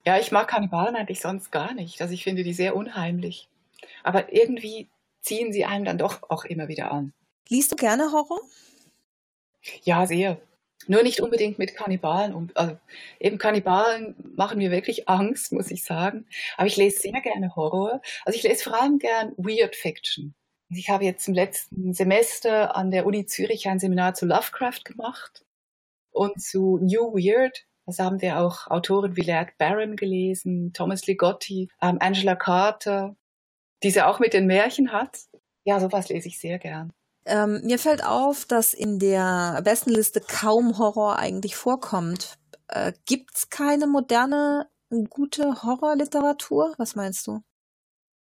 Ja, 0.06 0.18
ich 0.18 0.32
mag 0.32 0.48
Kannibalen 0.48 0.96
eigentlich 0.96 1.20
sonst 1.20 1.52
gar 1.52 1.74
nicht. 1.74 2.00
Also 2.00 2.14
ich 2.14 2.24
finde 2.24 2.42
die 2.42 2.54
sehr 2.54 2.74
unheimlich. 2.74 3.50
Aber 4.02 4.32
irgendwie 4.32 4.88
ziehen 5.20 5.52
sie 5.52 5.66
einem 5.66 5.84
dann 5.84 5.98
doch 5.98 6.22
auch 6.30 6.46
immer 6.46 6.68
wieder 6.68 6.90
an. 6.90 7.12
Liest 7.48 7.70
du 7.72 7.76
gerne 7.76 8.10
Horror? 8.10 8.40
Ja, 9.82 10.06
sehr. 10.06 10.40
Nur 10.86 11.02
nicht 11.02 11.20
unbedingt 11.20 11.58
mit 11.58 11.74
Kannibalen. 11.74 12.50
Also 12.54 12.76
eben 13.18 13.38
Kannibalen 13.38 14.14
machen 14.34 14.58
mir 14.58 14.70
wirklich 14.70 15.08
Angst, 15.08 15.52
muss 15.52 15.70
ich 15.70 15.84
sagen. 15.84 16.26
Aber 16.56 16.66
ich 16.66 16.76
lese 16.76 17.00
sehr 17.00 17.20
gerne 17.20 17.54
Horror. 17.54 18.00
Also 18.24 18.36
ich 18.36 18.42
lese 18.42 18.64
vor 18.64 18.80
allem 18.80 18.98
gern 18.98 19.32
Weird 19.36 19.76
Fiction. 19.76 20.34
Ich 20.70 20.88
habe 20.88 21.04
jetzt 21.04 21.26
im 21.26 21.34
letzten 21.34 21.92
Semester 21.94 22.76
an 22.76 22.90
der 22.90 23.04
Uni 23.04 23.26
Zürich 23.26 23.68
ein 23.68 23.80
Seminar 23.80 24.14
zu 24.14 24.24
Lovecraft 24.24 24.84
gemacht 24.84 25.44
und 26.12 26.40
zu 26.40 26.78
New 26.78 27.12
Weird. 27.12 27.66
Da 27.86 28.04
haben 28.04 28.22
wir 28.22 28.38
auch 28.38 28.68
Autoren 28.68 29.16
wie 29.16 29.22
Laird 29.22 29.58
Barron 29.58 29.96
gelesen, 29.96 30.72
Thomas 30.72 31.06
Ligotti, 31.06 31.68
ähm, 31.82 31.98
Angela 32.00 32.36
Carter, 32.36 33.16
die 33.82 33.90
sie 33.90 34.02
auch 34.02 34.20
mit 34.20 34.32
den 34.32 34.46
Märchen 34.46 34.92
hat. 34.92 35.18
Ja, 35.64 35.80
sowas 35.80 36.08
lese 36.08 36.28
ich 36.28 36.38
sehr 36.38 36.58
gern. 36.58 36.92
Ähm, 37.30 37.60
mir 37.62 37.78
fällt 37.78 38.04
auf, 38.04 38.44
dass 38.44 38.74
in 38.74 38.98
der 38.98 39.60
besten 39.62 39.90
Liste 39.90 40.20
kaum 40.20 40.78
Horror 40.78 41.16
eigentlich 41.16 41.54
vorkommt. 41.54 42.38
Äh, 42.66 42.92
gibt's 43.06 43.50
keine 43.50 43.86
moderne, 43.86 44.68
gute 45.08 45.62
Horrorliteratur? 45.62 46.74
Was 46.76 46.96
meinst 46.96 47.26
du? 47.28 47.40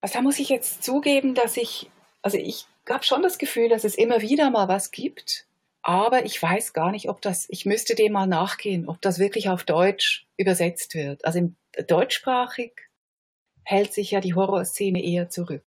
Also 0.02 0.14
da 0.14 0.22
muss 0.22 0.40
ich 0.40 0.50
jetzt 0.50 0.84
zugeben, 0.84 1.34
dass 1.34 1.58
ich, 1.58 1.90
also 2.22 2.38
ich 2.38 2.68
habe 2.88 3.04
schon 3.04 3.24
das 3.24 3.40
Gefühl, 3.40 3.70
dass 3.70 3.84
es 3.84 3.96
immer 3.96 4.22
wieder 4.22 4.50
mal 4.52 4.68
was 4.68 4.92
gibt, 4.92 5.48
aber 5.82 6.26
ich 6.26 6.42
weiß 6.42 6.74
gar 6.74 6.92
nicht, 6.92 7.10
ob 7.10 7.22
das, 7.22 7.48
ich 7.50 7.66
müsste 7.66 7.96
dem 7.96 8.14
mal 8.14 8.28
nachgehen, 8.28 8.88
ob 8.88 9.02
das 9.02 9.18
wirklich 9.18 9.50
auf 9.50 9.64
Deutsch 9.64 10.28
übersetzt 10.38 10.94
wird. 10.94 11.26
Also 11.26 11.40
im 11.40 11.56
deutschsprachig 11.88 12.74
hält 13.64 13.94
sich 13.94 14.12
ja 14.12 14.22
die 14.22 14.36
Horrorszene 14.36 15.04
eher 15.04 15.30
zurück. 15.30 15.64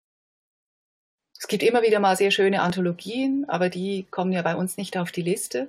Es 1.40 1.48
gibt 1.48 1.62
immer 1.62 1.82
wieder 1.82 2.00
mal 2.00 2.16
sehr 2.16 2.30
schöne 2.30 2.60
Anthologien, 2.60 3.46
aber 3.48 3.70
die 3.70 4.06
kommen 4.10 4.30
ja 4.30 4.42
bei 4.42 4.54
uns 4.54 4.76
nicht 4.76 4.98
auf 4.98 5.10
die 5.10 5.22
Liste. 5.22 5.68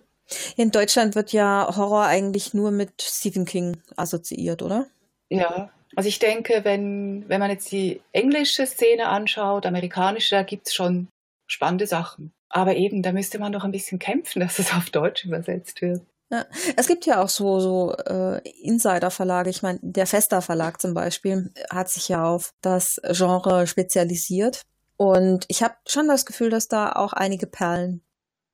In 0.57 0.71
Deutschland 0.71 1.15
wird 1.15 1.31
ja 1.31 1.73
Horror 1.75 2.05
eigentlich 2.05 2.53
nur 2.53 2.71
mit 2.71 3.01
Stephen 3.01 3.45
King 3.45 3.77
assoziiert, 3.95 4.61
oder? 4.61 4.87
Ja, 5.29 5.71
also 5.95 6.09
ich 6.09 6.19
denke, 6.19 6.61
wenn, 6.63 7.23
wenn 7.29 7.39
man 7.39 7.49
jetzt 7.49 7.71
die 7.71 8.01
englische 8.11 8.65
Szene 8.67 9.07
anschaut, 9.07 9.65
amerikanische, 9.65 10.35
da 10.35 10.43
gibt 10.43 10.67
es 10.67 10.73
schon 10.73 11.07
spannende 11.47 11.87
Sachen. 11.87 12.33
Aber 12.49 12.75
eben, 12.75 13.01
da 13.01 13.13
müsste 13.13 13.39
man 13.39 13.53
doch 13.53 13.63
ein 13.63 13.71
bisschen 13.71 13.97
kämpfen, 13.97 14.41
dass 14.41 14.59
es 14.59 14.73
auf 14.73 14.89
Deutsch 14.89 15.23
übersetzt 15.23 15.81
wird. 15.81 16.01
Ja, 16.29 16.45
es 16.75 16.87
gibt 16.87 17.05
ja 17.05 17.21
auch 17.21 17.29
so, 17.29 17.59
so 17.61 17.93
äh, 17.93 18.41
Insider-Verlage. 18.61 19.49
Ich 19.49 19.61
meine, 19.61 19.79
der 19.81 20.07
Fester 20.07 20.41
Verlag 20.41 20.81
zum 20.81 20.93
Beispiel 20.93 21.51
hat 21.69 21.89
sich 21.89 22.09
ja 22.09 22.25
auf 22.25 22.53
das 22.61 23.01
Genre 23.11 23.67
spezialisiert. 23.67 24.63
Und 25.01 25.45
ich 25.47 25.63
habe 25.63 25.73
schon 25.87 26.07
das 26.07 26.27
Gefühl, 26.27 26.51
dass 26.51 26.67
da 26.67 26.91
auch 26.91 27.13
einige 27.13 27.47
Perlen. 27.47 28.03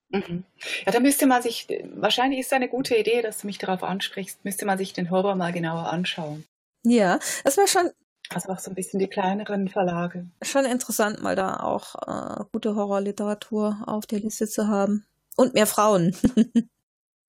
Mhm. 0.08 0.46
Ja, 0.86 0.94
da 0.94 1.02
müsste 1.02 1.28
man 1.28 1.42
sich, 1.42 1.68
wahrscheinlich 1.94 2.40
ist 2.40 2.46
es 2.46 2.54
eine 2.54 2.70
gute 2.70 2.96
Idee, 2.96 3.22
dass 3.22 3.40
du 3.40 3.48
mich 3.48 3.58
darauf 3.58 3.84
ansprichst, 3.84 4.46
müsste 4.46 4.66
man 4.66 4.78
sich 4.78 4.94
den 4.94 5.12
Horror 5.12 5.36
mal 5.36 5.52
genauer 5.52 5.92
anschauen. 5.92 6.46
Ja, 6.84 7.20
das 7.44 7.58
war 7.58 7.68
schon. 7.68 7.92
Also 8.30 8.48
auch 8.48 8.60
so 8.60 8.72
ein 8.72 8.76
bisschen 8.76 8.98
die 8.98 9.10
kleineren 9.10 9.68
Verlage. 9.68 10.26
Schon 10.42 10.64
interessant, 10.64 11.22
mal 11.22 11.36
da 11.36 11.60
auch 11.60 11.96
äh, 12.08 12.46
gute 12.54 12.76
Horrorliteratur 12.76 13.84
auf 13.86 14.06
der 14.06 14.22
Liste 14.22 14.48
zu 14.48 14.70
haben. 14.70 15.06
Und 15.36 15.54
mehr 15.54 15.68
Frauen. 15.68 16.16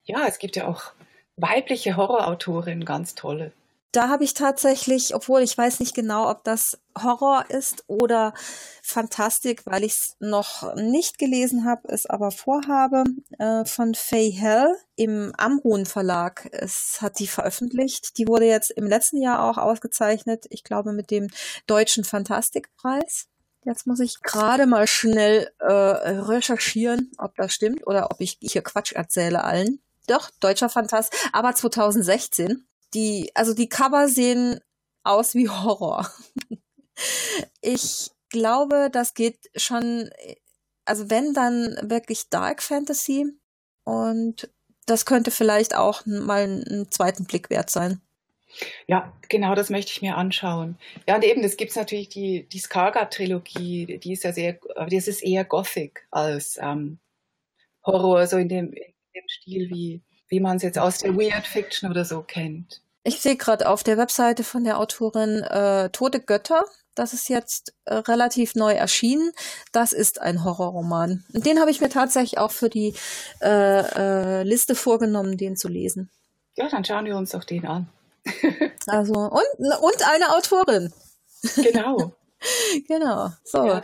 ja, 0.05 0.29
es 0.29 0.39
gibt 0.39 0.55
ja 0.55 0.69
auch 0.69 0.93
weibliche 1.37 1.97
Horrorautorinnen, 1.97 2.85
ganz 2.85 3.17
tolle. 3.17 3.51
Da 3.93 4.11
habe 4.11 4.23
ich 4.23 4.35
tatsächlich, 4.35 5.15
obwohl 5.15 5.41
ich 5.41 5.57
weiß 5.57 5.81
nicht 5.81 5.95
genau, 5.95 6.29
ob 6.31 6.45
das 6.45 6.79
Horror 7.03 7.47
ist 7.49 7.85
oder 7.87 8.35
Fantastik, 8.83 9.65
weil 9.65 9.83
ich 9.83 9.93
es 9.93 10.17
noch 10.21 10.75
nicht 10.75 11.19
gelesen 11.19 11.65
habe, 11.65 11.89
es 11.89 12.05
aber 12.05 12.31
vorhabe, 12.31 13.05
äh, 13.39 13.65
von 13.65 13.95
Faye 13.95 14.31
Hell 14.31 14.77
im 14.97 15.33
Amrun 15.39 15.87
Verlag. 15.87 16.51
Es 16.53 16.99
hat 17.01 17.19
die 17.19 17.27
veröffentlicht. 17.27 18.19
Die 18.19 18.29
wurde 18.29 18.45
jetzt 18.45 18.71
im 18.73 18.87
letzten 18.87 19.23
Jahr 19.23 19.43
auch 19.49 19.57
ausgezeichnet, 19.57 20.45
ich 20.51 20.65
glaube 20.65 20.93
mit 20.93 21.11
dem 21.11 21.29
Deutschen 21.67 22.05
Fantastikpreis. 22.05 23.29
Jetzt 23.65 23.87
muss 23.87 24.01
ich 24.01 24.21
gerade 24.23 24.67
mal 24.67 24.87
schnell 24.87 25.51
äh, 25.61 25.73
recherchieren, 25.73 27.11
ob 27.17 27.35
das 27.37 27.55
stimmt 27.55 27.87
oder 27.87 28.11
ob 28.11 28.21
ich 28.21 28.37
hier 28.41 28.63
Quatsch 28.63 28.93
erzähle 28.93 29.45
allen. 29.45 29.81
Doch, 30.07 30.31
deutscher 30.41 30.69
Fantast, 30.69 31.15
aber 31.33 31.55
2016 31.55 32.67
die, 32.95 33.31
also 33.35 33.55
die 33.55 33.69
Cover 33.69 34.09
sehen 34.09 34.61
aus 35.05 35.35
wie 35.35 35.49
Horror. 35.49 36.11
ich 37.61 38.11
glaube, 38.31 38.91
das 38.93 39.15
geht 39.15 39.51
schon, 39.57 40.11
also 40.85 41.11
wenn 41.11 41.35
dann 41.35 41.79
wirklich 41.83 42.29
Dark 42.31 42.63
Fantasy 42.63 43.27
und 43.85 44.51
das 44.87 45.07
könnte 45.07 45.31
vielleicht 45.31 45.75
auch 45.75 46.05
mal 46.07 46.43
einen 46.43 46.91
zweiten 46.91 47.25
Blick 47.25 47.51
wert 47.51 47.71
sein. 47.71 48.01
Ja, 48.87 49.13
genau, 49.29 49.55
das 49.55 49.71
möchte 49.71 49.93
ich 49.93 50.03
mir 50.03 50.17
anschauen. 50.17 50.79
Ja, 51.07 51.17
und 51.17 51.25
eben, 51.25 51.43
das 51.43 51.57
gibt 51.57 51.71
es 51.71 51.77
natürlich 51.77 52.09
die, 52.09 52.49
die 52.49 52.59
Skaga-Trilogie, 52.59 53.99
die 53.99 54.13
ist 54.13 54.25
ja 54.25 54.33
sehr, 54.33 54.59
das 54.91 55.09
ist 55.09 55.23
eher 55.23 55.45
Gothic 55.45 56.07
als 56.11 56.59
ähm, 56.61 56.99
Horror, 57.85 58.27
so 58.27 58.39
in 58.39 58.49
dem, 58.49 58.73
in 58.73 58.93
dem 59.15 59.29
Stil, 59.29 59.71
wie, 59.71 60.03
wie 60.29 60.41
man 60.41 60.57
es 60.57 60.63
jetzt 60.63 60.79
aus 60.79 60.99
der 60.99 61.17
Weird 61.17 61.47
Fiction 61.47 61.91
oder 61.91 62.05
so 62.05 62.23
kennt. 62.23 62.83
Ich 63.05 63.21
sehe 63.21 63.37
gerade 63.37 63.69
auf 63.69 63.83
der 63.83 63.97
Webseite 63.97 64.45
von 64.45 64.65
der 64.65 64.79
Autorin 64.79 65.43
äh, 65.43 65.89
Tote 65.91 66.21
Götter. 66.21 66.65
Das 66.95 67.13
ist 67.13 67.29
jetzt 67.29 67.75
äh, 67.85 67.95
relativ 67.95 68.55
neu 68.55 68.73
erschienen. 68.73 69.33
Das 69.73 69.93
ist 69.93 70.21
ein 70.21 70.45
Horrorroman. 70.45 71.25
Den 71.29 71.61
habe 71.61 71.71
ich 71.71 71.81
mir 71.81 71.89
tatsächlich 71.89 72.39
auch 72.39 72.51
für 72.51 72.69
die 72.69 72.95
äh, 73.41 74.41
äh, 74.41 74.43
Liste 74.43 74.75
vorgenommen, 74.75 75.37
den 75.37 75.57
zu 75.57 75.69
lesen. 75.69 76.11
Ja, 76.57 76.69
dann 76.69 76.85
schauen 76.85 77.05
wir 77.05 77.17
uns 77.17 77.31
doch 77.31 77.45
den 77.45 77.67
an. 77.67 77.89
also, 78.89 79.15
und, 79.15 79.43
und 79.59 80.09
eine 80.13 80.35
Autorin. 80.35 80.93
Genau. 81.55 82.13
genau. 82.89 83.31
So. 83.45 83.65
Ja, 83.65 83.83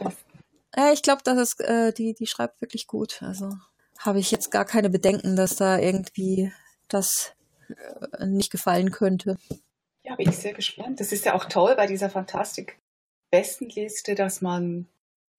ja 0.76 0.92
ich 0.92 1.02
glaube, 1.02 1.22
das 1.24 1.38
ist, 1.38 1.60
äh, 1.60 1.92
die, 1.92 2.14
die 2.14 2.26
schreibt 2.26 2.60
wirklich 2.60 2.88
gut. 2.88 3.22
Also 3.22 3.52
habe 4.04 4.18
ich 4.18 4.30
jetzt 4.30 4.50
gar 4.50 4.66
keine 4.66 4.90
Bedenken, 4.90 5.36
dass 5.36 5.56
da 5.56 5.78
irgendwie 5.78 6.52
das 6.88 7.34
äh, 8.18 8.26
nicht 8.26 8.50
gefallen 8.50 8.90
könnte. 8.90 9.38
Ja, 10.02 10.16
bin 10.16 10.28
ich 10.28 10.36
sehr 10.36 10.52
gespannt. 10.52 11.00
Das 11.00 11.12
ist 11.12 11.24
ja 11.24 11.32
auch 11.34 11.46
toll 11.46 11.74
bei 11.76 11.86
dieser 11.86 12.10
Fantastik-Bestenliste, 12.10 14.14
dass 14.14 14.42
man 14.42 14.86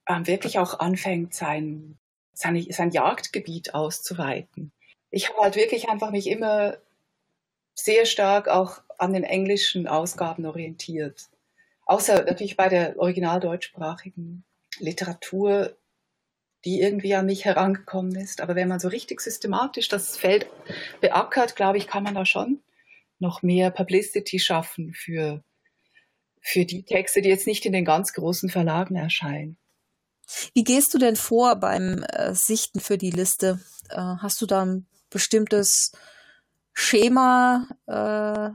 ähm, 0.10 0.26
wirklich 0.26 0.58
auch 0.58 0.80
anfängt, 0.80 1.36
sein, 1.36 2.00
sein, 2.34 2.66
sein 2.70 2.90
Jagdgebiet 2.92 3.76
auszuweiten. 3.76 4.72
Ich 5.12 5.30
habe 5.30 5.40
halt 5.40 5.56
wirklich 5.56 5.88
einfach 5.90 6.12
mich 6.12 6.28
immer 6.28 6.78
sehr 7.76 8.06
stark 8.06 8.48
auch 8.48 8.82
an 8.98 9.14
den 9.14 9.24
englischen 9.24 9.88
Ausgaben 9.88 10.46
orientiert. 10.46 11.30
Außer 11.86 12.24
natürlich 12.24 12.58
bei 12.58 12.70
der 12.70 12.98
original 12.98 13.40
deutschsprachigen 13.40 14.44
Literatur, 14.80 15.76
die 16.66 16.82
irgendwie 16.82 17.16
an 17.16 17.28
mich 17.28 17.46
herangekommen 17.46 18.16
ist. 18.16 18.42
Aber 18.42 18.56
wenn 18.56 18.68
man 18.68 18.80
so 18.80 18.88
richtig 18.88 19.22
systematisch 19.22 19.88
das 19.88 20.18
Feld 20.18 20.48
beackert, 21.00 21.56
glaube 21.56 21.78
ich, 21.78 21.88
kann 21.88 22.04
man 22.04 22.16
da 22.16 22.26
schon 22.26 22.62
noch 23.20 23.44
mehr 23.44 23.72
Publicity 23.72 24.40
schaffen 24.40 24.94
für, 24.94 25.44
für 26.42 26.66
die 26.66 26.84
Texte, 26.84 27.22
die 27.22 27.30
jetzt 27.30 27.48
nicht 27.48 27.66
in 27.66 27.74
den 27.74 27.86
ganz 27.86 28.14
großen 28.14 28.50
Verlagen 28.50 28.96
erscheinen. 28.96 29.58
Wie 30.54 30.64
gehst 30.64 30.94
du 30.94 30.98
denn 30.98 31.16
vor 31.16 31.56
beim 31.58 32.04
äh, 32.04 32.34
Sichten 32.34 32.80
für 32.80 32.98
die 32.98 33.12
Liste? 33.12 33.60
Äh, 33.90 33.98
hast 33.98 34.42
du 34.42 34.46
da 34.46 34.66
ein 34.66 34.88
bestimmtes 35.10 35.92
Schema? 36.74 37.68
Äh 37.88 38.50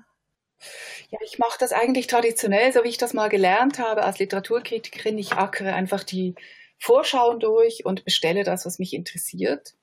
ja, 1.10 1.18
ich 1.24 1.38
mache 1.38 1.58
das 1.58 1.72
eigentlich 1.72 2.06
traditionell, 2.06 2.72
so 2.72 2.84
wie 2.84 2.88
ich 2.88 2.98
das 2.98 3.14
mal 3.14 3.28
gelernt 3.28 3.78
habe 3.78 4.02
als 4.02 4.18
Literaturkritikerin. 4.18 5.16
Ich 5.16 5.32
ackere 5.32 5.74
einfach 5.74 6.04
die 6.04 6.34
Vorschauen 6.80 7.38
durch 7.38 7.84
und 7.84 8.04
bestelle 8.04 8.42
das, 8.42 8.66
was 8.66 8.78
mich 8.78 8.94
interessiert. 8.94 9.74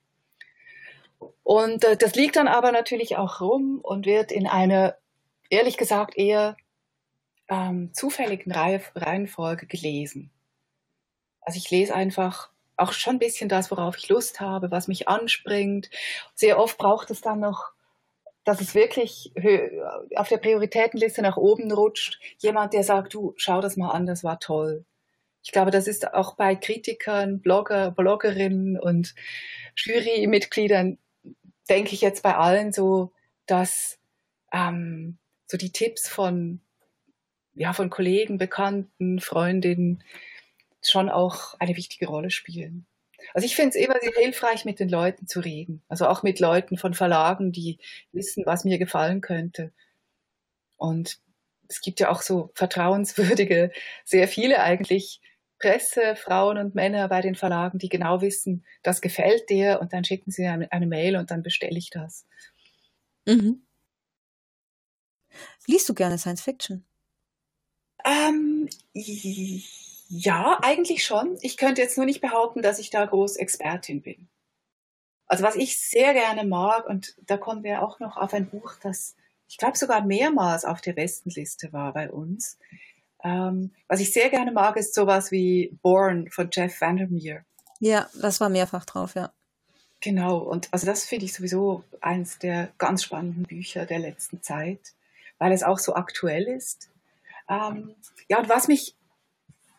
Und 1.43 1.85
äh, 1.85 1.95
das 1.95 2.15
liegt 2.15 2.35
dann 2.35 2.47
aber 2.47 2.71
natürlich 2.71 3.15
auch 3.15 3.39
rum 3.39 3.79
und 3.81 4.05
wird 4.05 4.31
in 4.31 4.47
einer, 4.47 4.97
ehrlich 5.49 5.77
gesagt, 5.77 6.17
eher 6.17 6.57
ähm, 7.49 7.93
zufälligen 7.93 8.51
Reihe, 8.51 8.81
Reihenfolge 8.95 9.67
gelesen. 9.67 10.31
Also 11.39 11.57
ich 11.57 11.69
lese 11.71 11.95
einfach 11.95 12.49
auch 12.75 12.91
schon 12.91 13.15
ein 13.15 13.19
bisschen 13.19 13.47
das, 13.47 13.71
worauf 13.71 13.97
ich 13.97 14.09
Lust 14.09 14.39
habe, 14.41 14.71
was 14.71 14.87
mich 14.87 15.07
anspringt. 15.07 15.89
Sehr 16.35 16.59
oft 16.59 16.77
braucht 16.77 17.09
es 17.11 17.21
dann 17.21 17.39
noch 17.39 17.71
dass 18.43 18.61
es 18.61 18.73
wirklich 18.75 19.33
auf 20.15 20.29
der 20.29 20.37
Prioritätenliste 20.37 21.21
nach 21.21 21.35
oben 21.35 21.69
rutscht. 21.69 22.17
Jemand, 22.37 22.71
der 22.71 22.83
sagt, 22.83 23.13
du, 23.13 23.33
schau 23.35 23.59
das 23.59 23.75
mal 23.75 23.89
an, 23.89 24.05
das 24.05 24.23
war 24.23 24.39
toll. 24.39 24.85
Ich 25.47 25.53
glaube, 25.53 25.71
das 25.71 25.87
ist 25.87 26.13
auch 26.13 26.35
bei 26.35 26.57
Kritikern, 26.57 27.39
Blogger, 27.39 27.91
Bloggerinnen 27.91 28.77
und 28.77 29.15
Jurymitgliedern, 29.77 30.97
denke 31.69 31.93
ich 31.93 32.01
jetzt 32.01 32.21
bei 32.21 32.35
allen 32.35 32.73
so, 32.73 33.13
dass 33.45 33.97
ähm, 34.51 35.17
so 35.45 35.55
die 35.55 35.71
Tipps 35.71 36.09
von, 36.09 36.59
ja, 37.53 37.71
von 37.71 37.89
Kollegen, 37.89 38.37
Bekannten, 38.37 39.21
Freundinnen 39.21 40.03
schon 40.83 41.07
auch 41.07 41.53
eine 41.59 41.77
wichtige 41.77 42.07
Rolle 42.07 42.29
spielen. 42.29 42.85
Also 43.33 43.45
ich 43.45 43.55
finde 43.55 43.69
es 43.69 43.75
immer 43.75 44.01
sehr 44.01 44.21
hilfreich, 44.21 44.65
mit 44.65 44.81
den 44.81 44.89
Leuten 44.89 45.27
zu 45.27 45.39
reden. 45.39 45.81
Also 45.87 46.09
auch 46.09 46.23
mit 46.23 46.41
Leuten 46.41 46.77
von 46.77 46.93
Verlagen, 46.93 47.53
die 47.53 47.79
wissen, 48.11 48.45
was 48.45 48.65
mir 48.65 48.79
gefallen 48.79 49.21
könnte. 49.21 49.71
Und 50.75 51.21
es 51.69 51.79
gibt 51.79 52.01
ja 52.01 52.09
auch 52.09 52.21
so 52.21 52.51
vertrauenswürdige, 52.53 53.71
sehr 54.03 54.27
viele 54.27 54.61
eigentlich 54.61 55.21
Presse, 55.59 56.15
Frauen 56.15 56.57
und 56.57 56.75
Männer 56.75 57.07
bei 57.07 57.21
den 57.21 57.35
Verlagen, 57.35 57.79
die 57.79 57.89
genau 57.89 58.21
wissen, 58.21 58.65
das 58.83 59.01
gefällt 59.01 59.49
dir 59.49 59.79
und 59.81 59.93
dann 59.93 60.03
schicken 60.03 60.31
sie 60.31 60.45
eine, 60.45 60.71
eine 60.71 60.87
Mail 60.87 61.17
und 61.17 61.31
dann 61.31 61.43
bestelle 61.43 61.77
ich 61.77 61.89
das. 61.89 62.25
Mhm. 63.25 63.63
Liest 65.65 65.89
du 65.89 65.93
gerne 65.93 66.17
Science 66.17 66.41
Fiction? 66.41 66.85
Ähm, 68.05 68.69
ja, 68.93 70.59
eigentlich 70.61 71.05
schon. 71.05 71.37
Ich 71.41 71.57
könnte 71.57 71.81
jetzt 71.81 71.97
nur 71.97 72.05
nicht 72.05 72.21
behaupten, 72.21 72.61
dass 72.61 72.79
ich 72.79 72.89
da 72.89 73.05
groß 73.05 73.35
Expertin 73.35 74.01
bin. 74.01 74.29
Also 75.25 75.43
was 75.43 75.55
ich 75.55 75.77
sehr 75.77 76.13
gerne 76.13 76.45
mag, 76.45 76.87
und 76.87 77.15
da 77.25 77.37
kommen 77.37 77.63
wir 77.63 77.83
auch 77.83 77.99
noch 77.99 78.15
auf 78.15 78.33
ein 78.33 78.49
Buch, 78.49 78.75
das 78.81 79.15
ich 79.49 79.57
glaube 79.57 79.77
sogar 79.77 80.05
mehrmals 80.05 80.65
auf 80.65 80.81
der 80.81 80.93
Bestenliste 80.93 81.71
war 81.71 81.93
bei 81.93 82.11
uns. 82.11 82.57
Ähm, 83.23 83.71
was 83.87 83.99
ich 83.99 84.13
sehr 84.13 84.29
gerne 84.29 84.51
mag, 84.51 84.77
ist 84.77 84.93
sowas 84.93 85.31
wie 85.31 85.77
Born 85.81 86.29
von 86.29 86.49
Jeff 86.51 86.79
Vandermeer. 86.79 87.43
Ja, 87.79 88.09
das 88.19 88.39
war 88.39 88.49
mehrfach 88.49 88.85
drauf, 88.85 89.15
ja. 89.15 89.31
Genau, 89.99 90.37
und 90.37 90.69
also 90.71 90.85
das 90.85 91.05
finde 91.05 91.25
ich 91.25 91.33
sowieso 91.33 91.83
eines 92.01 92.37
der 92.37 92.69
ganz 92.77 93.03
spannenden 93.03 93.43
Bücher 93.43 93.85
der 93.85 93.99
letzten 93.99 94.41
Zeit, 94.43 94.79
weil 95.39 95.51
es 95.51 95.63
auch 95.63 95.79
so 95.79 95.95
aktuell 95.95 96.43
ist. 96.43 96.89
Ähm, 97.49 97.95
ja, 98.29 98.37
und 98.37 98.49
was 98.49 98.67
mich 98.67 98.95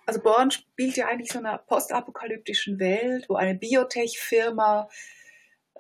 also 0.09 0.23
Born 0.23 0.51
spielt 0.51 0.97
ja 0.97 1.07
eigentlich 1.07 1.31
so 1.31 1.39
einer 1.39 1.59
postapokalyptischen 1.59 2.79
Welt, 2.79 3.29
wo 3.29 3.35
eine 3.35 3.55
Biotech-Firma 3.55 4.89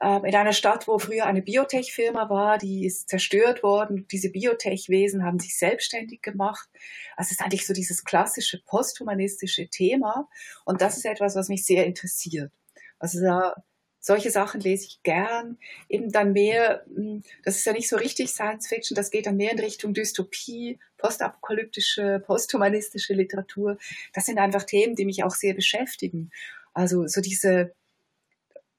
in 0.01 0.34
einer 0.34 0.53
Stadt, 0.53 0.86
wo 0.86 0.99
früher 0.99 1.26
eine 1.26 1.42
Biotech-Firma 1.42 2.30
war, 2.30 2.59
die 2.59 2.86
ist 2.86 3.09
zerstört 3.09 3.62
worden. 3.62 4.07
Diese 4.12 4.30
Biotech-Wesen 4.30 5.24
haben 5.24 5.40
sich 5.40 5.59
selbstständig 5.59 6.22
gemacht. 6.22 6.68
Also 7.16 7.28
es 7.28 7.32
ist 7.32 7.42
eigentlich 7.42 7.66
so 7.66 7.74
dieses 7.74 8.05
klassische 8.05 8.62
posthumanistische 8.64 9.68
Thema. 9.68 10.28
Und 10.64 10.80
das 10.80 10.96
ist 10.96 11.05
etwas, 11.05 11.34
was 11.34 11.49
mich 11.49 11.64
sehr 11.64 11.84
interessiert. 11.86 12.53
Also 13.01 13.20
da 13.20 13.57
solche 14.01 14.30
Sachen 14.30 14.61
lese 14.61 14.86
ich 14.86 15.03
gern. 15.03 15.59
Eben 15.88 16.11
dann 16.12 16.32
mehr, 16.32 16.84
hm, 16.86 17.22
das 17.44 17.57
ist 17.57 17.66
ja 17.66 17.72
nicht 17.72 17.88
so 17.88 17.96
richtig 17.96 18.30
Science 18.30 18.68
Fiction, 18.68 18.94
das 18.94 19.11
geht 19.11 19.26
dann 19.26 19.36
mehr 19.36 19.53
in 19.53 19.59
Richtung 19.59 19.94
Dystopie, 19.94 20.78
postapokalyptische, 20.96 22.22
posthumanistische 22.24 23.14
Literatur. 23.14 23.78
Das 24.14 24.26
sind 24.26 24.38
einfach 24.38 24.64
Themen, 24.64 24.94
die 24.94 25.05
mich 25.05 25.24
auch 25.24 25.34
sehr 25.34 25.55
beschäftigen. 25.55 26.30
Also 26.72 27.07
so 27.07 27.20
diese, 27.20 27.74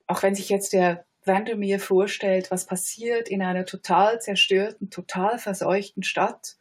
auch 0.06 0.22
wenn 0.22 0.34
sich 0.34 0.48
jetzt 0.48 0.72
der 0.72 1.04
Vandermeer 1.30 1.78
vorstellt, 1.78 2.50
was 2.50 2.66
passiert 2.66 3.28
in 3.28 3.40
einer 3.40 3.64
total 3.64 4.20
zerstörten, 4.20 4.90
total 4.90 5.38
verseuchten 5.38 6.02
Stadt, 6.02 6.56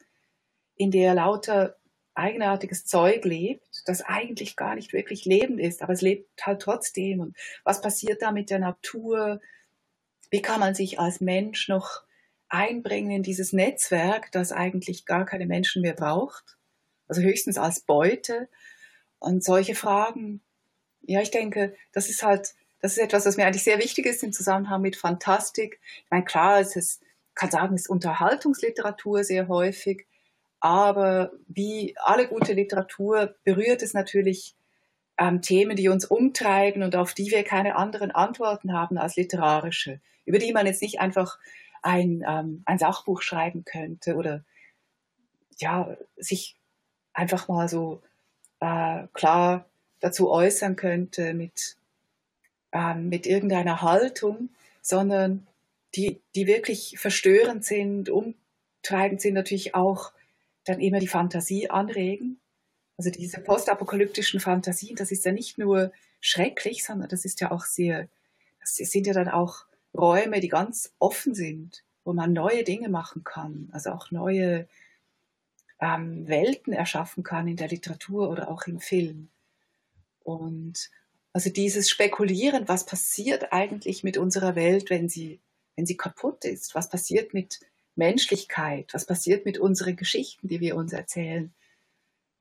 in 0.76 0.92
der 0.92 1.16
lauter 1.16 1.76
eigenartiges 2.14 2.86
Zeug 2.86 3.26
lebt, 3.26 3.82
das 3.86 4.02
eigentlich 4.02 4.56
gar 4.56 4.76
nicht 4.76 4.94
wirklich 4.94 5.26
lebend 5.26 5.60
ist, 5.60 5.82
aber 5.82 5.94
es 5.94 6.02
lebt 6.02 6.46
halt 6.46 6.62
trotzdem. 6.62 7.20
Und 7.20 7.36
was 7.64 7.82
passiert 7.82 8.22
da 8.22 8.32
mit 8.32 8.52
der 8.52 8.60
Natur? 8.60 9.42
Wie 10.30 10.42
kann 10.42 10.60
man 10.60 10.76
sich 10.76 11.00
als 11.00 11.20
Mensch 11.20 11.68
noch 11.68 12.04
einbringen 12.48 13.12
in 13.12 13.24
dieses 13.24 13.54
Netzwerk, 13.54 14.32
das 14.32 14.52
eigentlich 14.52 15.06
gar 15.06 15.26
keine 15.26 15.48
Menschen 15.48 15.82
mehr 15.82 15.94
braucht? 15.94 16.58
Also 17.08 17.22
höchstens 17.22 17.58
als 17.58 17.80
Beute. 17.82 18.50
Und 19.18 19.44
solche 19.44 19.74
Fragen, 19.74 20.42
ja, 21.02 21.22
ich 21.22 21.32
denke, 21.32 21.76
das 21.92 22.10
ist 22.10 22.22
halt, 22.22 22.54
das 22.82 22.94
ist 22.94 23.00
etwas, 23.00 23.26
was 23.26 23.38
mir 23.38 23.46
eigentlich 23.46 23.64
sehr 23.64 23.80
wichtig 23.80 24.06
ist 24.06 24.24
im 24.24 24.32
Zusammenhang 24.32 24.82
mit 24.82 24.96
Fantastik. 24.96 25.80
Ich 26.06 26.12
meine, 26.12 26.26
klar, 26.26 26.60
es 26.60 26.76
ist, 26.76 27.02
kann 27.36 27.52
sagen, 27.52 27.76
es 27.76 27.82
ist 27.82 27.90
Unterhaltungsliteratur 27.90 29.24
sehr 29.24 29.48
häufig, 29.48 30.08
aber 30.60 31.32
wie 31.48 31.96
alle 31.98 32.28
gute 32.28 32.54
Literatur 32.54 33.36
berührt 33.44 33.82
es 33.82 33.94
natürlich 33.94 34.56
ähm, 35.18 35.42
Themen, 35.42 35.76
die 35.76 35.90
uns 35.90 36.06
umtreiben 36.06 36.84
und 36.84 36.96
auf 36.96 37.14
die 37.14 37.32
wir 37.32 37.44
keine 37.44 37.76
anderen 37.76 38.12
Antworten 38.12 38.74
haben 38.74 38.98
als 38.98 39.16
literarische, 39.16 40.00
über 40.26 40.40
die 40.40 40.54
man 40.54 40.66
jetzt 40.66 40.82
nicht 40.82 41.00
einfach 41.00 41.38
ein, 41.82 42.24
ähm, 42.28 42.64
ein 42.66 42.78
Sachbuch 42.78 43.22
schreiben 43.22 43.66
könnte 43.66 44.16
oder 44.16 44.44
ja, 45.58 45.96
sich 46.18 46.58
einfach 47.14 47.48
mal 47.50 47.68
so 47.68 48.02
äh, 48.62 49.08
klar 49.14 49.66
dazu 50.00 50.32
äußern 50.32 50.78
könnte 50.78 51.34
mit, 51.34 51.78
ähm, 52.72 53.10
mit 53.10 53.26
irgendeiner 53.26 53.82
Haltung, 53.82 54.50
sondern 54.82 55.48
die, 55.96 56.20
die 56.36 56.48
wirklich 56.48 56.98
verstörend 57.00 57.66
sind, 57.66 58.10
um, 58.10 58.36
treibend 58.84 59.22
sind 59.22 59.34
natürlich 59.34 59.76
auch 59.76 60.12
dann 60.66 60.80
immer 60.80 61.00
die 61.00 61.08
Fantasie 61.08 61.70
anregen. 61.70 62.40
Also 62.98 63.10
diese 63.10 63.40
postapokalyptischen 63.40 64.40
Fantasien, 64.40 64.96
das 64.96 65.12
ist 65.12 65.26
ja 65.26 65.32
nicht 65.32 65.58
nur 65.58 65.92
schrecklich, 66.20 66.84
sondern 66.84 67.10
das 67.10 67.26
ist 67.26 67.40
ja 67.40 67.52
auch 67.52 67.66
sehr, 67.66 68.08
das 68.60 68.76
sind 68.76 69.08
ja 69.08 69.14
dann 69.14 69.30
auch 69.30 69.66
Räume, 69.98 70.40
die 70.40 70.50
ganz 70.50 70.94
offen 71.00 71.34
sind, 71.34 71.84
wo 72.04 72.14
man 72.14 72.34
neue 72.34 72.64
Dinge 72.64 72.90
machen 72.90 73.24
kann, 73.24 73.70
also 73.72 73.92
auch 73.92 74.12
neue 74.12 74.68
ähm, 75.80 76.28
Welten 76.28 76.74
erschaffen 76.74 77.24
kann 77.24 77.48
in 77.48 77.56
der 77.56 77.70
Literatur 77.70 78.30
oder 78.30 78.50
auch 78.50 78.68
im 78.68 78.80
Film. 78.80 79.30
Und 80.24 80.92
also 81.34 81.50
dieses 81.50 81.90
Spekulieren, 81.90 82.68
was 82.68 82.86
passiert 82.86 83.54
eigentlich 83.54 84.04
mit 84.04 84.18
unserer 84.18 84.56
Welt, 84.56 84.90
wenn 84.90 85.10
sie, 85.10 85.40
wenn 85.76 85.86
sie 85.86 85.98
kaputt 85.98 86.46
ist? 86.46 86.76
Was 86.76 86.90
passiert 86.90 87.34
mit 87.34 87.60
Menschlichkeit? 87.96 88.94
Was 88.94 89.06
passiert 89.06 89.46
mit 89.46 89.58
unseren 89.60 89.96
Geschichten, 89.96 90.48
die 90.48 90.60
wir 90.60 90.76
uns 90.76 90.94
erzählen? 90.94 91.54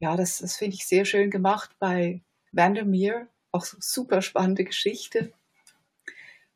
Ja, 0.01 0.16
das, 0.16 0.39
das 0.39 0.57
finde 0.57 0.76
ich 0.76 0.86
sehr 0.86 1.05
schön 1.05 1.30
gemacht 1.30 1.70
bei 1.78 2.20
Vandermeer. 2.53 3.26
Auch 3.51 3.64
so 3.64 3.76
super 3.80 4.22
spannende 4.22 4.64
Geschichte. 4.64 5.32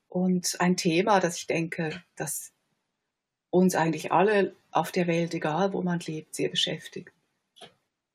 Und 0.09 0.61
ein 0.61 0.77
Thema, 0.77 1.21
das 1.21 1.37
ich 1.37 1.47
denke, 1.47 2.03
das 2.17 2.53
uns 3.51 3.75
eigentlich 3.75 4.13
alle 4.13 4.55
auf 4.71 4.93
der 4.93 5.07
Welt, 5.07 5.35
egal 5.35 5.73
wo 5.73 5.83
man 5.83 6.01
lebt, 6.01 6.35
sehr 6.35 6.49
beschäftigt. 6.49 7.13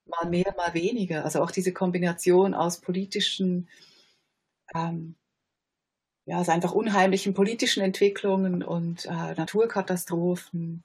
Mal 0.06 0.30
mehr, 0.30 0.54
mal 0.56 0.74
weniger. 0.74 1.26
Also 1.26 1.42
auch 1.42 1.52
diese 1.52 1.74
Kombination 1.74 2.54
aus 2.54 2.80
politischen, 2.80 3.68
ähm, 4.76 5.16
ja, 6.26 6.40
also 6.40 6.52
einfach 6.52 6.74
unheimlichen 6.74 7.34
politischen 7.34 7.82
Entwicklungen 7.82 8.62
und 8.62 9.06
äh, 9.06 9.34
Naturkatastrophen, 9.36 10.84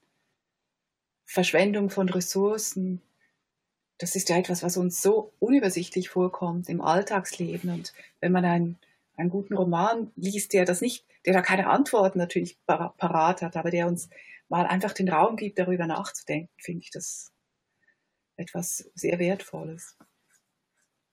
Verschwendung 1.25 1.89
von 1.89 2.07
Ressourcen. 2.07 3.01
Das 3.97 4.15
ist 4.15 4.29
ja 4.29 4.37
etwas, 4.37 4.63
was 4.63 4.77
uns 4.77 5.01
so 5.01 5.33
unübersichtlich 5.39 6.09
vorkommt 6.09 6.69
im 6.69 6.79
Alltagsleben. 6.79 7.71
Und 7.71 7.93
wenn 8.21 8.31
man 8.31 8.45
einen, 8.45 8.79
einen 9.17 9.29
guten 9.29 9.55
Roman 9.55 10.11
liest, 10.15 10.53
der 10.53 10.63
das 10.63 10.79
nicht, 10.79 11.05
der 11.25 11.33
da 11.33 11.41
keine 11.41 11.67
Antworten 11.67 12.19
natürlich 12.19 12.57
parat 12.65 13.41
hat, 13.41 13.57
aber 13.57 13.69
der 13.69 13.87
uns 13.87 14.09
mal 14.47 14.65
einfach 14.65 14.93
den 14.93 15.09
Raum 15.09 15.35
gibt, 15.35 15.59
darüber 15.59 15.87
nachzudenken, 15.87 16.53
finde 16.57 16.83
ich 16.83 16.91
das 16.91 17.33
etwas 18.37 18.89
sehr 18.95 19.19
Wertvolles. 19.19 19.97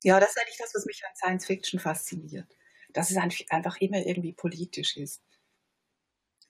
Ja, 0.05 0.21
das 0.21 0.31
ist 0.31 0.41
eigentlich 0.41 0.59
das, 0.59 0.75
was 0.75 0.87
mich 0.87 1.03
an 1.05 1.17
Science 1.17 1.47
Fiction 1.47 1.81
fasziniert. 1.81 2.47
Dass 2.93 3.11
es 3.11 3.17
einfach 3.17 3.77
immer 3.79 3.99
irgendwie 3.99 4.33
politisch 4.33 4.97
ist. 4.97 5.23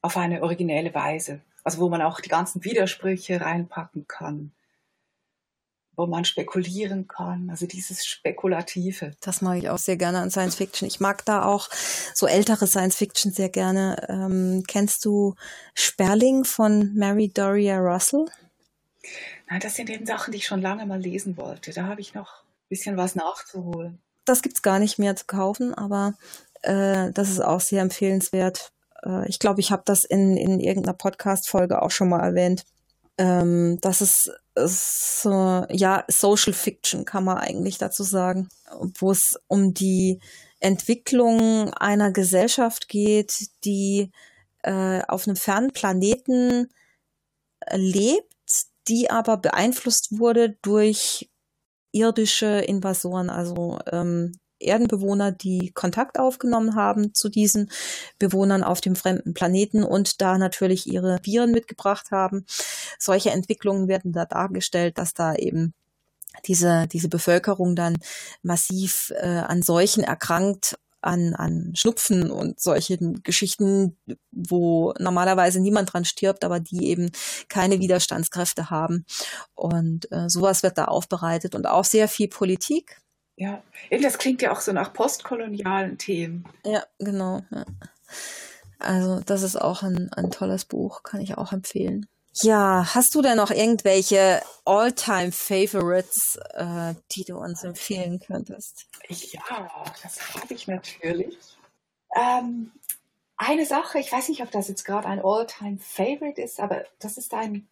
Auf 0.02 0.16
eine 0.16 0.42
originelle 0.42 0.94
Weise. 0.94 1.42
Also 1.62 1.78
wo 1.78 1.88
man 1.88 2.02
auch 2.02 2.20
die 2.20 2.28
ganzen 2.28 2.64
Widersprüche 2.64 3.40
reinpacken 3.40 4.06
kann 4.08 4.52
wo 6.00 6.06
man 6.06 6.24
spekulieren 6.24 7.08
kann, 7.08 7.50
also 7.50 7.66
dieses 7.66 8.06
Spekulative. 8.06 9.12
Das 9.20 9.42
mag 9.42 9.58
ich 9.58 9.68
auch 9.68 9.78
sehr 9.78 9.98
gerne 9.98 10.20
an 10.20 10.30
Science 10.30 10.54
Fiction. 10.54 10.88
Ich 10.88 10.98
mag 10.98 11.26
da 11.26 11.44
auch 11.44 11.68
so 12.14 12.26
ältere 12.26 12.66
Science 12.66 12.96
Fiction 12.96 13.32
sehr 13.32 13.50
gerne. 13.50 14.06
Ähm, 14.08 14.64
kennst 14.66 15.04
du 15.04 15.34
Sperling 15.74 16.44
von 16.44 16.94
Mary 16.94 17.28
Doria 17.28 17.78
Russell? 17.78 18.24
Nein, 19.50 19.60
das 19.60 19.76
sind 19.76 19.90
eben 19.90 20.06
Sachen, 20.06 20.32
die 20.32 20.38
ich 20.38 20.46
schon 20.46 20.62
lange 20.62 20.86
mal 20.86 21.00
lesen 21.00 21.36
wollte. 21.36 21.72
Da 21.72 21.84
habe 21.84 22.00
ich 22.00 22.14
noch 22.14 22.44
ein 22.44 22.68
bisschen 22.70 22.96
was 22.96 23.14
nachzuholen. 23.14 24.00
Das 24.30 24.42
gibt 24.42 24.58
es 24.58 24.62
gar 24.62 24.78
nicht 24.78 25.00
mehr 25.00 25.16
zu 25.16 25.24
kaufen, 25.26 25.74
aber 25.74 26.14
äh, 26.62 27.10
das 27.10 27.30
ist 27.30 27.40
auch 27.40 27.60
sehr 27.60 27.82
empfehlenswert. 27.82 28.70
Äh, 29.04 29.28
ich 29.28 29.40
glaube, 29.40 29.58
ich 29.58 29.72
habe 29.72 29.82
das 29.84 30.04
in, 30.04 30.36
in 30.36 30.60
irgendeiner 30.60 30.96
Podcast-Folge 30.96 31.82
auch 31.82 31.90
schon 31.90 32.10
mal 32.10 32.20
erwähnt. 32.20 32.64
Ähm, 33.18 33.78
das 33.80 34.00
ist 34.00 34.30
so, 34.54 35.66
ja, 35.68 36.04
Social 36.06 36.52
Fiction 36.52 37.04
kann 37.04 37.24
man 37.24 37.38
eigentlich 37.38 37.78
dazu 37.78 38.04
sagen, 38.04 38.48
wo 39.00 39.10
es 39.10 39.34
um 39.48 39.74
die 39.74 40.20
Entwicklung 40.60 41.74
einer 41.74 42.12
Gesellschaft 42.12 42.88
geht, 42.88 43.48
die 43.64 44.12
äh, 44.62 45.02
auf 45.08 45.26
einem 45.26 45.34
fernen 45.34 45.72
Planeten 45.72 46.68
lebt, 47.72 48.32
die 48.86 49.10
aber 49.10 49.38
beeinflusst 49.38 50.20
wurde 50.20 50.56
durch 50.62 51.28
irdische 51.92 52.60
Invasoren, 52.60 53.30
also 53.30 53.78
ähm, 53.90 54.32
Erdenbewohner, 54.60 55.32
die 55.32 55.72
Kontakt 55.72 56.18
aufgenommen 56.18 56.74
haben 56.74 57.14
zu 57.14 57.28
diesen 57.28 57.70
Bewohnern 58.18 58.62
auf 58.62 58.80
dem 58.80 58.94
fremden 58.94 59.34
Planeten 59.34 59.82
und 59.82 60.20
da 60.20 60.38
natürlich 60.38 60.86
ihre 60.86 61.18
Viren 61.22 61.52
mitgebracht 61.52 62.10
haben. 62.10 62.44
Solche 62.98 63.30
Entwicklungen 63.30 63.88
werden 63.88 64.12
da 64.12 64.26
dargestellt, 64.26 64.98
dass 64.98 65.14
da 65.14 65.34
eben 65.34 65.72
diese, 66.46 66.86
diese 66.86 67.08
Bevölkerung 67.08 67.74
dann 67.74 67.98
massiv 68.42 69.12
äh, 69.16 69.26
an 69.26 69.62
Seuchen 69.62 70.04
erkrankt, 70.04 70.78
an, 71.00 71.34
an 71.34 71.72
Schnupfen 71.74 72.30
und 72.30 72.60
solchen 72.60 73.22
Geschichten, 73.22 73.96
wo 74.30 74.92
normalerweise 74.98 75.60
niemand 75.60 75.92
dran 75.92 76.04
stirbt, 76.04 76.44
aber 76.44 76.60
die 76.60 76.88
eben 76.88 77.10
keine 77.48 77.80
Widerstandskräfte 77.80 78.70
haben. 78.70 79.04
Und 79.54 80.10
äh, 80.12 80.28
sowas 80.28 80.62
wird 80.62 80.78
da 80.78 80.86
aufbereitet 80.86 81.54
und 81.54 81.66
auch 81.66 81.84
sehr 81.84 82.08
viel 82.08 82.28
Politik. 82.28 83.00
Ja, 83.36 83.62
das 84.02 84.18
klingt 84.18 84.42
ja 84.42 84.52
auch 84.52 84.60
so 84.60 84.72
nach 84.72 84.92
postkolonialen 84.92 85.96
Themen. 85.96 86.44
Ja, 86.64 86.84
genau. 86.98 87.42
Ja. 87.50 87.64
Also 88.78 89.20
das 89.24 89.42
ist 89.42 89.56
auch 89.56 89.82
ein, 89.82 90.12
ein 90.12 90.30
tolles 90.30 90.64
Buch, 90.64 91.02
kann 91.02 91.20
ich 91.20 91.38
auch 91.38 91.52
empfehlen. 91.52 92.06
Ja, 92.42 92.94
hast 92.94 93.14
du 93.14 93.22
denn 93.22 93.36
noch 93.36 93.50
irgendwelche 93.50 94.42
All-Time-Favorites, 94.64 96.38
äh, 96.54 96.94
die 97.12 97.24
du 97.24 97.36
uns 97.36 97.64
empfehlen 97.64 98.20
könntest? 98.20 98.86
Ja, 99.08 99.70
das 100.02 100.34
habe 100.34 100.54
ich 100.54 100.66
natürlich. 100.66 101.36
Ähm, 102.16 102.72
eine 103.36 103.66
Sache, 103.66 103.98
ich 103.98 104.10
weiß 104.10 104.28
nicht, 104.28 104.42
ob 104.42 104.50
das 104.50 104.68
jetzt 104.68 104.84
gerade 104.84 105.08
ein 105.08 105.20
All-Time-Favorite 105.22 106.40
ist, 106.40 106.60
aber 106.60 106.84
das 106.98 107.18
ist 107.18 107.34
ein 107.34 107.68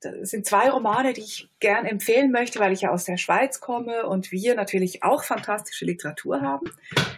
das 0.00 0.30
sind 0.30 0.46
zwei 0.46 0.70
Romane, 0.70 1.12
die 1.12 1.20
ich 1.20 1.48
gern 1.60 1.84
empfehlen 1.84 2.30
möchte, 2.30 2.58
weil 2.58 2.72
ich 2.72 2.82
ja 2.82 2.90
aus 2.90 3.04
der 3.04 3.18
Schweiz 3.18 3.60
komme 3.60 4.06
und 4.06 4.32
wir 4.32 4.54
natürlich 4.54 5.02
auch 5.02 5.24
fantastische 5.24 5.84
Literatur 5.84 6.40
haben 6.40 6.70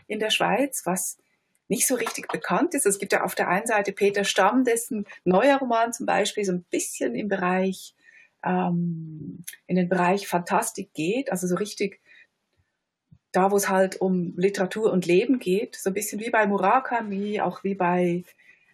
in 0.09 0.19
der 0.19 0.31
Schweiz, 0.31 0.83
was 0.85 1.19
nicht 1.73 1.87
so 1.87 1.95
richtig 1.95 2.29
bekannt 2.29 2.75
ist. 2.75 2.85
Es 2.85 2.99
gibt 2.99 3.15
ja 3.15 3.25
auf 3.25 3.35
der 3.35 3.49
einen 3.49 3.67
Seite 3.67 3.93
Peter 3.93 4.25
Stamm, 4.25 4.63
dessen 4.63 5.07
neuer 5.25 5.57
Roman 5.57 5.95
zum 5.95 6.05
Beispiel 6.05 6.45
so 6.45 6.53
ein 6.53 6.65
bisschen 6.65 7.15
im 7.15 7.29
Bereich, 7.29 7.95
ähm, 8.45 9.43
in 9.67 9.77
den 9.77 9.89
Bereich 9.89 10.29
Fantastik 10.29 10.93
geht, 10.93 11.33
also 11.33 11.47
so 11.47 11.57
richtig 11.57 12.01
da, 13.33 13.51
wo 13.51 13.57
es 13.57 13.71
halt 13.71 13.99
um 14.03 14.35
Literatur 14.37 14.93
und 14.93 15.07
Leben 15.07 15.39
geht, 15.39 15.77
so 15.77 15.89
ein 15.89 15.95
bisschen 15.95 16.21
wie 16.21 16.29
bei 16.29 16.47
Murakami, 16.47 17.41
auch 17.41 17.65
wie 17.65 17.75
bei 17.75 18.25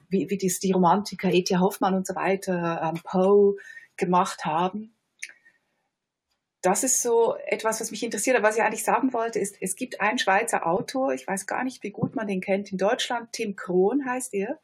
wie, 0.09 0.28
wie 0.28 0.38
die, 0.38 0.53
die 0.61 0.72
Romantiker 0.72 1.30
E.T. 1.32 1.57
Hoffmann 1.59 1.94
und 1.94 2.07
so 2.07 2.16
weiter, 2.16 2.80
ähm, 2.82 3.01
Poe, 3.05 3.55
gemacht 3.96 4.44
haben. 4.44 4.92
Das 6.61 6.82
ist 6.82 7.02
so 7.02 7.36
etwas, 7.46 7.80
was 7.80 7.90
mich 7.90 8.02
interessiert. 8.02 8.36
Aber 8.36 8.48
was 8.48 8.56
ich 8.56 8.62
eigentlich 8.62 8.84
sagen 8.84 9.12
wollte, 9.12 9.38
ist, 9.38 9.56
es 9.61 9.76
gibt 9.76 10.00
einen 10.00 10.18
Schweizer 10.18 10.66
Autor, 10.66 11.12
ich 11.12 11.26
weiß 11.26 11.46
gar 11.46 11.64
nicht, 11.64 11.82
wie 11.82 11.90
gut 11.90 12.16
man 12.16 12.26
den 12.26 12.40
kennt, 12.40 12.72
in 12.72 12.78
Deutschland, 12.78 13.32
Tim 13.32 13.54
Krohn 13.54 14.04
heißt 14.04 14.34
er. 14.34 14.59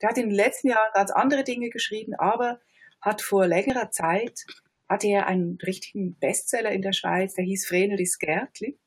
Der 0.00 0.10
hat 0.10 0.18
in 0.18 0.28
den 0.28 0.34
letzten 0.34 0.68
Jahren 0.68 0.92
ganz 0.94 1.10
andere 1.10 1.44
Dinge 1.44 1.70
geschrieben, 1.70 2.14
aber 2.14 2.60
hat 3.00 3.22
vor 3.22 3.46
längerer 3.46 3.90
Zeit, 3.90 4.46
hatte 4.88 5.08
er 5.08 5.26
einen 5.26 5.58
richtigen 5.64 6.16
Bestseller 6.18 6.70
in 6.70 6.82
der 6.82 6.92
Schweiz, 6.92 7.34
der 7.34 7.44
hieß 7.44 7.66
Vrenelis 7.66 8.18
Gärtli. 8.18 8.78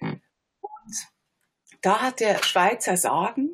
Und 0.00 0.14
da 1.80 2.02
hat 2.02 2.20
der 2.20 2.42
Schweizer 2.42 2.96
Sagen, 2.96 3.50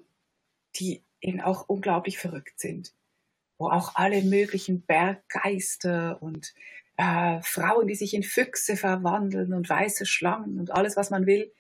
die 0.77 1.05
eben 1.21 1.41
auch 1.41 1.69
unglaublich 1.69 2.19
verrückt 2.19 2.59
sind 2.59 2.95
wo 3.59 3.69
auch 3.69 3.95
alle 3.95 4.23
möglichen 4.23 4.83
Berggeister 4.83 6.21
und 6.21 6.55
äh, 6.97 7.41
Frauen, 7.43 7.87
die 7.87 7.95
sich 7.95 8.15
in 8.15 8.23
Füchse 8.23 8.77
verwandeln 8.77 9.53
und 9.53 9.69
weiße 9.69 10.07
Schlangen 10.07 10.59
und 10.59 10.71
alles, 10.71 10.97
was 10.97 11.11
man 11.11 11.27
will. 11.27 11.53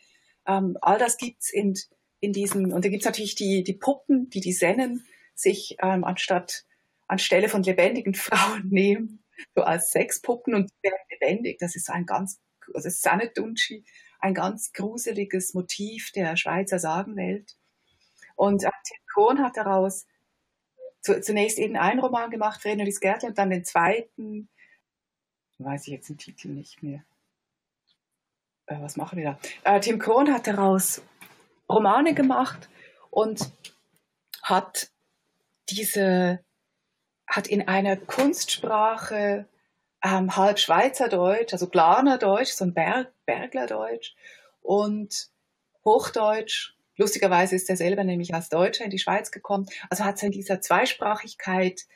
Ähm, 0.46 0.76
all 0.80 0.98
das 0.98 1.16
gibt's 1.16 1.50
in, 1.50 1.74
in 2.20 2.32
diesen, 2.32 2.72
und 2.72 2.84
da 2.84 2.88
gibt's 2.88 3.06
natürlich 3.06 3.34
die, 3.34 3.64
die 3.64 3.72
Puppen, 3.74 4.30
die 4.30 4.40
die 4.40 4.52
Sennen 4.52 5.06
sich 5.34 5.76
ähm, 5.82 6.04
anstatt 6.04 6.64
anstelle 7.06 7.48
von 7.48 7.62
lebendigen 7.62 8.14
Frauen 8.14 8.68
nehmen, 8.68 9.24
so 9.54 9.62
als 9.62 9.90
Sexpuppen 9.90 10.54
und 10.54 10.70
werden 10.82 10.98
lebendig. 11.10 11.58
Das 11.58 11.74
ist 11.76 11.90
ein 11.90 12.06
ganz, 12.06 12.40
also 12.72 12.88
Sanedunci, 12.88 13.84
ein 14.20 14.34
ganz 14.34 14.72
gruseliges 14.72 15.54
Motiv 15.54 16.12
der 16.12 16.36
Schweizer 16.36 16.78
Sagenwelt. 16.78 17.56
Und 18.36 18.64
äh, 18.64 18.70
Tim 18.86 18.98
Kohn 19.12 19.42
hat 19.42 19.56
daraus 19.56 20.06
zu, 21.00 21.20
zunächst 21.20 21.58
eben 21.58 21.76
einen 21.76 22.00
Roman 22.00 22.30
gemacht, 22.30 22.62
Vrenelis 22.62 23.00
Gärtchen, 23.00 23.30
und 23.30 23.38
dann 23.38 23.50
den 23.50 23.64
zweiten, 23.64 24.48
weiß 25.58 25.86
ich 25.86 25.92
jetzt 25.92 26.08
den 26.08 26.18
Titel 26.18 26.48
nicht 26.48 26.82
mehr. 26.82 27.04
Äh, 28.66 28.80
was 28.80 28.96
machen 28.96 29.18
wir 29.18 29.38
da? 29.64 29.76
Äh, 29.76 29.80
Tim 29.80 29.98
Krohn 29.98 30.32
hat 30.32 30.46
daraus 30.46 31.02
Romane 31.68 32.14
gemacht 32.14 32.68
und 33.10 33.52
hat 34.42 34.90
diese 35.70 36.44
hat 37.26 37.46
in 37.46 37.66
einer 37.68 37.96
Kunstsprache 37.96 39.48
ähm, 40.04 40.36
halb 40.36 40.58
Schweizerdeutsch, 40.58 41.52
also 41.52 41.68
Glanerdeutsch, 41.68 42.52
so 42.52 42.64
ein 42.64 42.74
Berg, 42.74 43.12
Berglerdeutsch 43.24 44.14
und 44.60 45.30
Hochdeutsch. 45.84 46.74
Lustigerweise 46.96 47.56
ist 47.56 47.68
er 47.70 47.76
selber 47.76 48.04
nämlich 48.04 48.34
als 48.34 48.50
Deutscher 48.50 48.84
in 48.84 48.90
die 48.90 48.98
Schweiz 48.98 49.30
gekommen. 49.30 49.66
Also 49.90 50.04
hat 50.04 50.22
er 50.22 50.26
in 50.26 50.32
dieser 50.32 50.60
Zweisprachigkeit 50.60 51.86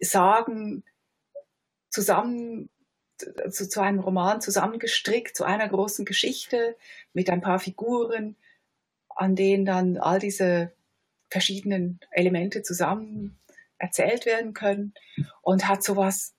Sagen 0.00 0.84
zusammen 1.90 2.68
zu, 3.50 3.68
zu 3.68 3.80
einem 3.80 4.00
Roman 4.00 4.40
zusammengestrickt, 4.40 5.36
zu 5.36 5.44
einer 5.44 5.68
großen 5.68 6.04
Geschichte 6.04 6.76
mit 7.12 7.30
ein 7.30 7.40
paar 7.40 7.58
Figuren, 7.58 8.36
an 9.08 9.34
denen 9.36 9.64
dann 9.64 9.98
all 9.98 10.18
diese 10.18 10.72
verschiedenen 11.30 12.00
Elemente 12.10 12.62
zusammen 12.62 13.38
erzählt 13.78 14.26
werden 14.26 14.54
können 14.54 14.94
und 15.42 15.68
hat 15.68 15.82
sowas 15.82 16.34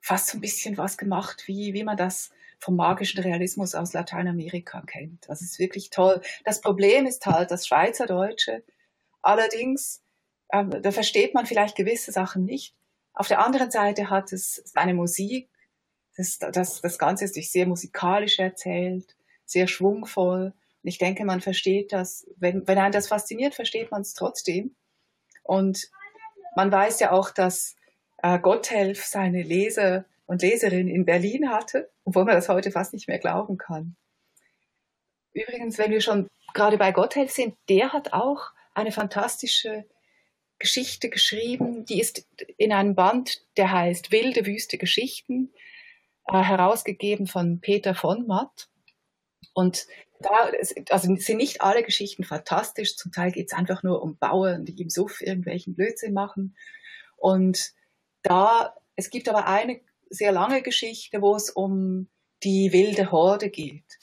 fast 0.00 0.28
so 0.28 0.38
ein 0.38 0.40
bisschen 0.40 0.78
was 0.78 0.98
gemacht, 0.98 1.44
wie, 1.46 1.74
wie 1.74 1.84
man 1.84 1.96
das 1.96 2.30
vom 2.58 2.76
magischen 2.76 3.22
Realismus 3.22 3.74
aus 3.74 3.92
Lateinamerika 3.92 4.82
kennt. 4.86 5.28
Das 5.28 5.42
ist 5.42 5.58
wirklich 5.58 5.90
toll. 5.90 6.22
Das 6.44 6.60
Problem 6.60 7.06
ist 7.06 7.26
halt 7.26 7.50
das 7.50 7.66
Schweizerdeutsche. 7.66 8.62
Allerdings, 9.20 10.02
ähm, 10.52 10.70
da 10.70 10.90
versteht 10.90 11.34
man 11.34 11.46
vielleicht 11.46 11.76
gewisse 11.76 12.12
Sachen 12.12 12.44
nicht. 12.44 12.74
Auf 13.12 13.28
der 13.28 13.44
anderen 13.44 13.70
Seite 13.70 14.10
hat 14.10 14.32
es 14.32 14.62
seine 14.64 14.94
Musik. 14.94 15.48
Das, 16.16 16.38
das, 16.38 16.80
das 16.80 16.98
Ganze 16.98 17.24
ist 17.24 17.36
durch 17.36 17.50
sehr 17.50 17.66
musikalisch 17.66 18.38
erzählt, 18.38 19.16
sehr 19.44 19.66
schwungvoll. 19.66 20.52
Und 20.82 20.88
ich 20.88 20.98
denke, 20.98 21.24
man 21.24 21.40
versteht 21.40 21.92
das, 21.92 22.26
wenn, 22.36 22.66
wenn 22.66 22.78
einen 22.78 22.92
das 22.92 23.08
fasziniert, 23.08 23.54
versteht 23.54 23.90
man 23.90 24.02
es 24.02 24.14
trotzdem. 24.14 24.74
Und 25.42 25.90
man 26.54 26.72
weiß 26.72 27.00
ja 27.00 27.12
auch, 27.12 27.30
dass 27.30 27.76
äh, 28.22 28.38
Gotthelf 28.38 29.04
seine 29.04 29.42
Leser 29.42 30.06
und 30.26 30.42
Leserinnen 30.42 30.88
in 30.88 31.04
Berlin 31.04 31.50
hatte, 31.50 31.90
obwohl 32.04 32.24
man 32.24 32.34
das 32.34 32.48
heute 32.48 32.70
fast 32.70 32.92
nicht 32.92 33.08
mehr 33.08 33.18
glauben 33.18 33.58
kann. 33.58 33.96
Übrigens, 35.32 35.76
wenn 35.78 35.90
wir 35.90 36.00
schon 36.00 36.28
gerade 36.54 36.78
bei 36.78 36.92
Gotthelf 36.92 37.30
sind, 37.30 37.54
der 37.68 37.92
hat 37.92 38.12
auch 38.12 38.52
eine 38.74 38.90
fantastische 38.90 39.84
Geschichte 40.58 41.10
geschrieben, 41.10 41.84
die 41.84 42.00
ist 42.00 42.26
in 42.56 42.72
einem 42.72 42.94
Band, 42.94 43.42
der 43.58 43.70
heißt 43.70 44.10
Wilde 44.10 44.46
Wüste 44.46 44.78
Geschichten, 44.78 45.52
äh, 46.28 46.42
herausgegeben 46.42 47.26
von 47.26 47.60
Peter 47.60 47.94
von 47.94 48.26
Matt. 48.26 48.68
Und 49.54 49.86
da 50.20 50.50
also 50.90 51.14
sind 51.16 51.36
nicht 51.36 51.60
alle 51.60 51.82
Geschichten 51.82 52.24
fantastisch, 52.24 52.96
zum 52.96 53.12
Teil 53.12 53.32
geht 53.32 53.48
es 53.48 53.58
einfach 53.58 53.82
nur 53.82 54.02
um 54.02 54.16
Bauern, 54.16 54.64
die 54.64 54.80
im 54.80 54.90
Suff 54.90 55.20
irgendwelchen 55.20 55.74
Blödsinn 55.74 56.14
machen. 56.14 56.56
Und 57.16 57.72
da, 58.22 58.74
es 58.96 59.10
gibt 59.10 59.28
aber 59.28 59.46
eine 59.46 59.80
sehr 60.08 60.32
lange 60.32 60.62
Geschichte, 60.62 61.20
wo 61.22 61.34
es 61.34 61.50
um 61.50 62.08
die 62.42 62.72
wilde 62.72 63.10
Horde 63.10 63.50
geht, 63.50 63.98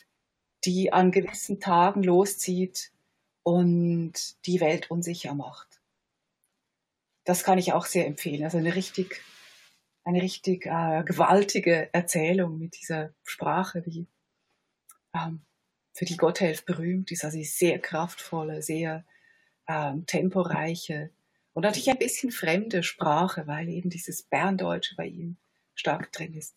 die 0.65 0.91
an 0.91 1.11
gewissen 1.11 1.59
Tagen 1.59 2.03
loszieht 2.03 2.91
und 3.43 4.45
die 4.45 4.59
Welt 4.59 4.89
unsicher 4.89 5.33
macht. 5.33 5.81
Das 7.25 7.43
kann 7.43 7.57
ich 7.57 7.73
auch 7.73 7.85
sehr 7.85 8.05
empfehlen. 8.05 8.43
Also 8.43 8.57
eine 8.57 8.75
richtig, 8.75 9.21
eine 10.03 10.21
richtig 10.21 10.65
äh, 10.65 11.03
gewaltige 11.05 11.93
Erzählung 11.93 12.57
mit 12.57 12.77
dieser 12.79 13.13
Sprache, 13.23 13.81
die 13.81 14.07
ähm, 15.13 15.41
für 15.93 16.05
die 16.05 16.17
Gotthelf 16.17 16.65
berühmt 16.65 17.11
ist. 17.11 17.23
Also 17.23 17.39
sehr 17.43 17.79
kraftvolle, 17.79 18.61
sehr 18.61 19.05
ähm, 19.67 20.05
temporeiche 20.05 21.11
und 21.53 21.63
natürlich 21.63 21.89
ein 21.89 21.99
bisschen 21.99 22.31
fremde 22.31 22.83
Sprache, 22.83 23.47
weil 23.47 23.69
eben 23.69 23.89
dieses 23.89 24.23
Berndeutsche 24.23 24.95
bei 24.95 25.05
ihm 25.05 25.37
stark 25.75 26.11
drin 26.11 26.33
ist. 26.33 26.55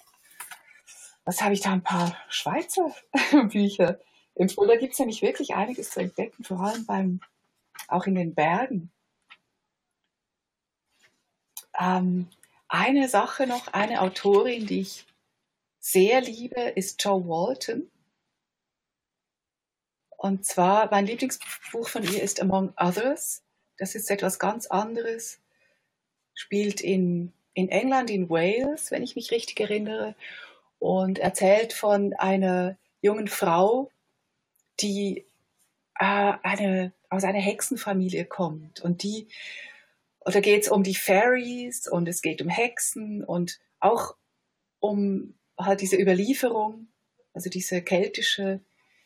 Was 1.24 1.42
habe 1.42 1.54
ich 1.54 1.60
da? 1.60 1.72
Ein 1.72 1.82
paar 1.82 2.16
Schweizer 2.28 2.94
Bücher 3.50 4.00
empfohlen. 4.34 4.70
Da 4.70 4.76
gibt 4.76 4.94
es 4.94 4.98
nämlich 4.98 5.22
wirklich 5.22 5.54
einiges 5.54 5.90
zu 5.90 6.00
entdecken, 6.00 6.44
vor 6.44 6.60
allem 6.60 6.86
beim, 6.86 7.20
auch 7.88 8.06
in 8.06 8.14
den 8.14 8.34
Bergen. 8.34 8.90
Ähm, 11.78 12.28
eine 12.68 13.08
Sache 13.08 13.46
noch, 13.46 13.68
eine 13.68 14.00
Autorin, 14.00 14.66
die 14.66 14.80
ich 14.80 15.06
sehr 15.78 16.20
liebe, 16.20 16.60
ist 16.60 17.02
Jo 17.04 17.26
Walton. 17.28 17.90
Und 20.16 20.44
zwar, 20.44 20.90
mein 20.90 21.06
Lieblingsbuch 21.06 21.88
von 21.88 22.02
ihr 22.02 22.22
ist 22.22 22.40
Among 22.40 22.72
Others. 22.76 23.42
Das 23.78 23.94
ist 23.94 24.10
etwas 24.10 24.38
ganz 24.38 24.66
anderes. 24.66 25.40
Spielt 26.34 26.80
in, 26.80 27.32
in 27.54 27.68
England, 27.68 28.10
in 28.10 28.28
Wales, 28.28 28.90
wenn 28.90 29.02
ich 29.02 29.14
mich 29.14 29.30
richtig 29.30 29.60
erinnere. 29.60 30.16
Und 30.78 31.18
erzählt 31.18 31.72
von 31.72 32.14
einer 32.14 32.76
jungen 33.00 33.28
Frau, 33.28 33.90
die 34.80 35.26
äh, 35.98 36.32
eine, 36.42 36.92
aus 37.08 37.24
einer 37.24 37.38
Hexenfamilie 37.38 38.24
kommt. 38.24 38.80
Und 38.80 39.02
die, 39.02 39.28
oder 40.26 40.40
geht 40.40 40.64
es 40.64 40.68
um 40.68 40.82
die 40.82 40.96
Fairies 40.96 41.86
und 41.86 42.08
es 42.08 42.20
geht 42.20 42.42
um 42.42 42.48
Hexen 42.48 43.22
und 43.22 43.60
auch 43.78 44.16
um 44.80 45.38
halt 45.56 45.80
diese 45.80 45.96
Überlieferung, 45.96 46.88
also 47.32 47.48
diese 47.48 47.80
keltische 47.80 48.60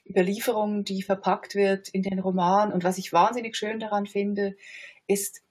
Überlieferung, 0.09 0.83
die 0.83 1.03
verpackt 1.03 1.55
wird 1.55 1.91
in 1.91 2.03
den 2.03 2.21
Roman. 2.21 2.73
Und 2.73 2.85
was 2.85 2.97
ich 2.97 3.13
wahnsinnig 3.13 3.55
schön 3.55 3.81
daran 3.81 4.07
finde, 4.07 4.57
ist, 5.07 5.43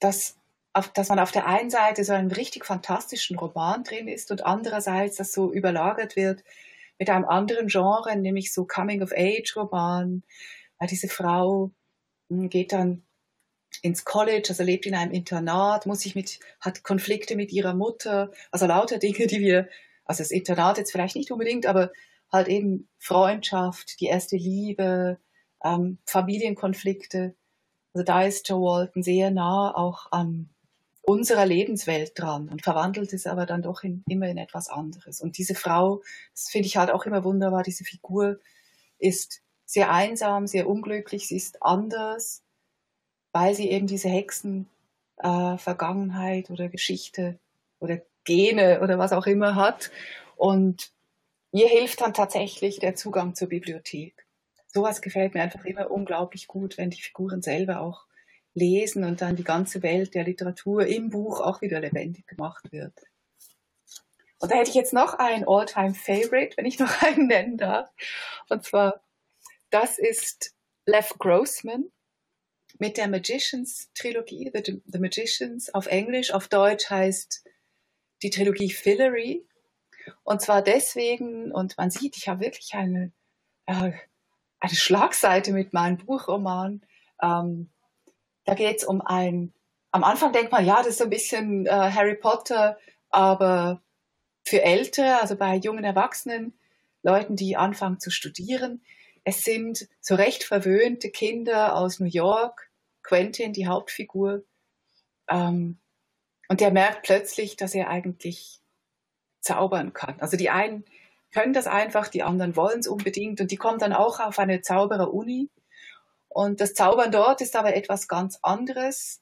dass, 0.00 0.36
auf, 0.72 0.92
dass 0.92 1.10
man 1.10 1.20
auf 1.20 1.30
der 1.30 1.46
einen 1.46 1.70
Seite 1.70 2.02
so 2.02 2.12
einen 2.12 2.32
richtig 2.32 2.66
fantastischen 2.66 3.38
Roman 3.38 3.84
drin 3.84 4.08
ist 4.08 4.32
und 4.32 4.44
andererseits 4.44 5.16
das 5.16 5.32
so 5.32 5.52
überlagert 5.52 6.16
wird 6.16 6.42
mit 6.98 7.08
einem 7.08 7.24
anderen 7.24 7.68
Genre, 7.68 8.16
nämlich 8.16 8.52
so 8.52 8.66
Coming-of-Age-Roman, 8.66 10.24
weil 10.78 10.88
diese 10.88 11.08
Frau 11.08 11.70
hm, 12.28 12.50
geht 12.50 12.72
dann 12.72 13.04
ins 13.82 14.04
College, 14.04 14.46
also 14.48 14.62
lebt 14.62 14.86
in 14.86 14.94
einem 14.94 15.12
Internat, 15.12 15.86
muss 15.86 16.00
sich 16.00 16.14
mit, 16.14 16.40
hat 16.60 16.82
Konflikte 16.82 17.36
mit 17.36 17.52
ihrer 17.52 17.74
Mutter, 17.74 18.30
also 18.50 18.66
lauter 18.66 18.98
Dinge, 18.98 19.26
die 19.26 19.40
wir, 19.40 19.68
also 20.04 20.22
das 20.22 20.30
Internat 20.30 20.78
jetzt 20.78 20.92
vielleicht 20.92 21.16
nicht 21.16 21.30
unbedingt, 21.30 21.66
aber 21.66 21.92
halt 22.32 22.48
eben 22.48 22.88
Freundschaft, 22.98 24.00
die 24.00 24.06
erste 24.06 24.36
Liebe, 24.36 25.18
ähm, 25.64 25.98
Familienkonflikte. 26.06 27.34
Also 27.92 28.04
da 28.04 28.22
ist 28.22 28.48
Joe 28.48 28.60
Walton 28.60 29.02
sehr 29.02 29.30
nah 29.30 29.74
auch 29.74 30.12
an 30.12 30.50
unserer 31.02 31.46
Lebenswelt 31.46 32.12
dran 32.14 32.48
und 32.48 32.62
verwandelt 32.62 33.12
es 33.12 33.26
aber 33.26 33.46
dann 33.46 33.62
doch 33.62 33.82
in, 33.82 34.04
immer 34.08 34.28
in 34.28 34.38
etwas 34.38 34.68
anderes. 34.68 35.20
Und 35.20 35.38
diese 35.38 35.54
Frau, 35.54 36.02
das 36.32 36.48
finde 36.50 36.66
ich 36.66 36.76
halt 36.76 36.90
auch 36.90 37.04
immer 37.04 37.24
wunderbar, 37.24 37.62
diese 37.62 37.84
Figur 37.84 38.38
ist 38.98 39.42
sehr 39.64 39.90
einsam, 39.90 40.46
sehr 40.46 40.68
unglücklich, 40.68 41.26
sie 41.28 41.36
ist 41.36 41.62
anders, 41.62 42.42
weil 43.32 43.54
sie 43.54 43.70
eben 43.70 43.86
diese 43.86 44.08
Hexen 44.08 44.68
äh, 45.18 45.56
Vergangenheit 45.58 46.50
oder 46.50 46.68
Geschichte 46.68 47.38
oder 47.78 48.00
Gene 48.24 48.80
oder 48.82 48.98
was 48.98 49.12
auch 49.12 49.26
immer 49.26 49.54
hat. 49.54 49.90
Und 50.36 50.92
Ihr 51.52 51.68
hilft 51.68 52.00
dann 52.00 52.14
tatsächlich 52.14 52.78
der 52.78 52.94
Zugang 52.94 53.34
zur 53.34 53.48
Bibliothek. 53.48 54.26
Sowas 54.68 55.02
gefällt 55.02 55.34
mir 55.34 55.42
einfach 55.42 55.64
immer 55.64 55.90
unglaublich 55.90 56.46
gut, 56.46 56.78
wenn 56.78 56.90
die 56.90 57.02
Figuren 57.02 57.42
selber 57.42 57.80
auch 57.80 58.06
lesen 58.54 59.02
und 59.04 59.20
dann 59.20 59.34
die 59.34 59.44
ganze 59.44 59.82
Welt 59.82 60.14
der 60.14 60.24
Literatur 60.24 60.86
im 60.86 61.10
Buch 61.10 61.40
auch 61.40 61.60
wieder 61.60 61.80
lebendig 61.80 62.26
gemacht 62.28 62.70
wird. 62.70 62.94
Und 64.38 64.52
da 64.52 64.56
hätte 64.56 64.70
ich 64.70 64.76
jetzt 64.76 64.92
noch 64.92 65.14
ein 65.14 65.46
Alltime 65.46 65.94
favorite 65.94 66.56
wenn 66.56 66.66
ich 66.66 66.78
noch 66.78 67.02
einen 67.02 67.26
nennen 67.26 67.56
darf. 67.56 67.90
Und 68.48 68.64
zwar, 68.64 69.02
das 69.70 69.98
ist 69.98 70.54
Lev 70.86 71.14
Grossman 71.18 71.90
mit 72.80 72.96
der 72.96 73.08
Magicians-Trilogie, 73.08 74.50
The, 74.54 74.82
The 74.86 74.98
Magicians 74.98 75.72
auf 75.74 75.86
Englisch. 75.86 76.32
Auf 76.32 76.48
Deutsch 76.48 76.88
heißt 76.88 77.44
die 78.22 78.30
Trilogie 78.30 78.70
Fillory. 78.70 79.46
Und 80.24 80.40
zwar 80.40 80.62
deswegen, 80.62 81.52
und 81.52 81.76
man 81.76 81.90
sieht, 81.90 82.16
ich 82.16 82.28
habe 82.28 82.40
wirklich 82.40 82.74
eine, 82.74 83.12
äh, 83.66 83.92
eine 84.60 84.74
Schlagseite 84.74 85.52
mit 85.52 85.72
meinem 85.72 85.98
Buchroman. 85.98 86.80
Ähm, 87.22 87.70
da 88.44 88.54
geht 88.54 88.78
es 88.78 88.84
um 88.84 89.02
ein, 89.02 89.52
am 89.90 90.02
Anfang 90.02 90.32
denkt 90.32 90.50
man, 90.50 90.64
ja, 90.64 90.78
das 90.78 90.88
ist 90.88 90.98
so 90.98 91.04
ein 91.04 91.10
bisschen 91.10 91.66
äh, 91.66 91.70
Harry 91.70 92.16
Potter, 92.16 92.78
aber 93.10 93.82
für 94.44 94.62
Ältere, 94.62 95.20
also 95.20 95.36
bei 95.36 95.56
jungen 95.56 95.84
Erwachsenen, 95.84 96.58
Leuten, 97.02 97.36
die 97.36 97.56
anfangen 97.56 98.00
zu 98.00 98.10
studieren. 98.10 98.82
Es 99.24 99.42
sind 99.42 99.88
so 100.00 100.14
recht 100.14 100.44
verwöhnte 100.44 101.10
Kinder 101.10 101.76
aus 101.76 102.00
New 102.00 102.06
York, 102.06 102.69
Quentin, 103.10 103.52
die 103.52 103.66
Hauptfigur. 103.66 104.44
Ähm, 105.28 105.78
und 106.48 106.60
der 106.60 106.70
merkt 106.70 107.02
plötzlich, 107.02 107.56
dass 107.56 107.74
er 107.74 107.88
eigentlich 107.88 108.60
zaubern 109.40 109.92
kann. 109.92 110.20
Also 110.20 110.36
die 110.36 110.50
einen 110.50 110.84
können 111.32 111.52
das 111.52 111.66
einfach, 111.66 112.08
die 112.08 112.22
anderen 112.22 112.56
wollen 112.56 112.80
es 112.80 112.88
unbedingt 112.88 113.40
und 113.40 113.50
die 113.50 113.56
kommen 113.56 113.78
dann 113.78 113.92
auch 113.92 114.20
auf 114.20 114.38
eine 114.38 114.60
Zauberer-Uni. 114.62 115.50
Und 116.28 116.60
das 116.60 116.74
Zaubern 116.74 117.10
dort 117.10 117.40
ist 117.40 117.56
aber 117.56 117.74
etwas 117.74 118.08
ganz 118.08 118.38
anderes 118.42 119.20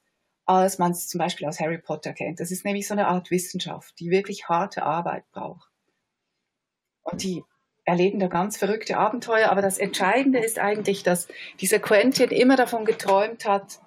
als 0.49 0.79
man 0.79 0.93
es 0.93 1.07
zum 1.07 1.19
Beispiel 1.19 1.47
aus 1.47 1.59
Harry 1.59 1.77
Potter 1.77 2.11
kennt. 2.11 2.39
Das 2.39 2.49
ist 2.49 2.65
nämlich 2.65 2.87
so 2.87 2.95
eine 2.95 3.07
Art 3.07 3.29
Wissenschaft, 3.29 3.99
die 3.99 4.09
wirklich 4.09 4.49
harte 4.49 4.81
Arbeit 4.81 5.29
braucht. 5.29 5.69
Und 7.03 7.21
die 7.21 7.43
erleben 7.89 8.19
da 8.19 8.27
ganz 8.27 8.55
verrückte 8.57 8.97
Abenteuer. 8.97 9.49
Aber 9.49 9.61
das 9.61 9.77
Entscheidende 9.79 10.39
ist 10.39 10.59
eigentlich, 10.59 11.03
dass 11.03 11.27
dieser 11.59 11.79
Quentin 11.79 12.29
immer 12.29 12.55
davon 12.55 12.85
geträumt 12.85 13.45
hat, 13.45 13.79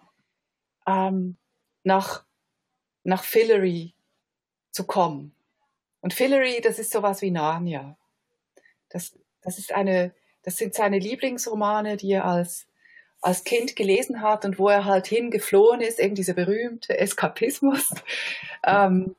ähm, 0.87 1.37
nach, 1.85 2.25
nach 3.05 3.23
Fillory 3.23 3.95
zu 4.73 4.85
kommen. 4.85 5.35
Und 6.01 6.15
Fillory, 6.15 6.61
das 6.61 6.79
ist 6.81 6.91
sowas 6.91 7.23
wie 7.23 7.31
Narnia. 7.31 7.97
Das, 8.89 9.17
das 9.41 9.59
ist 9.59 9.73
eine, 9.73 10.13
das 10.43 10.57
sind 10.57 10.75
seine 10.75 10.99
Lieblingsromane, 10.99 11.97
die 11.97 12.13
er 12.13 12.25
als, 12.25 12.67
als 13.21 13.45
Kind 13.45 13.77
gelesen 13.77 14.21
hat 14.21 14.45
und 14.45 14.59
wo 14.59 14.69
er 14.69 14.85
halt 14.85 15.07
hingeflohen 15.07 15.81
ist, 15.81 16.01
eben 16.01 16.17
dieser 16.17 16.35
berühmte 16.35 16.99
Eskapismus. 16.99 17.89
Ähm, 18.65 19.17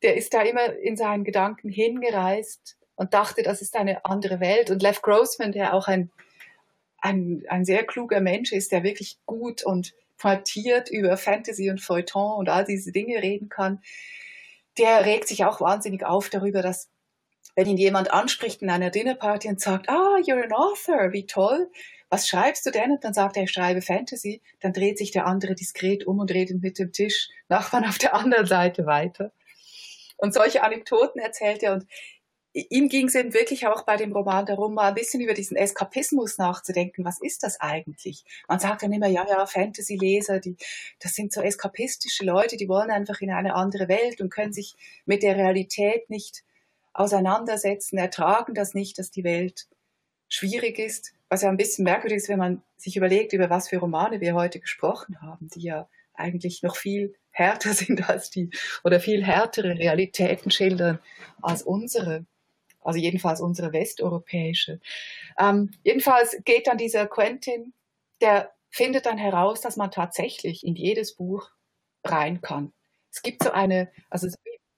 der 0.00 0.16
ist 0.16 0.32
da 0.32 0.40
immer 0.40 0.72
in 0.76 0.96
seinen 0.96 1.24
Gedanken 1.24 1.68
hingereist 1.68 2.77
und 2.98 3.14
dachte, 3.14 3.42
das 3.42 3.62
ist 3.62 3.76
eine 3.76 4.04
andere 4.04 4.40
Welt. 4.40 4.70
Und 4.70 4.82
Lev 4.82 5.00
Grossman, 5.02 5.52
der 5.52 5.72
auch 5.72 5.86
ein, 5.86 6.10
ein, 6.98 7.44
ein 7.48 7.64
sehr 7.64 7.84
kluger 7.84 8.20
Mensch 8.20 8.52
ist, 8.52 8.72
der 8.72 8.82
wirklich 8.82 9.18
gut 9.24 9.62
und 9.62 9.94
pointiert 10.18 10.90
über 10.90 11.16
Fantasy 11.16 11.70
und 11.70 11.80
Feuilleton 11.80 12.36
und 12.36 12.48
all 12.48 12.64
diese 12.64 12.90
Dinge 12.90 13.22
reden 13.22 13.48
kann, 13.48 13.80
der 14.78 15.06
regt 15.06 15.28
sich 15.28 15.44
auch 15.44 15.60
wahnsinnig 15.60 16.04
auf 16.04 16.28
darüber, 16.28 16.60
dass 16.60 16.90
wenn 17.54 17.68
ihn 17.68 17.76
jemand 17.76 18.12
anspricht 18.12 18.62
in 18.62 18.70
einer 18.70 18.90
Dinnerparty 18.90 19.48
und 19.48 19.60
sagt, 19.60 19.88
ah, 19.88 20.16
you're 20.18 20.42
an 20.42 20.52
author, 20.52 21.12
wie 21.12 21.26
toll, 21.26 21.70
was 22.10 22.26
schreibst 22.26 22.66
du 22.66 22.72
denn? 22.72 22.90
Und 22.92 23.04
dann 23.04 23.14
sagt 23.14 23.36
er, 23.36 23.44
ich 23.44 23.52
schreibe 23.52 23.80
Fantasy, 23.80 24.42
dann 24.58 24.72
dreht 24.72 24.98
sich 24.98 25.12
der 25.12 25.26
andere 25.26 25.54
diskret 25.54 26.04
um 26.04 26.18
und 26.18 26.32
redet 26.32 26.60
mit 26.60 26.80
dem 26.80 26.92
Tisch 26.92 27.28
Nachbarn 27.48 27.84
auf 27.84 27.98
der 27.98 28.14
anderen 28.14 28.46
Seite 28.46 28.86
weiter. 28.86 29.30
Und 30.16 30.34
solche 30.34 30.64
Anekdoten 30.64 31.20
erzählt 31.20 31.62
er 31.62 31.74
und 31.74 31.86
ihm 32.70 32.88
ging 32.88 33.08
es 33.08 33.14
eben 33.14 33.34
wirklich 33.34 33.66
auch 33.66 33.82
bei 33.82 33.96
dem 33.96 34.12
Roman 34.12 34.46
darum, 34.46 34.74
mal 34.74 34.88
ein 34.88 34.94
bisschen 34.94 35.20
über 35.20 35.34
diesen 35.34 35.56
Eskapismus 35.56 36.38
nachzudenken. 36.38 37.04
Was 37.04 37.20
ist 37.20 37.42
das 37.42 37.60
eigentlich? 37.60 38.24
Man 38.48 38.58
sagt 38.58 38.82
dann 38.82 38.92
immer, 38.92 39.08
ja, 39.08 39.26
ja, 39.28 39.46
Fantasy-Leser, 39.46 40.40
das 41.00 41.12
sind 41.14 41.32
so 41.32 41.40
eskapistische 41.40 42.24
Leute, 42.24 42.56
die 42.56 42.68
wollen 42.68 42.90
einfach 42.90 43.20
in 43.20 43.30
eine 43.30 43.54
andere 43.54 43.88
Welt 43.88 44.20
und 44.20 44.30
können 44.30 44.52
sich 44.52 44.74
mit 45.04 45.22
der 45.22 45.36
Realität 45.36 46.08
nicht 46.10 46.44
auseinandersetzen, 46.92 47.98
ertragen 47.98 48.54
das 48.54 48.74
nicht, 48.74 48.98
dass 48.98 49.10
die 49.10 49.24
Welt 49.24 49.68
schwierig 50.28 50.78
ist. 50.78 51.12
Was 51.28 51.42
ja 51.42 51.48
ein 51.48 51.56
bisschen 51.56 51.84
merkwürdig 51.84 52.18
ist, 52.18 52.28
wenn 52.28 52.38
man 52.38 52.62
sich 52.76 52.96
überlegt, 52.96 53.32
über 53.32 53.50
was 53.50 53.68
für 53.68 53.78
Romane 53.78 54.20
wir 54.20 54.34
heute 54.34 54.60
gesprochen 54.60 55.20
haben, 55.20 55.48
die 55.48 55.60
ja 55.60 55.88
eigentlich 56.14 56.62
noch 56.62 56.76
viel 56.76 57.14
härter 57.30 57.72
sind 57.74 58.08
als 58.08 58.30
die 58.30 58.50
oder 58.84 59.00
viel 59.00 59.24
härtere 59.24 59.78
Realitäten 59.78 60.50
schildern 60.50 60.98
als 61.40 61.62
unsere 61.62 62.26
also 62.88 62.98
jedenfalls 62.98 63.40
unsere 63.40 63.72
westeuropäische. 63.72 64.80
Ähm, 65.38 65.70
jedenfalls 65.84 66.36
geht 66.44 66.66
dann 66.66 66.78
dieser 66.78 67.06
Quentin, 67.06 67.74
der 68.20 68.50
findet 68.70 69.06
dann 69.06 69.18
heraus, 69.18 69.60
dass 69.60 69.76
man 69.76 69.90
tatsächlich 69.90 70.66
in 70.66 70.74
jedes 70.74 71.14
Buch 71.14 71.50
rein 72.04 72.40
kann. 72.40 72.72
Es 73.12 73.22
gibt 73.22 73.42
so 73.42 73.50
eine, 73.50 73.90
also 74.10 74.28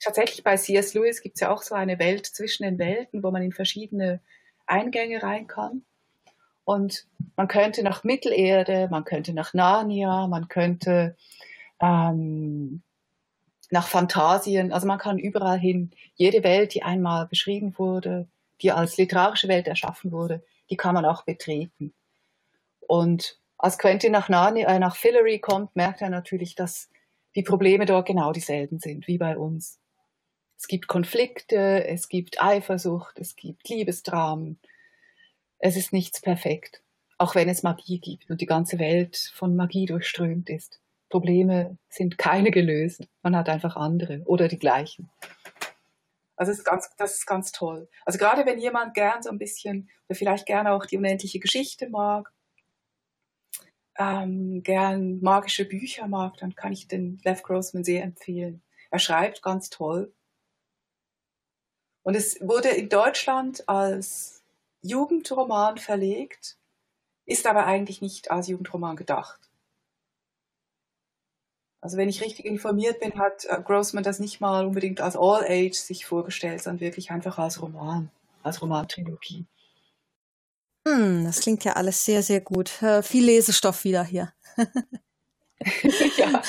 tatsächlich 0.01 0.43
bei 0.43 0.57
C.S. 0.57 0.95
Lewis 0.95 1.23
gibt 1.23 1.37
es 1.37 1.41
ja 1.41 1.53
auch 1.53 1.63
so 1.63 1.75
eine 1.75 1.99
Welt 1.99 2.27
zwischen 2.27 2.65
den 2.65 2.79
Welten, 2.79 3.23
wo 3.23 3.31
man 3.31 3.43
in 3.43 3.53
verschiedene 3.53 4.21
Eingänge 4.67 5.23
rein 5.23 5.47
kann. 5.47 5.85
Und 6.65 7.07
man 7.37 7.49
könnte 7.49 7.83
nach 7.83 8.05
Mittelerde, 8.05 8.89
man 8.91 9.05
könnte 9.05 9.33
nach 9.33 9.55
Narnia, 9.55 10.27
man 10.27 10.49
könnte 10.49 11.17
ähm, 11.81 12.83
nach 13.71 13.87
Fantasien. 13.87 14.73
Also 14.73 14.87
man 14.87 14.99
kann 14.99 15.19
überall 15.19 15.59
hin, 15.59 15.91
jede 16.15 16.43
Welt, 16.43 16.75
die 16.75 16.83
einmal 16.83 17.27
beschrieben 17.27 17.75
wurde, 17.79 18.29
die 18.63 18.73
als 18.73 18.97
literarische 18.97 19.49
Welt 19.49 19.67
erschaffen 19.67 20.13
wurde, 20.13 20.43
die 20.69 20.77
kann 20.77 20.95
man 20.95 21.05
auch 21.05 21.25
betreten. 21.25 21.95
Und 22.81 23.39
als 23.57 23.79
Quentin 23.79 24.13
nach, 24.13 24.29
Narnia, 24.29 24.69
äh, 24.69 24.79
nach 24.79 24.97
Fillory 24.97 25.39
kommt, 25.39 25.75
merkt 25.77 26.03
er 26.03 26.11
natürlich, 26.11 26.55
dass 26.55 26.91
die 27.35 27.43
Probleme 27.43 27.87
dort 27.87 28.07
genau 28.07 28.33
dieselben 28.33 28.81
sind 28.81 29.07
wie 29.07 29.19
bei 29.19 29.37
uns. 29.37 29.79
Es 30.59 30.67
gibt 30.67 30.89
Konflikte, 30.89 31.87
es 31.87 32.09
gibt 32.09 32.43
Eifersucht, 32.43 33.19
es 33.19 33.37
gibt 33.37 33.69
Liebesdramen. 33.69 34.59
Es 35.59 35.77
ist 35.77 35.93
nichts 35.93 36.21
perfekt, 36.21 36.83
auch 37.19 37.35
wenn 37.35 37.49
es 37.49 37.63
Magie 37.63 37.99
gibt 37.99 38.31
und 38.31 38.41
die 38.41 38.47
ganze 38.47 38.79
Welt 38.79 39.31
von 39.35 39.57
Magie 39.57 39.87
durchströmt 39.87 40.51
ist. 40.51 40.81
Probleme 41.11 41.77
sind 41.89 42.17
keine 42.17 42.51
gelöst. 42.51 43.07
Man 43.23 43.37
hat 43.37 43.49
einfach 43.49 43.77
andere 43.77 44.23
oder 44.25 44.49
die 44.49 44.59
gleichen. 44.59 45.11
Also 46.37 46.53
das 46.53 46.61
ist 46.61 46.65
ganz, 46.65 46.91
das 46.97 47.15
ist 47.17 47.27
ganz 47.27 47.53
toll. 47.53 47.89
Also 48.07 48.19
gerade 48.19 48.47
wenn 48.47 48.59
jemand 48.59 48.95
gern 48.95 49.23
so 49.23 49.29
ein 49.29 49.37
bisschen, 49.37 49.91
oder 50.09 50.17
vielleicht 50.17 50.47
gerne 50.47 50.73
auch 50.73 50.87
die 50.87 50.97
unendliche 50.97 51.39
Geschichte 51.39 51.91
mag, 51.91 52.33
ähm, 53.99 54.63
gern 54.63 55.21
magische 55.21 55.67
Bücher 55.67 56.09
mag, 56.09 56.39
dann 56.39 56.55
kann 56.55 56.73
ich 56.73 56.89
den 56.89 57.21
Lev 57.25 57.43
Grossman 57.43 57.85
sehr 57.85 58.03
empfehlen. 58.03 58.63
Er 58.91 58.99
schreibt 58.99 59.43
ganz 59.43 59.69
toll. 59.69 60.15
Und 62.03 62.15
es 62.15 62.41
wurde 62.41 62.71
in 62.71 62.89
Deutschland 62.89 63.69
als 63.69 64.43
Jugendroman 64.81 65.77
verlegt, 65.77 66.57
ist 67.27 67.47
aber 67.47 67.67
eigentlich 67.67 68.01
nicht 68.01 68.31
als 68.31 68.49
Jugendroman 68.49 68.97
gedacht. 68.97 69.50
Also 71.81 71.97
wenn 71.97 72.09
ich 72.09 72.23
richtig 72.23 72.45
informiert 72.45 73.01
bin, 73.01 73.19
hat 73.19 73.47
äh, 73.47 73.61
Grossman 73.63 74.05
das 74.05 74.19
nicht 74.19 74.41
mal 74.41 74.67
unbedingt 74.67 75.01
als 75.01 75.17
All 75.17 75.45
Age 75.45 75.75
sich 75.75 76.05
vorgestellt, 76.05 76.63
sondern 76.63 76.81
wirklich 76.81 77.11
einfach 77.11 77.39
als 77.39 77.63
Roman, 77.63 78.11
als 78.43 78.61
Romantrilogie. 78.61 79.47
Hm, 80.87 81.25
das 81.25 81.41
klingt 81.41 81.65
ja 81.65 81.75
alles 81.75 82.05
sehr, 82.05 82.23
sehr 82.23 82.41
gut. 82.41 82.83
Äh, 82.83 83.03
viel 83.03 83.25
Lesestoff 83.25 83.85
wieder 83.85 84.05
hier. 84.05 84.33
ja. 86.17 86.43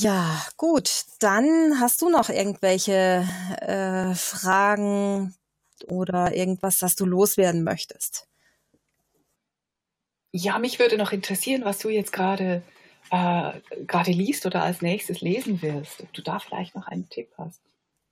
Ja, 0.00 0.46
gut. 0.56 1.04
Dann 1.18 1.78
hast 1.78 2.00
du 2.00 2.08
noch 2.08 2.30
irgendwelche 2.30 3.28
äh, 3.60 4.14
Fragen 4.14 5.34
oder 5.88 6.34
irgendwas, 6.34 6.78
das 6.78 6.96
du 6.96 7.04
loswerden 7.04 7.64
möchtest? 7.64 8.26
Ja, 10.32 10.58
mich 10.58 10.78
würde 10.78 10.96
noch 10.96 11.12
interessieren, 11.12 11.64
was 11.64 11.78
du 11.78 11.90
jetzt 11.90 12.12
gerade 12.12 12.62
äh, 13.10 13.52
gerade 13.86 14.12
liest 14.12 14.46
oder 14.46 14.62
als 14.62 14.82
nächstes 14.82 15.20
lesen 15.20 15.60
wirst. 15.62 16.00
Ob 16.00 16.12
du 16.12 16.22
da 16.22 16.38
vielleicht 16.38 16.74
noch 16.74 16.86
einen 16.86 17.08
Tipp 17.08 17.28
hast. 17.36 17.60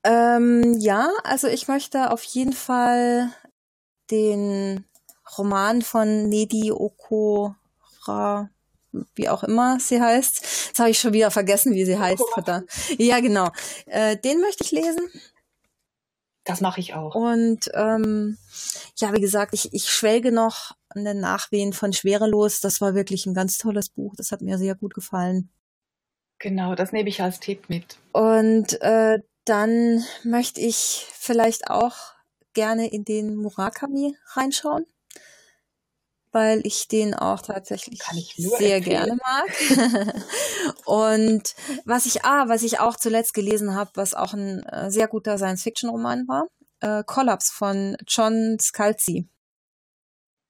Ähm, 0.05 0.77
ja, 0.79 1.11
also 1.25 1.49
ich 1.49 1.69
möchte 1.69 2.11
auf 2.11 2.23
jeden 2.23 2.53
Fall 2.53 3.31
den 4.11 4.85
Roman 5.37 5.83
von 5.83 6.29
Nedi 6.29 6.73
Okora, 6.73 8.51
wie 9.15 9.29
auch 9.29 9.45
immer 9.45 9.79
sie 9.81 10.01
heißt. 10.01 10.69
Jetzt 10.69 10.79
habe 10.79 10.91
ich 10.91 10.99
schon 10.99 11.13
wieder 11.13 11.31
vergessen, 11.31 11.75
wie 11.75 11.85
sie 11.85 11.99
heißt. 11.99 12.23
Ja, 12.97 13.21
genau. 13.21 13.51
Äh, 13.87 14.17
den 14.17 14.41
möchte 14.41 14.65
ich 14.65 14.73
lesen. 14.73 15.11
Das 16.49 16.63
mache 16.63 16.81
ich 16.81 16.95
auch. 16.95 17.15
Und 17.15 17.71
ähm, 17.75 18.39
ja, 18.97 19.13
wie 19.13 19.21
gesagt, 19.21 19.53
ich, 19.53 19.75
ich 19.75 19.91
schwelge 19.91 20.33
noch 20.33 20.73
an 20.89 21.05
den 21.05 21.21
Nachwehen 21.21 21.75
von 21.75 21.93
Schwerelos. 21.93 22.63
Das 22.63 22.81
war 22.81 22.95
wirklich 22.95 23.27
ein 23.27 23.35
ganz 23.35 23.59
tolles 23.59 23.91
Buch. 23.91 24.15
Das 24.17 24.33
hat 24.33 24.41
mir 24.41 24.57
sehr 24.57 24.75
gut 24.75 24.95
gefallen. 24.95 25.51
Genau, 26.39 26.75
das 26.75 26.91
nehme 26.91 27.11
ich 27.11 27.21
als 27.21 27.39
Tipp 27.39 27.69
mit. 27.69 27.99
Und 28.13 28.81
äh, 28.81 29.19
dann 29.45 30.03
möchte 30.25 30.63
ich 30.63 31.07
vielleicht 31.13 31.69
auch 31.69 32.15
gerne 32.55 32.91
in 32.91 33.05
den 33.05 33.37
Murakami 33.37 34.17
reinschauen, 34.29 34.87
weil 36.33 36.61
ich 36.65 36.89
den 36.89 37.15
auch 37.15 37.41
tatsächlich 37.41 38.01
sehr 38.37 38.77
empfehlen. 38.77 38.83
gerne 38.85 39.17
mag. 39.17 40.25
und 40.85 41.55
was 41.85 42.07
ich 42.07 42.25
ah, 42.25 42.49
was 42.49 42.63
ich 42.63 42.81
auch 42.81 42.97
zuletzt 42.97 43.35
gelesen 43.35 43.75
habe, 43.75 43.91
was 43.95 44.15
auch 44.15 44.35
ein 44.35 44.63
äh, 44.65 44.91
sehr 44.91 45.09
guter 45.09 45.39
Science-Fiction-Roman 45.39 46.29
war, 46.29 46.47
äh, 46.81 47.03
Collapse 47.05 47.53
von 47.53 47.97
John 48.07 48.59
Scalzi. 48.61 49.29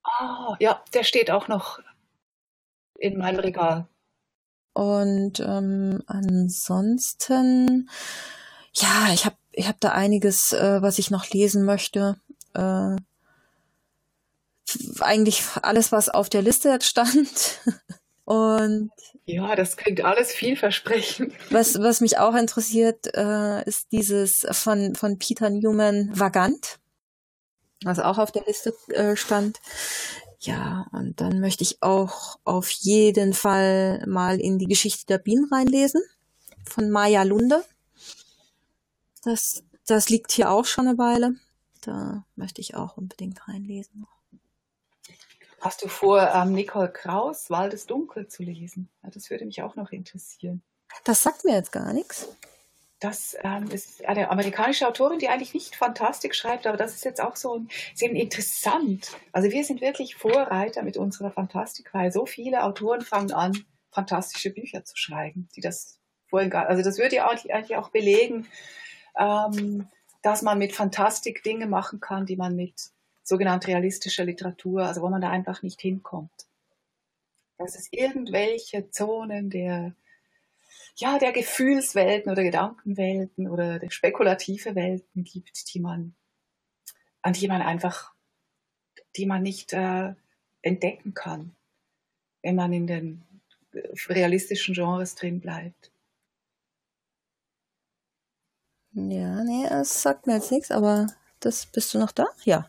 Ah, 0.04 0.56
ja, 0.58 0.82
der 0.94 1.04
steht 1.04 1.30
auch 1.30 1.48
noch 1.48 1.80
in 2.98 3.18
meinem 3.18 3.40
Regal. 3.40 3.86
Und 4.72 5.40
ähm, 5.40 6.02
ansonsten, 6.06 7.90
ja, 8.72 9.12
ich 9.12 9.24
habe 9.24 9.36
ich 9.52 9.66
hab 9.66 9.80
da 9.80 9.90
einiges, 9.90 10.52
äh, 10.52 10.80
was 10.82 10.98
ich 10.98 11.10
noch 11.10 11.28
lesen 11.30 11.64
möchte. 11.64 12.16
Äh, 12.54 12.96
eigentlich 15.00 15.42
alles, 15.62 15.92
was 15.92 16.08
auf 16.08 16.28
der 16.28 16.42
Liste 16.42 16.78
stand. 16.82 17.60
Und 18.24 18.90
ja, 19.24 19.56
das 19.56 19.76
klingt 19.76 20.04
alles 20.04 20.32
vielversprechend. 20.32 21.32
Was, 21.50 21.80
was 21.80 22.02
mich 22.02 22.18
auch 22.18 22.34
interessiert, 22.34 23.14
äh, 23.14 23.62
ist 23.64 23.90
dieses 23.92 24.46
von, 24.52 24.94
von 24.94 25.18
Peter 25.18 25.48
Newman 25.48 26.10
Vagant, 26.12 26.78
was 27.84 27.98
auch 27.98 28.18
auf 28.18 28.30
der 28.30 28.44
Liste 28.44 28.74
äh, 28.88 29.16
stand. 29.16 29.60
Ja, 30.40 30.86
und 30.92 31.20
dann 31.20 31.40
möchte 31.40 31.64
ich 31.64 31.82
auch 31.82 32.38
auf 32.44 32.68
jeden 32.70 33.32
Fall 33.32 34.04
mal 34.06 34.40
in 34.40 34.58
die 34.58 34.66
Geschichte 34.66 35.06
der 35.06 35.18
Bienen 35.18 35.48
reinlesen 35.50 36.02
von 36.64 36.90
Maya 36.90 37.22
Lunde. 37.22 37.64
Das, 39.24 39.62
das 39.86 40.10
liegt 40.10 40.32
hier 40.32 40.50
auch 40.50 40.64
schon 40.64 40.86
eine 40.86 40.98
Weile. 40.98 41.34
Da 41.80 42.24
möchte 42.36 42.60
ich 42.60 42.74
auch 42.76 42.96
unbedingt 42.96 43.48
reinlesen. 43.48 44.06
Hast 45.60 45.82
du 45.82 45.88
vor, 45.88 46.32
ähm, 46.34 46.52
Nicole 46.52 46.90
Kraus 46.90 47.50
Waldes 47.50 47.86
Dunkel 47.86 48.28
zu 48.28 48.42
lesen? 48.42 48.88
Ja, 49.02 49.10
das 49.10 49.28
würde 49.30 49.44
mich 49.44 49.62
auch 49.62 49.74
noch 49.74 49.90
interessieren. 49.90 50.62
Das 51.04 51.22
sagt 51.22 51.44
mir 51.44 51.54
jetzt 51.54 51.72
gar 51.72 51.92
nichts. 51.92 52.28
Das 53.00 53.36
ähm, 53.42 53.70
ist 53.70 54.04
eine 54.06 54.30
amerikanische 54.30 54.86
Autorin, 54.88 55.20
die 55.20 55.28
eigentlich 55.28 55.54
nicht 55.54 55.76
Fantastik 55.76 56.34
schreibt, 56.34 56.66
aber 56.66 56.76
das 56.76 56.94
ist 56.94 57.04
jetzt 57.04 57.20
auch 57.20 57.36
so 57.36 57.56
ein, 57.56 57.68
sehr 57.94 58.10
interessant. 58.10 59.12
Also 59.32 59.50
wir 59.50 59.64
sind 59.64 59.80
wirklich 59.80 60.16
Vorreiter 60.16 60.82
mit 60.82 60.96
unserer 60.96 61.30
Fantastik, 61.30 61.94
weil 61.94 62.10
so 62.10 62.26
viele 62.26 62.64
Autoren 62.64 63.02
fangen 63.02 63.32
an, 63.32 63.64
fantastische 63.92 64.50
Bücher 64.50 64.84
zu 64.84 64.96
schreiben, 64.96 65.48
die 65.54 65.60
das 65.60 66.00
vorhin 66.26 66.50
gar, 66.50 66.66
also 66.66 66.82
das 66.82 66.98
würde 66.98 67.16
ja 67.16 67.28
eigentlich 67.28 67.76
auch 67.76 67.90
belegen, 67.90 68.48
ähm, 69.16 69.88
dass 70.22 70.42
man 70.42 70.58
mit 70.58 70.74
Fantastik 70.74 71.44
Dinge 71.44 71.66
machen 71.66 72.00
kann, 72.00 72.26
die 72.26 72.36
man 72.36 72.56
mit 72.56 72.90
sogenannter 73.28 73.68
realistischer 73.68 74.24
Literatur, 74.24 74.82
also 74.82 75.02
wo 75.02 75.08
man 75.08 75.20
da 75.20 75.30
einfach 75.30 75.62
nicht 75.62 75.80
hinkommt. 75.80 76.46
Dass 77.58 77.76
es 77.76 77.88
irgendwelche 77.92 78.90
Zonen 78.90 79.50
der 79.50 79.94
ja, 80.98 81.18
der 81.18 81.32
Gefühlswelten 81.32 82.30
oder 82.30 82.42
Gedankenwelten 82.42 83.48
oder 83.48 83.78
der 83.78 83.90
spekulative 83.90 84.74
Welten 84.74 85.22
gibt, 85.22 85.72
die 85.72 85.78
man, 85.78 86.14
an 87.22 87.34
die 87.34 87.46
man 87.46 87.62
einfach, 87.62 88.12
die 89.16 89.26
man 89.26 89.42
nicht 89.42 89.72
äh, 89.72 90.14
entdecken 90.62 91.14
kann, 91.14 91.54
wenn 92.42 92.56
man 92.56 92.72
in 92.72 92.88
den 92.88 93.24
äh, 93.72 93.80
realistischen 94.08 94.74
Genres 94.74 95.14
drin 95.14 95.40
bleibt. 95.40 95.92
Ja, 98.92 99.44
nee, 99.44 99.66
es 99.66 100.02
sagt 100.02 100.26
mir 100.26 100.34
jetzt 100.34 100.50
nichts, 100.50 100.72
aber 100.72 101.06
das 101.38 101.66
bist 101.66 101.94
du 101.94 101.98
noch 101.98 102.10
da? 102.10 102.26
Ja. 102.44 102.68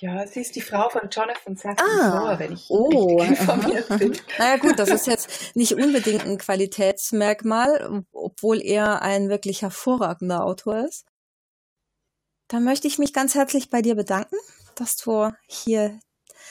Ja, 0.00 0.24
sie 0.28 0.40
ist 0.40 0.54
die 0.54 0.60
Frau 0.60 0.88
von 0.90 1.08
Jonathan 1.10 1.56
Sacks 1.56 1.82
ah, 1.82 2.38
wenn 2.38 2.52
ich 2.52 2.66
oh, 2.68 3.20
informiert 3.22 3.88
bin. 3.98 4.16
Naja 4.38 4.56
gut, 4.58 4.78
das 4.78 4.90
ist 4.90 5.08
jetzt 5.08 5.56
nicht 5.56 5.74
unbedingt 5.74 6.24
ein 6.24 6.38
Qualitätsmerkmal, 6.38 8.04
obwohl 8.12 8.60
er 8.60 9.02
ein 9.02 9.28
wirklich 9.28 9.62
hervorragender 9.62 10.44
Autor 10.44 10.84
ist. 10.86 11.04
Da 12.46 12.60
möchte 12.60 12.86
ich 12.86 12.98
mich 12.98 13.12
ganz 13.12 13.34
herzlich 13.34 13.70
bei 13.70 13.82
dir 13.82 13.96
bedanken, 13.96 14.36
dass 14.76 14.96
du 14.96 15.32
hier 15.48 15.98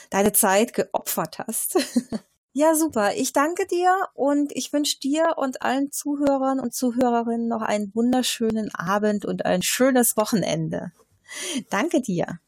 deine 0.10 0.34
Zeit 0.34 0.74
geopfert 0.74 1.40
hast. 1.40 1.78
ja, 2.52 2.76
super. 2.76 3.14
Ich 3.16 3.32
danke 3.32 3.66
dir 3.66 4.10
und 4.14 4.52
ich 4.56 4.74
wünsche 4.74 5.00
dir 5.00 5.36
und 5.38 5.62
allen 5.62 5.92
Zuhörern 5.94 6.60
und 6.60 6.74
Zuhörerinnen 6.74 7.48
noch 7.48 7.62
einen 7.62 7.96
wunderschönen 7.96 8.76
Abend 8.76 9.24
und 9.24 9.46
ein 9.46 9.62
schönes 9.62 10.18
Wochenende. 10.18 10.92
Danke 11.70 12.02
dir. 12.02 12.40